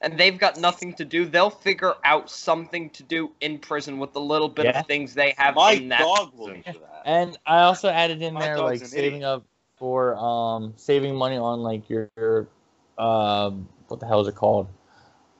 and 0.00 0.18
they've 0.18 0.36
got 0.38 0.56
nothing 0.56 0.94
to 0.94 1.04
do. 1.04 1.26
They'll 1.26 1.50
figure 1.50 1.94
out 2.02 2.28
something 2.30 2.90
to 2.90 3.04
do 3.04 3.30
in 3.40 3.58
prison 3.58 3.98
with 4.00 4.12
the 4.12 4.20
little 4.20 4.48
bit 4.48 4.64
Yeah. 4.64 4.80
of 4.80 4.86
things 4.88 5.14
they 5.14 5.34
have 5.38 5.54
My 5.54 5.72
in 5.72 5.88
that. 5.90 6.00
dog 6.00 6.32
will 6.36 6.48
do 6.48 6.62
that. 6.64 7.02
And 7.04 7.38
I 7.46 7.60
also 7.60 7.88
added 7.88 8.20
in 8.22 8.34
My 8.34 8.40
there 8.40 8.58
like 8.58 8.84
saving 8.84 9.22
up 9.22 9.44
for 9.80 10.14
um 10.16 10.74
saving 10.76 11.16
money 11.16 11.36
on 11.36 11.60
like 11.60 11.88
your, 11.90 12.08
your 12.16 12.46
um 12.98 13.66
what 13.88 13.98
the 13.98 14.06
hell 14.06 14.20
is 14.20 14.28
it 14.28 14.36
called? 14.36 14.68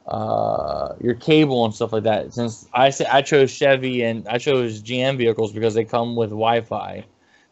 Uh 0.06 0.94
your 1.00 1.14
cable 1.14 1.64
and 1.66 1.74
stuff 1.74 1.92
like 1.92 2.02
that. 2.04 2.34
Since 2.34 2.66
I 2.74 2.90
say 2.90 3.04
I 3.04 3.22
chose 3.22 3.52
Chevy 3.52 4.02
and 4.02 4.26
I 4.26 4.38
chose 4.38 4.82
GM 4.82 5.18
vehicles 5.18 5.52
because 5.52 5.74
they 5.74 5.84
come 5.84 6.16
with 6.16 6.30
Wi-Fi. 6.30 7.04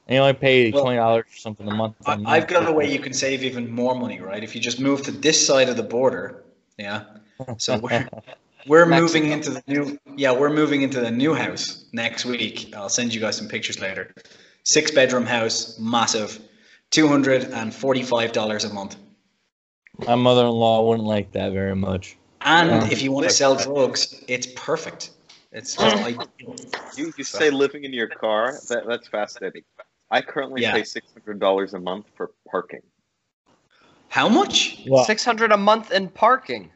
And 0.09 0.15
you 0.15 0.21
only 0.21 0.33
pay 0.33 0.73
Well, 0.73 0.83
twenty 0.83 0.97
dollars 0.97 1.27
or 1.31 1.37
something 1.37 1.69
a 1.69 1.71
month. 1.71 1.97
I, 2.07 2.19
I've 2.25 2.47
got 2.47 2.67
a 2.67 2.73
way 2.73 2.91
you 2.91 2.99
can 2.99 3.13
save 3.13 3.45
even 3.45 3.71
more 3.71 3.95
money, 3.95 4.21
right? 4.21 4.43
If 4.43 4.55
you 4.55 4.61
just 4.61 4.81
move 4.81 5.03
to 5.03 5.11
this 5.11 5.47
side 5.47 5.69
of 5.69 5.77
the 5.77 5.83
border, 5.83 6.43
yeah. 6.79 7.05
So 7.59 7.77
we're, 7.83 8.09
we're 8.67 8.87
moving 8.87 9.31
into 9.31 9.51
the 9.51 9.63
new, 9.67 9.99
yeah, 10.17 10.33
we're 10.33 10.49
moving 10.49 10.81
into 10.81 11.01
the 11.01 11.11
new 11.11 11.35
house 11.35 11.85
next 11.93 12.25
week. 12.25 12.73
I'll 12.75 12.89
send 12.89 13.13
you 13.13 13.21
guys 13.21 13.37
some 13.37 13.49
pictures 13.49 13.81
later. 13.81 14.15
Six 14.65 14.91
bedroom 14.91 15.27
house, 15.27 15.79
massive, 15.79 16.41
two 16.91 17.09
hundred 17.09 17.45
and 17.53 17.75
forty 17.75 18.03
five 18.03 18.33
dollars 18.33 18.65
a 18.65 18.73
month. 18.73 18.97
My 20.07 20.15
mother-in-law 20.15 20.87
wouldn't 20.89 21.07
like 21.09 21.33
that 21.33 21.53
very 21.53 21.75
much. 21.75 22.17
And 22.43 22.71
Yeah. 22.71 22.89
if 22.91 23.03
you 23.03 23.11
want 23.13 23.25
to 23.29 23.31
sell 23.35 23.57
drugs, 23.57 24.23
it's 24.29 24.47
perfect. 24.55 25.11
It's 25.53 25.77
just 25.77 25.97
like 26.03 26.17
You, 26.97 27.13
you 27.17 27.25
say 27.25 27.51
living 27.51 27.85
in 27.85 27.93
your 27.93 28.09
car? 28.09 28.53
That, 28.69 28.87
that's 28.87 29.09
fascinating. 29.09 29.63
I 30.11 30.21
currently 30.23 30.63
Yeah. 30.63 30.73
pay 30.73 30.85
six 30.85 31.13
hundred 31.13 31.41
dollars 31.41 31.75
a 31.75 31.81
month 31.81 32.07
for 32.17 32.31
parking. 32.51 32.83
how 34.09 34.29
much? 34.29 34.85
Well, 34.87 35.05
Six 35.05 35.25
hundred 35.25 35.53
a 35.53 35.57
month 35.57 35.91
in 35.91 36.09
parking. 36.09 36.71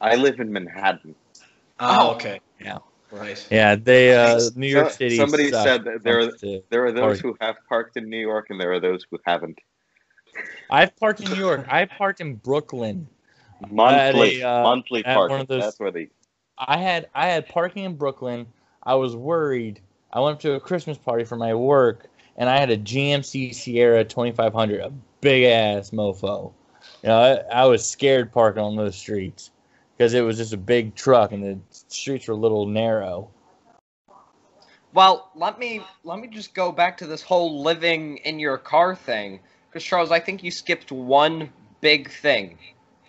I 0.00 0.16
live 0.16 0.38
in 0.40 0.52
Manhattan. 0.52 1.14
Oh. 1.80 2.10
okay. 2.14 2.40
Yeah. 2.60 2.78
Right. 3.14 3.46
yeah, 3.50 3.76
they 3.76 4.14
uh 4.16 4.40
New 4.56 4.66
York 4.66 4.90
So- 4.90 4.96
City. 4.96 5.16
somebody 5.16 5.50
said 5.50 5.84
that 5.84 6.02
there 6.02 6.18
are- 6.18 6.20
it 6.20 6.28
comes 6.30 6.40
to- 6.40 6.62
There 6.70 6.84
are 6.86 6.92
those 6.92 7.20
Parking. 7.20 7.22
who 7.22 7.36
have 7.40 7.56
parked 7.68 7.96
in 7.96 8.08
New 8.10 8.18
York, 8.18 8.46
and 8.50 8.60
there 8.60 8.72
are 8.72 8.80
those 8.80 9.06
who 9.10 9.18
haven't. 9.24 9.58
I've 10.70 10.96
parked 10.96 11.20
in 11.20 11.30
New 11.30 11.36
York. 11.38 11.64
I 11.70 11.84
parked 11.84 12.20
in 12.20 12.34
Brooklyn. 12.36 13.06
Monthly, 13.70 14.40
a, 14.40 14.48
uh, 14.50 14.62
monthly 14.64 15.04
at 15.04 15.14
parking. 15.14 15.46
those- 15.48 15.62
That's 15.62 15.78
where 15.80 15.90
the 15.92 16.08
I 16.58 16.76
had 16.78 17.08
I 17.14 17.26
had 17.28 17.48
parking 17.48 17.84
in 17.84 17.94
Brooklyn. 17.96 18.46
I 18.82 18.94
was 18.94 19.16
worried. 19.16 19.80
I 20.12 20.20
went 20.20 20.40
to 20.40 20.52
a 20.54 20.60
Christmas 20.60 20.98
party 20.98 21.24
for 21.24 21.36
my 21.36 21.54
work, 21.54 22.06
and 22.36 22.48
I 22.48 22.58
had 22.58 22.70
a 22.70 22.76
GMC 22.76 23.52
Sierra 23.54 24.04
2500, 24.04 24.80
a 24.80 24.92
big 25.20 25.44
ass 25.44 25.90
mofo. 25.90 26.52
You 27.02 27.08
know, 27.08 27.18
I, 27.50 27.62
I 27.62 27.64
was 27.66 27.88
scared 27.88 28.32
parking 28.32 28.62
on 28.62 28.76
those 28.76 28.94
streets 28.96 29.50
because 29.96 30.14
it 30.14 30.22
was 30.22 30.36
just 30.36 30.52
a 30.52 30.56
big 30.58 30.94
truck, 30.94 31.32
and 31.32 31.42
the 31.42 31.58
streets 31.88 32.28
were 32.28 32.34
a 32.34 32.38
little 32.38 32.66
narrow. 32.66 33.30
Well, 34.92 35.30
let 35.34 35.58
me 35.58 35.82
let 36.04 36.18
me 36.20 36.28
just 36.28 36.54
go 36.54 36.70
back 36.70 36.98
to 36.98 37.06
this 37.06 37.22
whole 37.22 37.62
living 37.62 38.18
in 38.18 38.38
your 38.38 38.58
car 38.58 38.94
thing, 38.94 39.40
because 39.68 39.82
Charles, 39.82 40.10
I 40.10 40.20
think 40.20 40.42
you 40.42 40.50
skipped 40.50 40.92
one 40.92 41.50
big 41.80 42.10
thing: 42.10 42.58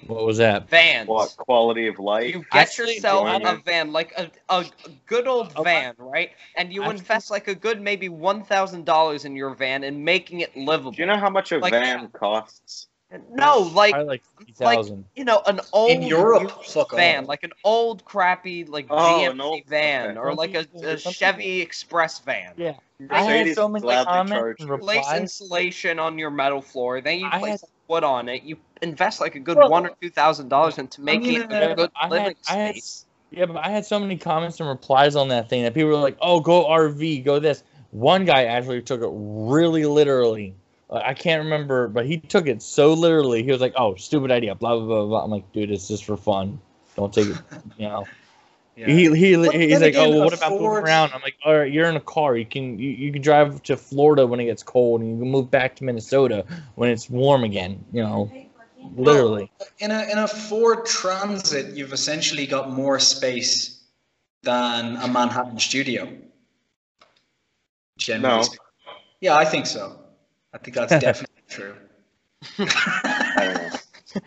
What 0.08 0.26
was 0.26 0.38
that? 0.38 0.68
vans. 0.68 1.08
what 1.08 1.36
quality 1.38 1.88
of 1.88 2.00
life? 2.00 2.34
You 2.34 2.40
get 2.52 2.56
Actually, 2.62 2.96
yourself 2.96 3.42
a 3.44 3.58
van, 3.64 3.92
like 3.92 4.14
a, 4.18 4.32
a 4.50 4.66
good 5.06 5.28
old 5.28 5.54
Oh, 5.56 5.62
van, 5.62 5.94
right? 6.00 6.32
And 6.58 6.74
you 6.74 6.82
Actually- 6.82 6.98
invest 7.00 7.30
like 7.30 7.48
a 7.48 7.56
good 7.56 7.80
maybe 7.82 8.10
one 8.10 8.44
thousand 8.44 8.86
dollars 8.86 9.26
in 9.26 9.36
your 9.36 9.54
van 9.54 9.84
and 9.84 10.04
making 10.04 10.40
it 10.40 10.56
livable. 10.58 10.92
Do 10.92 11.02
you 11.02 11.06
know 11.08 11.18
how 11.20 11.30
much 11.30 11.52
a 11.52 11.60
Like- 11.60 11.72
van 11.72 12.08
costs? 12.10 12.88
No, 13.32 13.60
like 13.60 13.92
Probably 13.94 14.08
like 14.08 14.24
like 14.60 14.86
you 15.16 15.26
know, 15.26 15.42
an 15.46 15.60
old 15.74 15.92
In 15.92 16.02
Europe, 16.02 16.52
van, 16.92 17.24
off. 17.24 17.28
like 17.28 17.44
an 17.44 17.52
old 17.64 18.04
crappy 18.06 18.64
like 18.66 18.88
Oh, 18.90 18.96
GMC 19.20 19.40
old- 19.42 19.66
van, 19.68 20.10
okay. 20.12 20.20
or 20.20 20.34
like 20.34 20.56
a, 20.56 20.66
a 20.84 20.98
Chevy 20.98 21.62
Express 21.62 22.20
van. 22.20 22.54
Yeah. 22.58 22.74
I 23.10 23.24
had 23.24 23.54
so 23.56 23.68
many 23.68 23.86
comments 23.86 24.32
charge 24.32 24.60
and 24.62 24.70
you. 24.70 24.78
Place 24.78 25.06
insulation 25.14 26.00
on 26.00 26.18
your 26.18 26.30
metal 26.30 26.62
floor. 26.62 27.02
Then 27.02 27.20
you 27.20 27.28
I 27.32 27.40
place 27.40 27.62
had- 27.62 27.70
wood 27.88 28.04
on 28.04 28.30
it. 28.30 28.44
You 28.44 28.58
invest 28.82 29.20
like 29.22 29.36
a 29.36 29.40
good 29.40 29.58
Well, 29.58 29.70
one 29.70 29.86
or 29.86 29.92
two 30.02 30.10
thousand 30.10 30.48
dollars 30.50 30.78
into 30.78 31.02
making 31.02 31.28
mean, 31.28 31.42
it 31.52 31.72
a 31.72 31.76
good 31.76 31.92
I 31.96 32.04
had- 32.04 32.12
living 32.12 32.36
I 32.50 32.54
had- 32.56 32.76
space. 32.76 33.06
Yeah, 33.32 33.46
but 33.48 33.58
I 33.58 33.70
had 33.70 33.86
so 33.86 34.00
many 34.00 34.16
comments 34.18 34.60
and 34.60 34.70
replies 34.70 35.16
on 35.16 35.28
that 35.30 35.50
thing 35.50 35.64
that 35.64 35.74
people 35.74 35.90
were 35.90 35.96
like, 35.98 36.16
"Oh, 36.22 36.40
go 36.40 36.66
RV, 36.66 37.24
go 37.26 37.40
this." 37.40 37.64
One 37.92 38.24
guy 38.24 38.46
actually 38.46 38.82
took 38.82 39.02
it 39.02 39.10
really 39.12 39.86
literally. 39.86 40.54
I 40.90 41.14
can't 41.14 41.44
remember, 41.44 41.88
but 41.88 42.06
he 42.06 42.18
took 42.18 42.48
it 42.48 42.62
so 42.62 42.94
literally. 42.94 43.44
He 43.44 43.52
was 43.52 43.62
like, 43.62 43.74
"Oh, 43.76 43.96
stupid 43.96 44.32
idea." 44.32 44.54
Blah 44.56 44.78
blah 44.78 44.86
blah 44.86 45.06
blah. 45.06 45.24
I'm 45.24 45.32
like, 45.32 45.52
dude, 45.52 45.72
it's 45.72 45.88
just 45.88 46.06
for 46.06 46.16
fun. 46.16 46.60
Don't 46.96 47.14
take 47.14 47.30
it. 47.30 47.38
You 47.78 47.88
know. 47.90 48.08
Yeah. 48.78 48.88
He 48.88 49.04
he 49.16 49.36
But 49.38 49.56
he's 49.56 49.80
like, 49.80 49.92
again, 49.92 50.08
"Oh, 50.08 50.10
well, 50.10 50.26
what 50.26 50.34
about 50.34 50.52
moving 50.52 50.68
Ford- 50.68 50.84
around?" 50.84 51.14
I'm 51.14 51.22
like, 51.22 51.38
"All 51.46 51.58
right, 51.58 51.72
you're 51.72 51.88
in 51.88 51.96
a 51.96 52.02
car. 52.02 52.36
You 52.36 52.46
can 52.46 52.78
you, 52.78 52.90
you 52.90 53.12
can 53.14 53.22
drive 53.22 53.64
to 53.64 53.78
Florida 53.78 54.28
when 54.28 54.42
it 54.42 54.46
gets 54.46 54.64
cold, 54.64 55.00
and 55.00 55.12
you 55.12 55.18
can 55.18 55.32
move 55.32 55.50
back 55.50 55.78
to 55.78 55.86
Minnesota 55.86 56.46
when 56.76 56.90
it's 56.90 57.10
warm 57.10 57.46
again." 57.46 57.86
You 57.94 58.04
know, 58.04 58.32
literally. 58.98 59.50
Oh, 59.62 59.66
in 59.80 59.92
a 59.92 60.04
in 60.12 60.18
a 60.18 60.28
Ford 60.28 60.86
Transit, 60.86 61.74
you've 61.74 61.94
essentially 61.94 62.46
got 62.46 62.70
more 62.70 63.00
space 63.00 63.82
than 64.44 64.98
a 64.98 65.08
Manhattan 65.08 65.58
studio. 65.58 66.12
Generally 67.98 68.40
No. 68.40 68.94
Yeah, 69.22 69.38
I 69.38 69.46
think 69.46 69.68
so. 69.68 69.98
I 70.56 70.58
think 70.58 70.76
that's 70.76 70.98
definitely 71.00 71.36
true. 71.50 71.76
I 72.58 73.44
don't. 73.46 73.84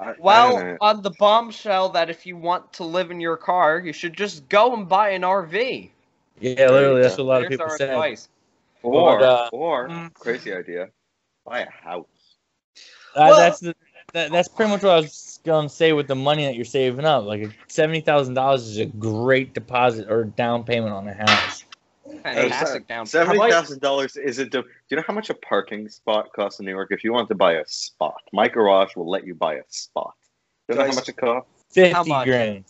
I- 0.00 0.10
I 0.10 0.14
Well, 0.18 0.56
know. 0.56 0.76
on 0.80 1.02
the 1.02 1.10
bombshell 1.10 1.90
that 1.90 2.08
if 2.08 2.24
you 2.24 2.36
want 2.36 2.72
to 2.74 2.84
live 2.84 3.10
in 3.10 3.20
your 3.20 3.36
car, 3.36 3.78
you 3.78 3.92
should 3.92 4.16
just 4.16 4.48
go 4.48 4.72
and 4.74 4.88
buy 4.88 5.10
an 5.10 5.22
RV. 5.22 5.90
Yeah, 6.40 6.70
literally. 6.70 7.02
That's 7.02 7.18
what 7.18 7.24
a 7.24 7.26
lot 7.26 7.42
of 7.42 7.48
There's 7.48 7.58
people 7.60 7.72
our 7.72 7.76
said. 7.76 7.90
advice. 7.90 8.28
or 8.82 9.18
but, 9.18 9.24
uh, 9.24 9.48
or 9.52 9.88
Mm. 9.88 10.14
crazy 10.14 10.54
idea, 10.54 10.88
buy 11.44 11.60
a 11.60 11.70
house. 11.70 12.06
Uh, 13.14 13.26
Well- 13.28 13.36
that's 13.36 13.60
the, 13.60 13.74
that, 14.14 14.30
that's 14.30 14.48
pretty 14.48 14.70
much 14.70 14.82
what 14.82 14.92
I 14.92 14.96
was 15.00 15.40
gonna 15.44 15.68
say 15.68 15.92
with 15.92 16.06
the 16.06 16.14
money 16.14 16.46
that 16.46 16.54
you're 16.54 16.64
saving 16.64 17.04
up. 17.04 17.24
Like 17.24 17.50
seventy 17.66 18.00
thousand 18.00 18.34
dollars 18.34 18.66
is 18.66 18.78
a 18.78 18.86
great 18.86 19.52
deposit 19.52 20.08
or 20.10 20.24
down 20.24 20.64
payment 20.64 20.94
on 20.94 21.06
a 21.08 21.12
house. 21.14 21.64
Fantastic 22.22 22.86
down. 22.88 23.06
Seventy 23.06 23.38
Have 23.38 23.46
I- 23.46 23.50
thousand 23.50 23.80
dollars 23.80 24.16
is 24.16 24.38
it? 24.38 24.50
Do 24.50 24.62
you 24.90 24.96
know 24.96 25.04
how 25.06 25.14
much 25.14 25.30
a 25.30 25.34
parking 25.34 25.88
spot 25.88 26.32
costs 26.34 26.60
in 26.60 26.66
New 26.66 26.72
York? 26.72 26.88
If 26.90 27.04
you 27.04 27.12
want 27.12 27.28
to 27.28 27.34
buy 27.34 27.54
a 27.54 27.66
spot, 27.66 28.20
my 28.32 28.48
garage 28.48 28.96
will 28.96 29.08
let 29.08 29.26
you 29.26 29.34
buy 29.34 29.54
a 29.54 29.62
spot. 29.68 30.14
Do 30.68 30.74
you 30.74 30.78
know 30.78 30.82
how 30.82 30.88
Guys. 30.88 30.96
much 30.96 31.08
it 31.08 31.16
costs? 31.16 31.50
Fifty 31.70 32.08
much? 32.08 32.26
grand. 32.26 32.64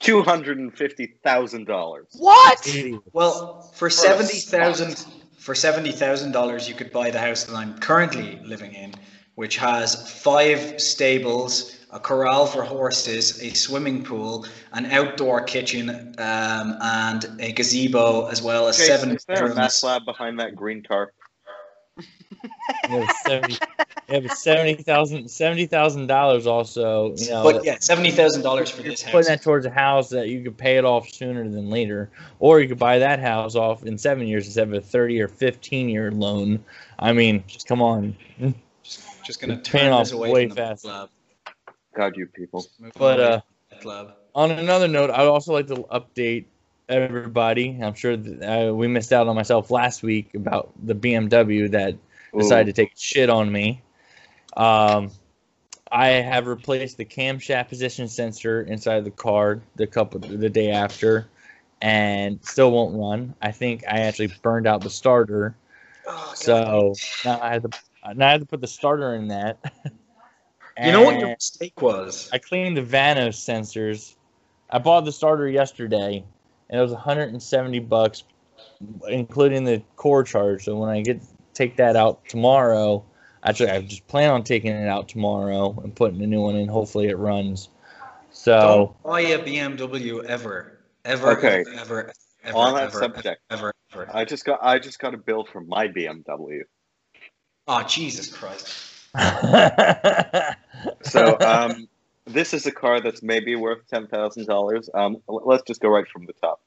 Two 0.00 0.22
hundred 0.22 0.58
and 0.58 0.76
fifty 0.76 1.14
thousand 1.22 1.66
dollars. 1.66 2.06
What? 2.18 2.76
Well, 3.12 3.62
for 3.74 3.86
a 3.86 3.90
seventy 3.90 4.38
thousand 4.38 5.06
for 5.38 5.54
seventy 5.54 5.92
thousand 5.92 6.32
dollars, 6.32 6.68
you 6.68 6.74
could 6.74 6.90
buy 6.92 7.10
the 7.10 7.18
house 7.20 7.44
that 7.44 7.54
I'm 7.54 7.78
currently 7.78 8.38
living 8.44 8.74
in, 8.74 8.94
which 9.36 9.56
has 9.58 10.10
five 10.22 10.80
stables, 10.80 11.81
a 11.92 12.00
corral 12.00 12.46
for 12.46 12.62
horses, 12.62 13.40
a 13.42 13.50
swimming 13.54 14.02
pool, 14.02 14.46
an 14.72 14.86
outdoor 14.86 15.42
kitchen, 15.42 15.90
um, 16.18 16.76
and 16.82 17.26
a 17.38 17.52
gazebo, 17.52 18.26
as 18.26 18.42
well 18.42 18.66
as 18.68 18.76
seven 18.76 19.10
is 19.10 19.24
there 19.26 19.36
a 19.36 19.48
math 19.48 19.54
bedrooms. 19.54 19.82
lab 19.84 20.04
behind 20.04 20.40
that 20.40 20.56
green 20.56 20.82
tarp? 20.82 21.12
Yeah, 22.88 23.04
but 23.06 23.14
seventy. 23.26 23.58
Yeah, 24.08 24.20
but 24.20 24.32
seventy 24.32 24.74
thousand. 24.82 25.30
Seventy 25.30 25.66
thousand 25.66 26.06
dollars 26.06 26.46
also. 26.46 27.14
You 27.16 27.30
know. 27.30 27.42
But 27.42 27.64
yeah, 27.64 27.76
seventy 27.78 28.10
thousand 28.10 28.42
dollars 28.42 28.70
for 28.70 28.82
you're 28.82 28.92
this 28.92 29.02
house. 29.02 29.12
putting 29.12 29.28
that 29.28 29.42
towards 29.42 29.66
a 29.66 29.70
house 29.70 30.08
that 30.08 30.28
you 30.28 30.42
could 30.42 30.56
pay 30.56 30.78
it 30.78 30.84
off 30.84 31.08
sooner 31.10 31.46
than 31.48 31.68
later, 31.70 32.10
or 32.40 32.60
you 32.60 32.68
could 32.68 32.78
buy 32.78 32.98
that 32.98 33.20
house 33.20 33.54
off 33.54 33.84
in 33.84 33.98
seven 33.98 34.26
years 34.26 34.46
instead 34.46 34.66
of 34.68 34.74
a 34.74 34.80
thirty 34.80 35.20
or 35.20 35.28
fifteen 35.28 35.88
year 35.88 36.10
loan. 36.10 36.64
I 36.98 37.12
mean, 37.12 37.44
just 37.46 37.66
come 37.68 37.82
on. 37.82 38.16
Just 38.82 39.40
gonna 39.40 39.54
You're 39.54 39.62
turn 39.62 39.92
off 39.92 40.06
this 40.06 40.12
away 40.12 40.30
way 40.32 40.46
from 40.48 40.56
the 40.56 40.62
fast. 40.62 40.84
lab. 40.84 41.10
God, 41.94 42.16
you 42.16 42.26
people. 42.26 42.66
But 42.98 43.20
uh, 43.20 43.40
from 43.70 43.78
the 43.82 43.88
lab. 43.88 44.14
on 44.34 44.50
another 44.52 44.88
note, 44.88 45.10
I'd 45.10 45.26
also 45.26 45.52
like 45.52 45.66
to 45.68 45.76
update 45.92 46.46
everybody. 46.88 47.78
I'm 47.82 47.94
sure 47.94 48.16
that, 48.16 48.68
uh, 48.68 48.74
we 48.74 48.88
missed 48.88 49.12
out 49.12 49.28
on 49.28 49.34
myself 49.34 49.70
last 49.70 50.02
week 50.02 50.34
about 50.34 50.72
the 50.84 50.94
BMW 50.94 51.70
that 51.70 51.96
decided 52.36 52.74
to 52.74 52.82
take 52.82 52.92
shit 52.96 53.30
on 53.30 53.50
me. 53.50 53.82
Um, 54.56 55.10
I 55.90 56.08
have 56.08 56.46
replaced 56.46 56.96
the 56.96 57.04
camshaft 57.04 57.68
position 57.68 58.08
sensor 58.08 58.62
inside 58.62 59.04
the 59.04 59.10
car 59.10 59.60
the 59.76 59.86
couple 59.86 60.20
the 60.20 60.48
day 60.48 60.70
after, 60.70 61.28
and 61.82 62.38
still 62.42 62.70
won't 62.70 62.96
run. 62.96 63.34
I 63.42 63.52
think 63.52 63.84
I 63.86 64.00
actually 64.00 64.32
burned 64.42 64.66
out 64.66 64.82
the 64.82 64.90
starter, 64.90 65.54
Oh, 66.06 66.32
so 66.34 66.94
now 67.24 67.40
I 67.40 67.52
have 67.52 67.62
to 67.62 67.70
now 68.14 68.28
I 68.28 68.32
have 68.32 68.40
to 68.40 68.46
put 68.46 68.60
the 68.60 68.66
starter 68.66 69.14
in 69.14 69.28
that. 69.28 69.58
you 70.78 70.92
know 70.92 71.02
what 71.02 71.18
your 71.18 71.28
mistake 71.28 71.80
was? 71.80 72.30
I 72.32 72.38
cleaned 72.38 72.76
the 72.76 72.82
Vanos 72.82 73.36
sensors. 73.36 74.16
I 74.70 74.78
bought 74.78 75.04
the 75.04 75.12
starter 75.12 75.48
yesterday, 75.48 76.24
and 76.70 76.78
it 76.78 76.82
was 76.82 76.92
170 76.92 77.78
bucks, 77.80 78.24
including 79.08 79.64
the 79.64 79.82
core 79.96 80.24
charge. 80.24 80.64
So 80.64 80.76
when 80.76 80.88
I 80.88 81.02
get 81.02 81.22
take 81.54 81.76
that 81.76 81.96
out 81.96 82.26
tomorrow, 82.28 83.04
actually 83.44 83.70
I 83.70 83.82
just 83.82 84.06
plan 84.06 84.30
on 84.30 84.42
taking 84.44 84.72
it 84.72 84.88
out 84.88 85.08
tomorrow 85.08 85.78
and 85.82 85.94
putting 85.94 86.22
a 86.22 86.26
new 86.26 86.40
one 86.40 86.56
in. 86.56 86.68
Hopefully 86.68 87.08
it 87.08 87.18
runs. 87.18 87.68
So 88.30 88.96
Don't 89.02 89.02
buy 89.02 89.20
a 89.20 89.38
BMW 89.38 90.24
ever, 90.24 90.78
ever, 91.04 91.32
Okay. 91.36 91.64
ever, 91.74 91.78
ever, 91.78 92.12
ever, 92.44 92.56
On 92.56 92.74
that 92.74 92.84
ever, 92.84 92.98
subject. 92.98 93.42
ever, 93.50 93.72
ever. 93.92 94.08
I 94.12 94.24
just 94.24 94.44
got 94.44 94.60
I 94.62 94.78
just 94.78 94.98
got 94.98 95.14
a 95.14 95.18
bill 95.18 95.44
from 95.44 95.68
my 95.68 95.88
BMW. 95.88 96.62
Oh 97.68 97.74
ah, 97.74 97.84
Jesus 97.84 98.34
Christ! 98.34 98.91
So 101.02 101.38
um, 101.40 101.88
this 102.26 102.54
is 102.54 102.66
a 102.66 102.72
car 102.72 103.00
that's 103.00 103.22
maybe 103.22 103.56
worth 103.56 103.86
ten 103.88 104.06
thousand 104.06 104.46
dollars. 104.46 104.88
Um, 104.94 105.18
l- 105.28 105.42
let's 105.44 105.62
just 105.64 105.80
go 105.80 105.88
right 105.88 106.08
from 106.08 106.26
the 106.26 106.32
top. 106.34 106.60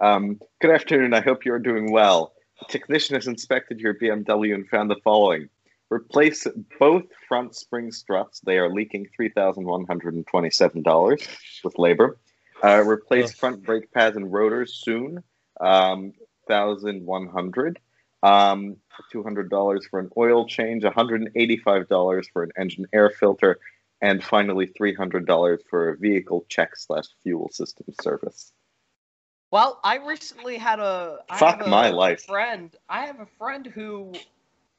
Um, 0.00 0.40
good 0.60 0.70
afternoon. 0.70 1.14
I 1.14 1.20
hope 1.20 1.44
you're 1.44 1.58
doing 1.58 1.90
well. 1.92 2.32
The 2.60 2.66
technician 2.78 3.14
has 3.14 3.26
inspected 3.26 3.80
your 3.80 3.94
BMW 3.94 4.54
and 4.54 4.68
found 4.68 4.90
the 4.90 4.96
following: 5.04 5.48
replace 5.90 6.46
both 6.78 7.04
front 7.28 7.54
spring 7.54 7.92
struts. 7.92 8.40
They 8.40 8.58
are 8.58 8.70
leaking 8.70 9.08
three 9.14 9.30
thousand 9.30 9.64
one 9.64 9.86
hundred 9.86 10.14
and 10.14 10.26
twenty-seven 10.26 10.82
dollars 10.82 11.26
with 11.64 11.78
labor. 11.78 12.18
Uh, 12.62 12.82
replace 12.86 13.32
front 13.34 13.62
brake 13.64 13.92
pads 13.92 14.16
and 14.16 14.32
rotors 14.32 14.80
soon. 14.82 15.22
Um, 15.60 16.12
thousand 16.48 17.04
one 17.04 17.28
hundred. 17.28 17.78
Um, 18.22 18.76
two 19.12 19.22
hundred 19.22 19.50
dollars 19.50 19.86
for 19.90 20.00
an 20.00 20.10
oil 20.16 20.46
change. 20.46 20.84
One 20.84 20.92
hundred 20.92 21.22
and 21.22 21.30
eighty-five 21.36 21.88
dollars 21.88 22.28
for 22.32 22.42
an 22.42 22.50
engine 22.58 22.86
air 22.92 23.10
filter 23.10 23.58
and 24.00 24.22
finally 24.22 24.66
three 24.66 24.94
hundred 24.94 25.26
dollars 25.26 25.60
for 25.68 25.90
a 25.90 25.96
vehicle 25.96 26.44
check 26.48 26.76
slash 26.76 27.06
fuel 27.22 27.50
system 27.50 27.86
service. 28.00 28.52
Well, 29.50 29.80
I 29.84 29.96
recently 29.98 30.58
had 30.58 30.80
a 30.80 31.18
I 31.30 31.38
Fuck 31.38 31.64
a 31.64 31.68
my 31.68 31.90
life. 31.90 32.24
friend. 32.24 32.74
I 32.88 33.06
have 33.06 33.20
a 33.20 33.26
friend 33.38 33.66
who 33.66 34.12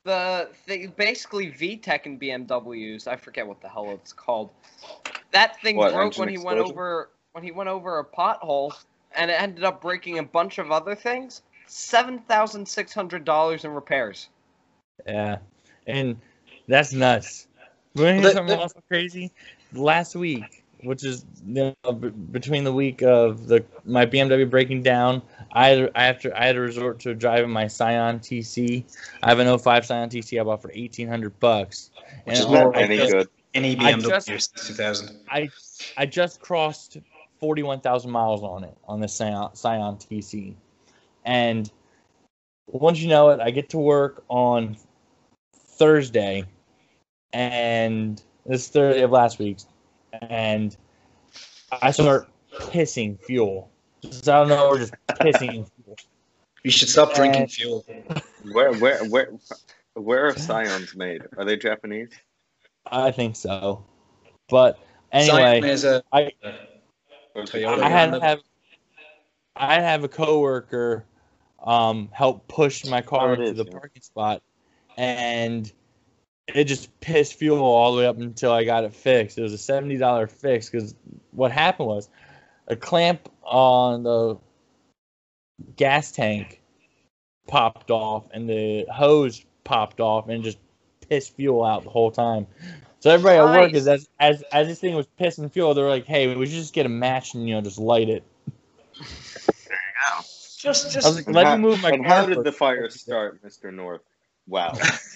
the 0.04 0.50
thing 0.66 0.94
basically 0.98 1.52
VTEC 1.52 2.06
and 2.06 2.20
BMWs. 2.20 3.08
I 3.08 3.16
forget 3.16 3.48
what 3.48 3.62
the 3.62 3.70
hell 3.70 3.92
it's 3.92 4.14
called. 4.14 4.50
That 5.32 5.62
thing 5.62 5.78
What, 5.78 5.94
broke 5.94 6.18
when 6.18 6.30
he 6.30 6.38
went 6.38 6.60
over 6.60 7.10
when 7.32 7.44
he 7.44 7.52
went 7.52 7.70
over 7.70 8.00
a 8.00 8.06
pothole, 8.06 8.74
and 9.16 9.32
it 9.32 9.42
ended 9.42 9.64
up 9.64 9.82
breaking 9.82 10.20
a 10.20 10.24
bunch 10.24 10.58
of 10.58 10.72
other 10.72 10.96
things. 10.96 11.42
Seven 11.68 12.20
thousand 12.20 12.68
six 12.68 12.94
hundred 12.94 13.26
dollars 13.26 13.66
in 13.66 13.72
repairs. 13.72 14.30
yeah, 15.06 15.38
and 15.86 16.18
that's 16.68 16.94
nuts. 16.94 17.48
Want 17.96 18.08
to 18.18 18.22
hear 18.22 18.32
something 18.32 18.56
the- 18.58 18.62
also 18.62 18.82
crazy? 18.88 19.32
Last 19.74 20.16
week, 20.16 20.64
which 20.84 21.04
is 21.04 21.26
you 21.46 21.74
know, 21.84 21.92
b- 21.92 22.10
between 22.10 22.64
the 22.64 22.72
week 22.72 23.02
of 23.04 23.48
the 23.48 23.66
my 23.84 24.06
BMW 24.06 24.50
breaking 24.50 24.82
down, 24.84 25.22
I 25.52 25.68
had, 25.70 25.92
I 25.96 26.06
have 26.06 26.20
to 26.22 26.40
I 26.42 26.46
had 26.46 26.54
to 26.54 26.62
resort 26.62 27.00
to 27.02 27.14
driving 27.14 27.50
my 27.52 27.68
Scion 27.68 28.20
TC. 28.20 28.86
I 29.24 29.30
have 29.30 29.40
an 29.40 29.58
05 29.60 29.86
Scion 29.86 30.10
TC 30.10 30.40
I 30.40 30.44
bought 30.44 30.62
for 30.62 30.72
eighteen 30.74 31.08
hundred 31.10 31.38
bucks. 31.42 31.92
Which 32.24 32.38
is 32.38 32.46
And 32.46 32.54
more 32.54 32.76
I 32.76 32.82
Any 32.84 32.98
just- 32.98 33.12
good? 33.12 33.28
Any 33.54 33.76
BMW 33.76 34.08
just- 34.08 34.28
since 34.28 34.48
2000. 34.68 35.20
I 35.30 35.50
I 35.98 36.06
just 36.06 36.40
crossed 36.40 36.98
forty 37.40 37.64
one 37.64 37.82
thousand 37.82 38.12
miles 38.12 38.42
on 38.44 38.64
it 38.64 38.78
on 38.88 39.00
the 39.02 39.08
Scion, 39.08 39.50
Scion 39.54 39.96
TC, 39.98 40.54
and 41.28 41.70
once 42.68 43.00
you 43.00 43.10
know 43.10 43.30
it, 43.30 43.42
I 43.42 43.52
get 43.52 43.70
to 43.70 43.78
work 43.78 44.24
on 44.30 44.78
Thursday, 45.54 46.46
and 47.34 48.22
this 48.46 48.70
Thursday 48.70 49.02
of 49.02 49.12
last 49.12 49.38
week, 49.38 49.58
and 50.22 50.76
I 51.82 51.92
start 51.92 52.30
pissing 52.54 53.22
fuel. 53.22 53.70
Just 54.02 54.26
know. 54.48 54.70
We're 54.70 54.80
just 54.80 54.94
pissing 55.10 55.70
fuel. 55.84 55.98
You 56.64 56.72
should 56.72 56.90
stop 56.90 57.14
drinking 57.14 57.48
fuel. 57.48 57.86
Where 58.52 58.74
where 58.74 59.04
where 59.06 59.32
where 59.96 60.28
are 60.28 60.38
Scions 60.38 60.96
made? 60.96 61.24
Are 61.38 61.44
they 61.44 61.58
Japanese? 61.58 62.12
I 62.90 63.12
think 63.12 63.36
so, 63.36 63.84
but 64.48 64.80
anyway, 65.12 65.60
is 65.70 65.84
a 65.84 66.02
I 66.14 66.32
Or 67.36 67.44
is 67.44 67.54
it 67.54 67.66
I 67.66 67.90
had 67.90 68.14
have 68.22 68.40
I 69.58 69.74
had 69.74 69.82
to 69.82 69.88
have 69.88 70.04
a 70.06 70.08
coworker 70.08 71.06
um 71.64 72.10
help 72.12 72.48
push 72.48 72.86
my 72.86 73.02
car 73.02 73.34
into 73.34 73.54
the 73.54 73.66
yeah. 73.66 73.72
parking 73.72 74.02
spot 74.02 74.42
and 74.98 75.72
it 76.54 76.64
just 76.66 76.98
pissed 77.00 77.36
fuel 77.36 77.64
all 77.64 77.94
the 77.94 78.00
way 78.00 78.08
up 78.08 78.18
until 78.18 78.52
I 78.52 78.64
got 78.64 78.84
it 78.84 78.94
fixed. 78.94 79.38
It 79.38 79.42
was 79.42 79.54
a 79.54 79.58
seventy 79.58 79.98
dollar 79.98 80.28
fix 80.28 80.70
because 80.70 80.96
what 81.32 81.52
happened 81.52 81.88
was 81.88 82.10
a 82.68 82.76
clamp 82.76 83.30
on 83.44 84.04
the 84.04 84.38
gas 85.76 86.12
tank 86.12 86.62
popped 87.48 87.92
off 87.92 88.26
and 88.32 88.50
the 88.50 88.86
hose 88.92 89.44
popped 89.64 90.00
off 90.00 90.30
and 90.30 90.44
just 90.44 90.58
pissed 91.10 91.36
fuel 91.36 91.64
out 91.64 91.84
the 91.84 91.90
whole 91.90 92.12
time. 92.12 92.48
So 93.00 93.12
everybody 93.12 93.38
at 93.38 93.46
work 93.46 93.74
is 93.74 93.88
as 93.88 94.08
as 94.20 94.44
as 94.52 94.68
this 94.68 94.80
thing 94.80 94.96
was 94.96 95.08
pissing 95.20 95.52
fuel, 95.52 95.74
they're 95.74 95.90
like, 95.90 96.06
"Hey, 96.06 96.34
we 96.34 96.46
should 96.46 96.56
just 96.56 96.74
get 96.74 96.86
a 96.86 96.90
match 96.90 97.34
and 97.34 97.48
you 97.48 97.56
know 97.56 97.62
just 97.62 97.78
light 97.78 98.10
it." 98.10 98.24
Just 100.70 100.84
just 100.98 101.16
like, 101.16 101.28
"Let 101.38 101.46
how- 101.48 101.56
me 101.56 101.62
move 101.68 101.78
my 101.82 101.92
and 101.96 102.06
car." 102.06 102.16
how 102.22 102.26
did 102.32 102.44
the 102.50 102.52
fire 102.64 102.90
start, 103.04 103.32
Mister 103.44 103.68
North? 103.72 104.02
Wow, 104.56 104.74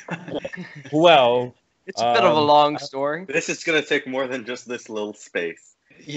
Well, 0.92 1.56
It's 1.88 2.02
a 2.02 2.14
bit 2.16 2.24
of 2.24 2.36
a 2.38 2.44
Um, 2.44 2.48
long 2.56 2.72
story. 2.78 3.20
this 3.38 3.48
is 3.54 3.64
gonna 3.66 3.82
take 3.94 4.04
more 4.16 4.26
than 4.32 4.46
just 4.52 4.64
this 4.74 4.84
little 4.96 5.14
space. 5.30 5.64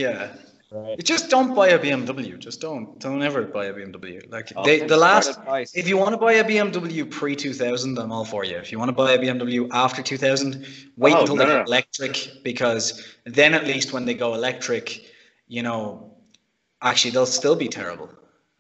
yeah. 0.01 0.33
right. 0.71 0.99
Just 1.13 1.25
don't 1.35 1.55
buy 1.61 1.69
a 1.69 1.79
BMW. 1.79 2.35
Just 2.49 2.59
don't. 2.67 2.99
Don't 3.05 3.23
ever 3.23 3.43
buy 3.57 3.65
a 3.73 3.75
BMW. 3.79 4.17
Like 4.37 4.49
Oh, 4.57 4.65
they, 4.67 4.77
the 4.95 4.97
last. 5.09 5.31
Advice. 5.39 5.71
If 5.81 5.87
you 5.91 5.97
want 6.03 6.13
to 6.17 6.21
buy 6.27 6.35
a 6.43 6.45
BMW 6.51 7.03
pre 7.19 7.33
2000, 7.37 7.99
I'm 8.03 8.13
all 8.17 8.25
for 8.35 8.43
you. 8.51 8.57
If 8.65 8.69
you 8.73 8.79
want 8.83 8.89
to 8.95 8.99
buy 9.03 9.13
a 9.13 9.19
BMW 9.25 9.69
after 9.85 10.01
2000, 10.03 10.67
wait 10.97 11.15
Oh, 11.15 11.21
until 11.21 11.37
no, 11.37 11.41
they 11.43 11.49
no, 11.49 11.55
go 11.55 11.59
no. 11.63 11.65
electric 11.73 12.15
because 12.51 12.85
then 13.39 13.55
at 13.55 13.65
least 13.73 13.93
when 13.95 14.05
they 14.09 14.15
go 14.25 14.29
electric, 14.35 14.87
you 15.57 15.63
know, 15.63 15.83
actually 16.83 17.13
they'll 17.15 17.35
still 17.41 17.57
be 17.57 17.69
terrible. 17.69 18.11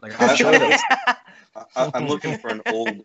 Like 0.04 0.20
I'm 0.20 0.36
sure. 0.36 0.52
I, 1.76 1.90
I'm 1.94 2.06
looking 2.06 2.36
for 2.38 2.48
an 2.48 2.60
old 2.72 3.00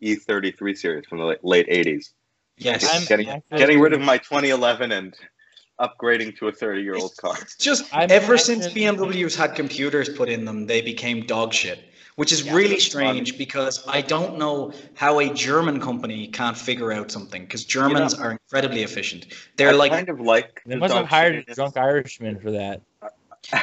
E33 0.00 0.76
series 0.76 1.06
from 1.06 1.18
the 1.18 1.24
late, 1.24 1.44
late 1.44 1.68
80s. 1.68 2.12
Yes. 2.58 2.88
I'm 2.92 3.04
getting 3.06 3.28
actually- 3.28 3.58
getting 3.58 3.80
rid 3.80 3.92
of 3.92 4.00
my 4.00 4.18
2011 4.18 4.92
and 4.92 5.16
upgrading 5.80 6.36
to 6.38 6.46
a 6.46 6.52
30 6.52 6.82
year 6.82 6.94
old 6.94 7.16
car. 7.16 7.34
It's 7.40 7.56
just 7.56 7.92
I'm 7.92 8.10
ever 8.10 8.38
since 8.38 8.66
actually- 8.66 8.82
BMWs 8.82 9.36
had 9.36 9.56
computers 9.56 10.08
put 10.08 10.28
in 10.28 10.44
them, 10.44 10.66
they 10.66 10.80
became 10.80 11.26
dog 11.26 11.52
shit, 11.52 11.80
which 12.14 12.30
is 12.30 12.44
Yeah, 12.46 12.54
really 12.54 12.68
that's 12.68 12.84
strange 12.84 13.36
because 13.36 13.84
I 13.88 14.00
don't 14.00 14.38
know 14.38 14.72
how 14.94 15.18
a 15.18 15.34
German 15.34 15.80
company 15.80 16.28
can't 16.28 16.56
figure 16.56 16.92
out 16.92 17.10
something 17.10 17.42
because 17.42 17.64
Germans 17.64 18.14
are 18.14 18.30
incredibly 18.30 18.84
efficient. 18.84 19.26
They're 19.56 19.70
I 19.70 19.72
like 19.72 19.90
kind 19.90 20.08
of 20.08 20.20
like. 20.20 20.62
They 20.64 20.76
must 20.76 20.94
have 20.94 21.06
hired 21.06 21.44
a 21.48 21.54
drunk 21.54 21.76
Irishman 21.76 22.38
for 22.38 22.52
that. 22.52 22.82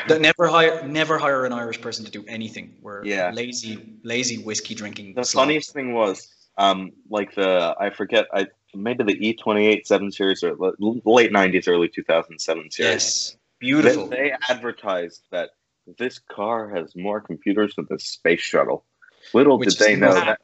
They 0.08 0.20
never 0.20 0.48
hire 0.48 0.88
never 0.88 1.18
hire 1.18 1.46
an 1.46 1.54
Irish 1.54 1.82
person 1.82 2.06
to 2.06 2.12
do 2.12 2.24
anything. 2.28 2.76
We're 2.82 3.04
Yeah. 3.06 3.32
lazy, 3.32 3.94
lazy 4.04 4.38
whiskey 4.44 4.76
drinking. 4.76 5.14
The 5.16 5.24
slobs. 5.24 5.34
funniest 5.46 5.74
thing 5.74 5.94
was, 5.94 6.28
um, 6.58 6.92
like 7.10 7.34
the 7.36 7.76
I 7.80 7.90
forget, 7.90 8.28
I 8.34 8.48
maybe 8.74 9.04
the 9.04 9.16
E28 9.20 9.86
7 9.88 10.12
series 10.12 10.44
or 10.44 10.56
late 10.80 11.32
90s, 11.32 11.68
early 11.68 11.88
2007 11.90 12.70
series. 12.72 12.92
Yes, 12.92 13.38
beautiful. 13.60 14.08
they 14.08 14.34
advertised 14.50 15.24
that 15.32 15.52
this 15.98 16.20
car 16.20 16.70
has 16.70 16.96
more 16.96 17.20
computers 17.20 17.76
than 17.76 17.88
the 17.90 18.00
space 18.00 18.40
shuttle. 18.42 18.86
Little 19.34 19.58
Which 19.58 19.78
did 19.78 19.88
they 19.88 19.96
know 19.96 20.14
not- 20.14 20.26
that. 20.26 20.42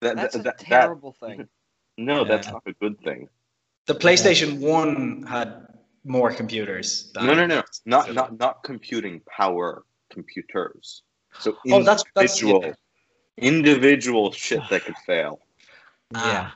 that, 0.00 0.16
That's 0.16 0.34
that, 0.34 0.40
a 0.40 0.42
that- 0.44 0.58
terrible 0.58 1.12
thing. 1.12 1.48
no, 1.98 2.24
that's 2.24 2.48
not 2.48 2.62
a 2.66 2.72
good 2.74 3.00
thing. 3.00 3.28
The 3.86 3.94
PlayStation 3.94 4.58
One 4.58 5.22
had 5.22 5.66
more 6.06 6.32
computers. 6.32 7.10
No, 7.16 7.34
no, 7.34 7.46
no, 7.46 7.62
not 7.84 8.14
not 8.14 8.38
not 8.38 8.62
computing 8.62 9.20
power 9.28 9.84
computers. 10.10 11.02
So 11.38 11.56
Oh, 11.70 11.82
that's 11.82 12.04
that's 12.14 12.40
individual, 12.40 12.64
yeah. 12.64 12.74
individual 13.36 14.32
shit 14.32 14.62
that 14.70 14.84
could 14.84 14.96
fail. 15.04 15.40
Yeah. 16.14 16.50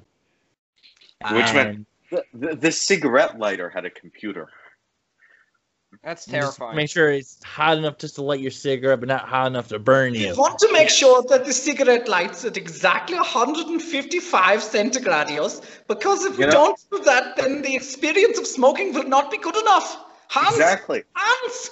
Which 1.33 1.47
Ah. 1.49 1.53
meant- 1.53 1.87
The, 2.11 2.25
the, 2.35 2.57
the 2.57 2.73
cigarette 2.73 3.39
lighter 3.39 3.69
had 3.69 3.85
a 3.85 3.91
computer. 3.91 4.49
That's 6.03 6.25
terrifying. 6.25 6.77
Make 6.77 6.89
sure 6.89 7.11
it's 7.11 7.43
hot 7.45 7.77
enough 7.77 7.99
just 7.99 8.15
to 8.15 8.23
light 8.23 8.41
your 8.41 8.51
cigarette, 8.51 9.01
but 9.01 9.09
not 9.09 9.29
hot 9.29 9.49
enough 9.49 9.69
to 9.69 9.79
burn 9.79 10.15
You 10.15 10.29
you. 10.29 10.35
want 10.35 10.59
to 10.61 10.73
make 10.73 10.89
sure 10.89 11.23
that 11.29 11.45
the 11.45 11.53
cigarette 11.53 12.09
lights 12.09 12.43
at 12.45 12.57
exactly 12.57 13.17
155 13.17 14.61
centigradios, 14.61 15.63
because 15.89 16.25
if 16.25 16.39
we 16.39 16.47
know- 16.47 16.53
don't 16.53 16.81
do 16.91 17.01
that, 17.05 17.37
then 17.37 17.61
the 17.61 17.75
experience 17.77 18.39
of 18.39 18.47
smoking 18.47 18.95
will 18.95 19.05
not 19.09 19.31
be 19.31 19.37
good 19.37 19.57
enough. 19.57 19.99
Hans, 20.29 20.55
Exactly. 20.55 21.03
Hans. 21.15 21.71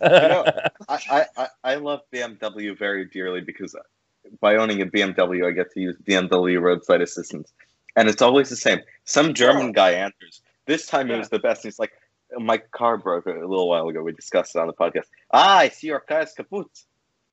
know, 0.00 0.44
I, 0.88 0.98
I, 1.10 1.26
I- 1.36 1.48
I 1.62 1.74
love 1.76 2.00
BMW 2.12 2.76
very 2.76 3.04
dearly 3.04 3.42
because 3.42 3.76
by 4.40 4.56
owning 4.56 4.82
a 4.82 4.86
BMW, 4.86 5.46
I 5.46 5.52
get 5.52 5.70
to 5.72 5.80
use 5.80 5.96
BMW 6.04 6.60
roadside 6.60 7.00
assistance. 7.02 7.52
And 7.96 8.08
it's 8.08 8.22
always 8.22 8.48
the 8.48 8.56
same. 8.56 8.80
Some 9.04 9.34
German 9.34 9.68
oh. 9.68 9.72
guy 9.72 9.92
answers. 9.92 10.40
This 10.66 10.86
time 10.86 11.10
it 11.10 11.18
was 11.18 11.28
the 11.28 11.38
best. 11.38 11.62
He's 11.64 11.78
like, 11.78 11.92
my 12.36 12.58
car 12.58 12.96
broke 12.98 13.26
a 13.26 13.30
little 13.30 13.68
while 13.68 13.88
ago. 13.88 14.02
We 14.02 14.12
discussed 14.12 14.54
it 14.56 14.58
on 14.58 14.66
the 14.66 14.72
podcast. 14.74 15.06
Ah, 15.32 15.58
I 15.58 15.68
see 15.70 15.86
your 15.88 16.00
car 16.00 16.22
is 16.22 16.32
kaput. 16.34 16.66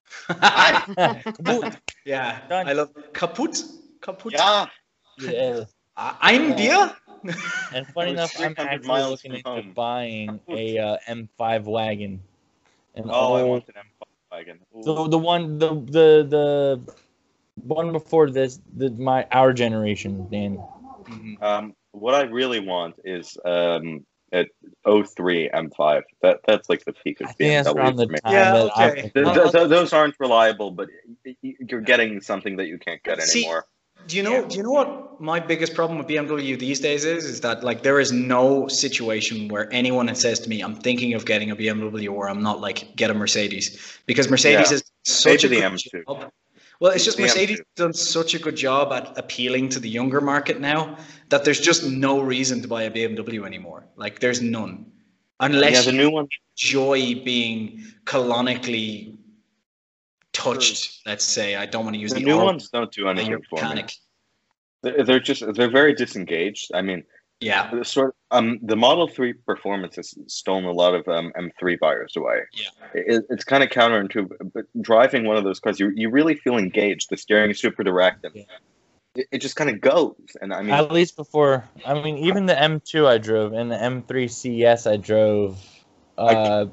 Kaput, 0.30 1.76
yeah, 2.06 2.40
Done. 2.48 2.68
I 2.68 2.74
love 2.74 2.92
kaput. 3.14 3.58
Kaput. 4.02 4.34
Yeah. 4.34 4.68
yeah. 5.20 5.64
Uh, 5.98 6.14
Ein 6.22 6.56
Bier. 6.56 6.96
And 7.74 7.88
funny 7.88 8.12
enough, 8.12 8.40
I'm 8.40 8.54
actually 8.58 8.88
miles 8.88 9.12
looking 9.12 9.34
into 9.34 9.50
home. 9.50 9.72
buying 9.74 10.40
a 10.48 10.78
uh, 10.78 10.98
M5 11.10 11.64
wagon. 11.64 12.22
An 12.96 13.06
Oh, 13.10 13.34
I 13.34 13.42
old- 13.42 13.50
want 13.50 13.68
an 13.70 13.74
M5 13.82 14.08
wagon. 14.32 14.60
Ooh. 14.78 14.84
the 14.84 15.08
the 15.10 15.18
one 15.18 15.58
the 15.58 15.70
the 15.74 16.08
the 16.30 16.94
one 17.64 17.92
before 17.92 18.30
this 18.30 18.60
the 18.78 18.92
my 18.92 19.26
our 19.32 19.54
generation, 19.54 20.28
Dan. 20.30 20.62
Um, 21.42 21.74
what 21.92 22.14
I 22.14 22.24
really 22.24 22.60
want 22.60 22.96
is 23.04 23.38
um, 23.46 24.06
a 24.36 25.04
03 25.04 25.50
M5. 25.54 26.04
That 26.22 26.42
that's 26.48 26.70
like 26.70 26.84
the 26.86 26.94
peak 26.94 27.22
of 27.22 27.28
I 27.28 27.34
BMW 27.34 27.76
around 27.76 27.96
the 27.96 28.06
for 28.06 28.12
me. 28.12 28.20
time 28.20 28.34
Yeah, 28.34 28.70
okay. 28.78 29.12
Th- 29.14 29.26
th- 29.26 29.52
th- 29.52 29.70
those 29.70 29.94
aren't 29.94 30.16
reliable, 30.20 30.72
but 30.72 30.90
y- 31.26 31.36
y- 31.44 31.56
you're 31.70 31.82
getting 31.82 32.22
something 32.22 32.58
that 32.58 32.68
you 32.68 32.78
can't 32.78 33.02
get 33.04 33.22
See, 33.22 33.40
anymore. 33.46 33.66
Do 34.08 34.18
you 34.18 34.24
know? 34.24 34.46
Do 34.46 34.58
you 34.58 34.64
know 34.64 34.72
what 34.72 35.22
my 35.22 35.40
biggest 35.40 35.74
problem 35.74 35.98
with 35.98 36.08
BMW 36.08 36.60
these 36.60 36.80
days 36.80 37.06
is? 37.06 37.26
Is 37.26 37.42
that 37.42 37.64
like 37.64 37.82
there 37.82 38.00
is 38.00 38.12
no 38.12 38.68
situation 38.68 39.48
where 39.48 39.72
anyone 39.74 40.14
says 40.16 40.40
to 40.42 40.50
me, 40.50 40.62
"I'm 40.62 40.76
thinking 40.76 41.14
of 41.14 41.26
getting 41.26 41.50
a 41.50 41.56
BMW," 41.56 42.12
or 42.12 42.30
"I'm 42.30 42.44
not 42.44 42.60
like 42.60 42.96
get 42.96 43.10
a 43.10 43.14
Mercedes," 43.14 44.00
because 44.06 44.30
Mercedes 44.30 44.70
Yeah. 44.70 44.76
is 44.76 44.84
such 45.06 45.44
Maybe 45.44 45.60
a 45.60 45.70
the 45.70 45.70
good 45.70 45.80
M2. 45.80 46.06
job. 46.06 46.32
Well, 46.82 46.92
it's 46.92 47.06
just 47.06 47.20
Mercedes 47.20 47.60
has 47.60 47.66
done 47.76 47.94
such 47.94 48.34
a 48.34 48.40
good 48.40 48.56
job 48.56 48.92
at 48.92 49.18
appealing 49.18 49.70
to 49.70 49.80
the 49.80 49.90
younger 49.90 50.20
market 50.22 50.60
now 50.60 50.98
that 51.30 51.46
there's 51.46 51.60
just 51.60 51.90
no 51.90 52.20
reason 52.22 52.62
to 52.62 52.68
buy 52.68 52.84
a 52.84 52.92
BMW 52.92 53.46
anymore. 53.46 53.88
Like 53.96 54.20
there's 54.20 54.42
none, 54.42 54.86
unless 55.40 55.74
yeah, 55.74 55.82
the 55.82 55.92
you 55.94 55.98
new 56.04 56.10
one. 56.12 56.28
enjoy 56.58 57.16
being 57.24 57.84
colonically 58.06 59.18
touched. 60.34 61.02
Let's 61.06 61.24
say 61.26 61.56
I 61.56 61.66
don't 61.66 61.86
want 61.86 61.96
to 61.96 62.00
use 62.02 62.12
The 62.12 62.20
the, 62.20 62.26
new 62.26 62.38
ones 62.38 62.70
don't 62.70 62.92
do 62.92 63.08
anything 63.08 63.42
for 63.50 63.56
me. 63.56 63.62
mechanic. 63.62 63.92
They're 64.84 65.20
just 65.20 65.42
they're 65.56 65.72
very 65.72 65.94
disengaged. 65.94 66.72
I 66.74 66.82
mean, 66.82 67.04
Yeah. 67.46 67.70
the 67.72 67.86
sort 67.86 68.16
um 68.32 68.60
the 68.64 68.76
Model 68.76 69.08
Three 69.08 69.34
performance 69.34 69.96
has 69.98 70.16
stolen 70.28 70.66
a 70.66 70.72
lot 70.72 70.96
of 70.96 71.08
um 71.08 71.32
M3 71.38 71.80
buyers 71.80 72.16
away. 72.16 72.42
Yeah. 72.54 72.88
it, 72.94 73.26
it's 73.30 73.44
kind 73.44 73.64
of 73.64 73.70
counterintuitive. 73.70 74.52
But 74.54 74.66
driving 74.82 75.26
one 75.26 75.38
of 75.38 75.44
those 75.44 75.60
cars, 75.60 75.80
you 75.80 75.92
you 75.96 76.10
really 76.10 76.36
feel 76.36 76.58
engaged. 76.58 77.10
The 77.10 77.18
steering 77.18 77.52
is 77.52 77.60
super 77.60 77.84
direct, 77.84 78.24
and 78.26 78.36
Yeah. 78.36 78.44
it, 79.16 79.28
it 79.34 79.38
just 79.40 79.56
kind 79.56 79.70
of 79.70 79.80
goes. 79.80 80.16
And 80.42 80.54
I 80.54 80.62
mean, 80.62 80.74
At 80.74 80.92
least 80.92 81.16
before, 81.16 81.64
I 81.86 82.02
mean, 82.02 82.18
even 82.18 82.48
the 82.48 82.56
M2 82.56 83.08
I 83.08 83.18
drove 83.18 83.54
and 83.54 83.72
the 83.72 83.78
M3 83.78 84.30
CS 84.30 84.88
I 84.88 84.98
drove, 84.98 85.64
uh, 86.18 86.66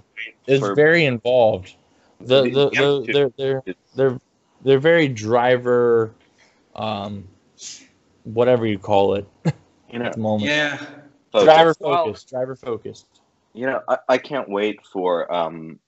is 0.47 0.67
very 0.75 1.05
involved. 1.05 1.75
The 2.21 2.43
The 2.43 2.51
the, 2.51 2.71
the 2.71 3.13
they're 3.13 3.31
they're 3.37 3.63
they're 3.95 4.21
they're 4.65 4.79
very 4.79 5.09
driver, 5.09 6.15
um, 6.75 7.29
whatever 8.25 8.67
you 8.67 8.79
call 8.79 9.15
it 9.15 9.27
you 9.93 9.99
know, 9.99 10.07
at 10.07 10.15
the 10.15 10.21
moment. 10.21 10.51
Yeah. 10.51 10.77
focused. 11.33 11.45
Driver 11.45 11.75
Well- 11.81 12.05
focused. 12.05 12.29
Driver 12.31 12.57
focused. 12.57 13.07
you 13.55 13.67
know 13.67 13.81
I, 13.89 13.99
I 14.09 14.19
can't 14.19 14.49
wait 14.49 14.81
for 14.93 15.31
um 15.33 15.79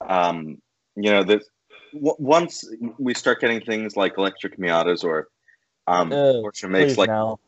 um 0.00 0.58
you 0.96 1.10
know 1.10 1.24
this 1.24 1.44
w- 1.92 2.14
once 2.18 2.64
we 2.98 3.14
start 3.14 3.40
getting 3.40 3.60
things 3.60 3.96
like 3.96 4.16
electric 4.18 4.56
miatas 4.58 5.02
or 5.04 5.28
um 5.86 6.12
Uh, 6.12 6.34
porsche 6.42 6.68
makes 6.70 6.96
like 6.96 7.08
now. 7.08 7.38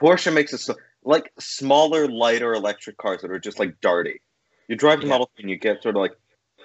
porsche 0.00 0.32
makes 0.32 0.52
it 0.52 0.58
so 0.58 0.74
like 1.04 1.32
smaller 1.38 2.08
lighter 2.08 2.54
electric 2.54 2.96
cars 2.96 3.20
that 3.22 3.30
are 3.30 3.38
just 3.38 3.58
like 3.58 3.78
darty 3.80 4.16
you 4.68 4.76
drive 4.76 5.00
the 5.00 5.06
Yeah. 5.06 5.12
model 5.12 5.30
3 5.36 5.42
and 5.44 5.50
you 5.50 5.56
get 5.58 5.82
sort 5.82 5.96
of 5.96 6.00
like 6.00 6.16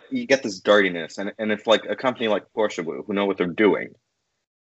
you 0.09 0.26
get 0.28 0.43
this 0.43 0.59
dardiness 0.59 1.17
and, 1.17 1.34
and 1.39 1.51
if 1.51 1.65
like 1.67 1.84
a 1.89 1.95
company 1.95 2.28
like 2.28 2.45
porsche 2.55 2.84
who 2.84 3.03
who 3.03 3.13
know 3.13 3.26
what 3.26 3.38
they're 3.38 3.47
doing 3.47 3.93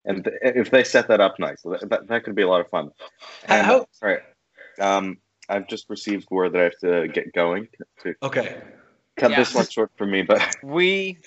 and 0.05 0.25
th- 0.25 0.37
if 0.43 0.71
they 0.71 0.85
set 0.85 1.09
that 1.09 1.21
up 1.21 1.39
nice 1.39 1.63
that, 1.63 1.89
that, 1.89 2.07
that 2.09 2.25
could 2.25 2.35
be 2.35 2.43
a 2.43 2.49
lot 2.49 2.61
of 2.61 2.69
fun 2.69 2.91
and, 3.47 3.67
How- 3.67 3.87
sorry 3.93 4.19
um 4.81 5.19
i've 5.49 5.67
just 5.69 5.89
received 5.91 6.27
word 6.31 6.53
that 6.53 6.61
i 6.61 6.65
have 6.65 6.79
to 6.79 7.09
get 7.09 7.33
going 7.33 7.69
to 8.03 8.15
Okay. 8.23 8.57
cut 9.17 9.31
Yeah. 9.31 9.39
this 9.39 9.55
one 9.55 9.69
short 9.69 9.91
for 9.97 10.07
me, 10.07 10.23
but 10.23 10.43
We, 10.63 11.19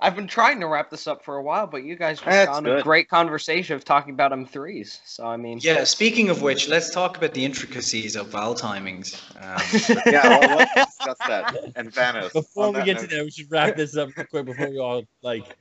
I've 0.00 0.14
been 0.14 0.28
trying 0.28 0.60
to 0.60 0.66
wrap 0.68 0.90
this 0.90 1.06
up 1.08 1.24
for 1.24 1.36
a 1.36 1.42
while, 1.42 1.66
but 1.66 1.82
you 1.82 1.96
guys 1.96 2.18
just 2.18 2.26
That's 2.26 2.46
got 2.48 2.56
on 2.58 2.66
a 2.78 2.82
great 2.82 3.08
conversation 3.08 3.74
of 3.74 3.84
talking 3.84 4.14
about 4.14 4.30
M3s. 4.32 5.00
So 5.04 5.26
I 5.26 5.36
mean, 5.36 5.58
Yeah. 5.60 5.82
Speaking 5.84 6.28
of 6.28 6.40
which, 6.42 6.68
let's 6.68 6.90
talk 6.90 7.16
about 7.16 7.34
the 7.34 7.44
intricacies 7.44 8.14
of 8.14 8.28
valve 8.28 8.58
timings. 8.58 9.20
Um, 9.40 10.02
yeah, 10.12 10.28
well, 10.38 10.58
let's 10.58 10.86
discuss 10.86 11.18
that. 11.26 11.56
And 11.74 11.92
Vanos. 11.92 12.32
Before 12.32 12.68
we 12.68 12.78
that 12.78 12.84
get 12.84 12.98
to 13.00 13.06
that, 13.08 13.24
we 13.24 13.30
should 13.32 13.50
wrap 13.50 13.74
this 13.76 13.96
up 13.96 14.10
real 14.16 14.26
quick 14.26 14.44
before 14.46 14.70
we 14.70 14.78
all 14.78 15.02
like 15.22 15.56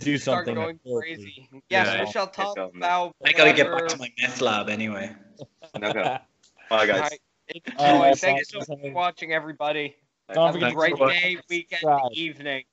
do 0.00 0.18
start 0.18 0.46
something. 0.46 0.54
going 0.54 0.80
crazy. 1.00 1.48
Yes, 1.70 1.86
Yeah. 1.86 2.04
we 2.04 2.10
shall 2.12 2.26
talk 2.26 2.56
about. 2.58 3.14
I 3.24 3.32
gotta 3.32 3.52
get 3.52 3.70
back 3.70 3.88
to 3.88 3.96
my 3.98 4.10
meth 4.20 4.40
lab 4.40 4.68
anyway. 4.68 5.14
Okay. 5.82 6.18
Bye, 6.70 6.86
guys. 6.86 6.96
Alright, 7.00 7.20
enjoy. 7.54 7.84
Alright, 7.84 8.18
Thank 8.18 8.38
you 8.38 8.44
thanks 8.44 8.50
so 8.50 8.58
much 8.58 8.66
for 8.68 8.76
for 8.88 8.92
watching, 8.92 9.32
everybody. 9.32 9.94
Don't 10.32 10.46
Have 10.46 10.54
forget 10.54 10.68
a 10.68 10.70
to 10.70 10.76
great 10.76 10.90
subscribe. 10.90 11.10
day, 11.22 11.36
weekend, 11.50 11.80
Subscribe. 11.80 12.12
evening. 12.12 12.64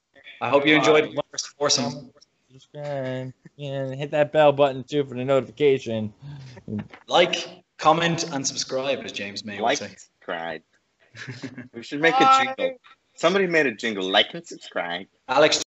I 0.41 0.49
hope 0.49 0.65
you 0.65 0.76
enjoyed 0.76 1.05
Bye. 1.09 1.13
my 1.15 1.21
first 1.32 1.49
foursome. 1.59 2.11
Subscribe 2.51 3.34
and 3.59 3.95
hit 3.95 4.11
that 4.11 4.32
bell 4.32 4.51
button 4.51 4.84
too 4.84 5.03
for 5.05 5.15
the 5.15 5.24
notification. 5.26 6.13
Like, 7.07 7.47
comment, 7.78 8.32
and 8.32 8.45
subscribe, 8.47 8.99
as 9.03 9.11
James 9.11 9.43
May 9.45 9.57
would 9.57 9.63
Like 9.63 9.78
say. 9.80 9.86
and 9.86 9.99
subscribe. 9.99 10.61
We 11.74 11.84
should 11.84 12.01
make 12.01 12.15
a 12.19 12.39
jingle. 12.57 12.78
Somebody 13.15 13.45
made 13.47 13.67
a 13.67 13.71
jingle. 13.74 14.09
Like 14.09 14.34
and 14.34 14.45
subscribe. 14.47 15.05
Alex 15.28 15.61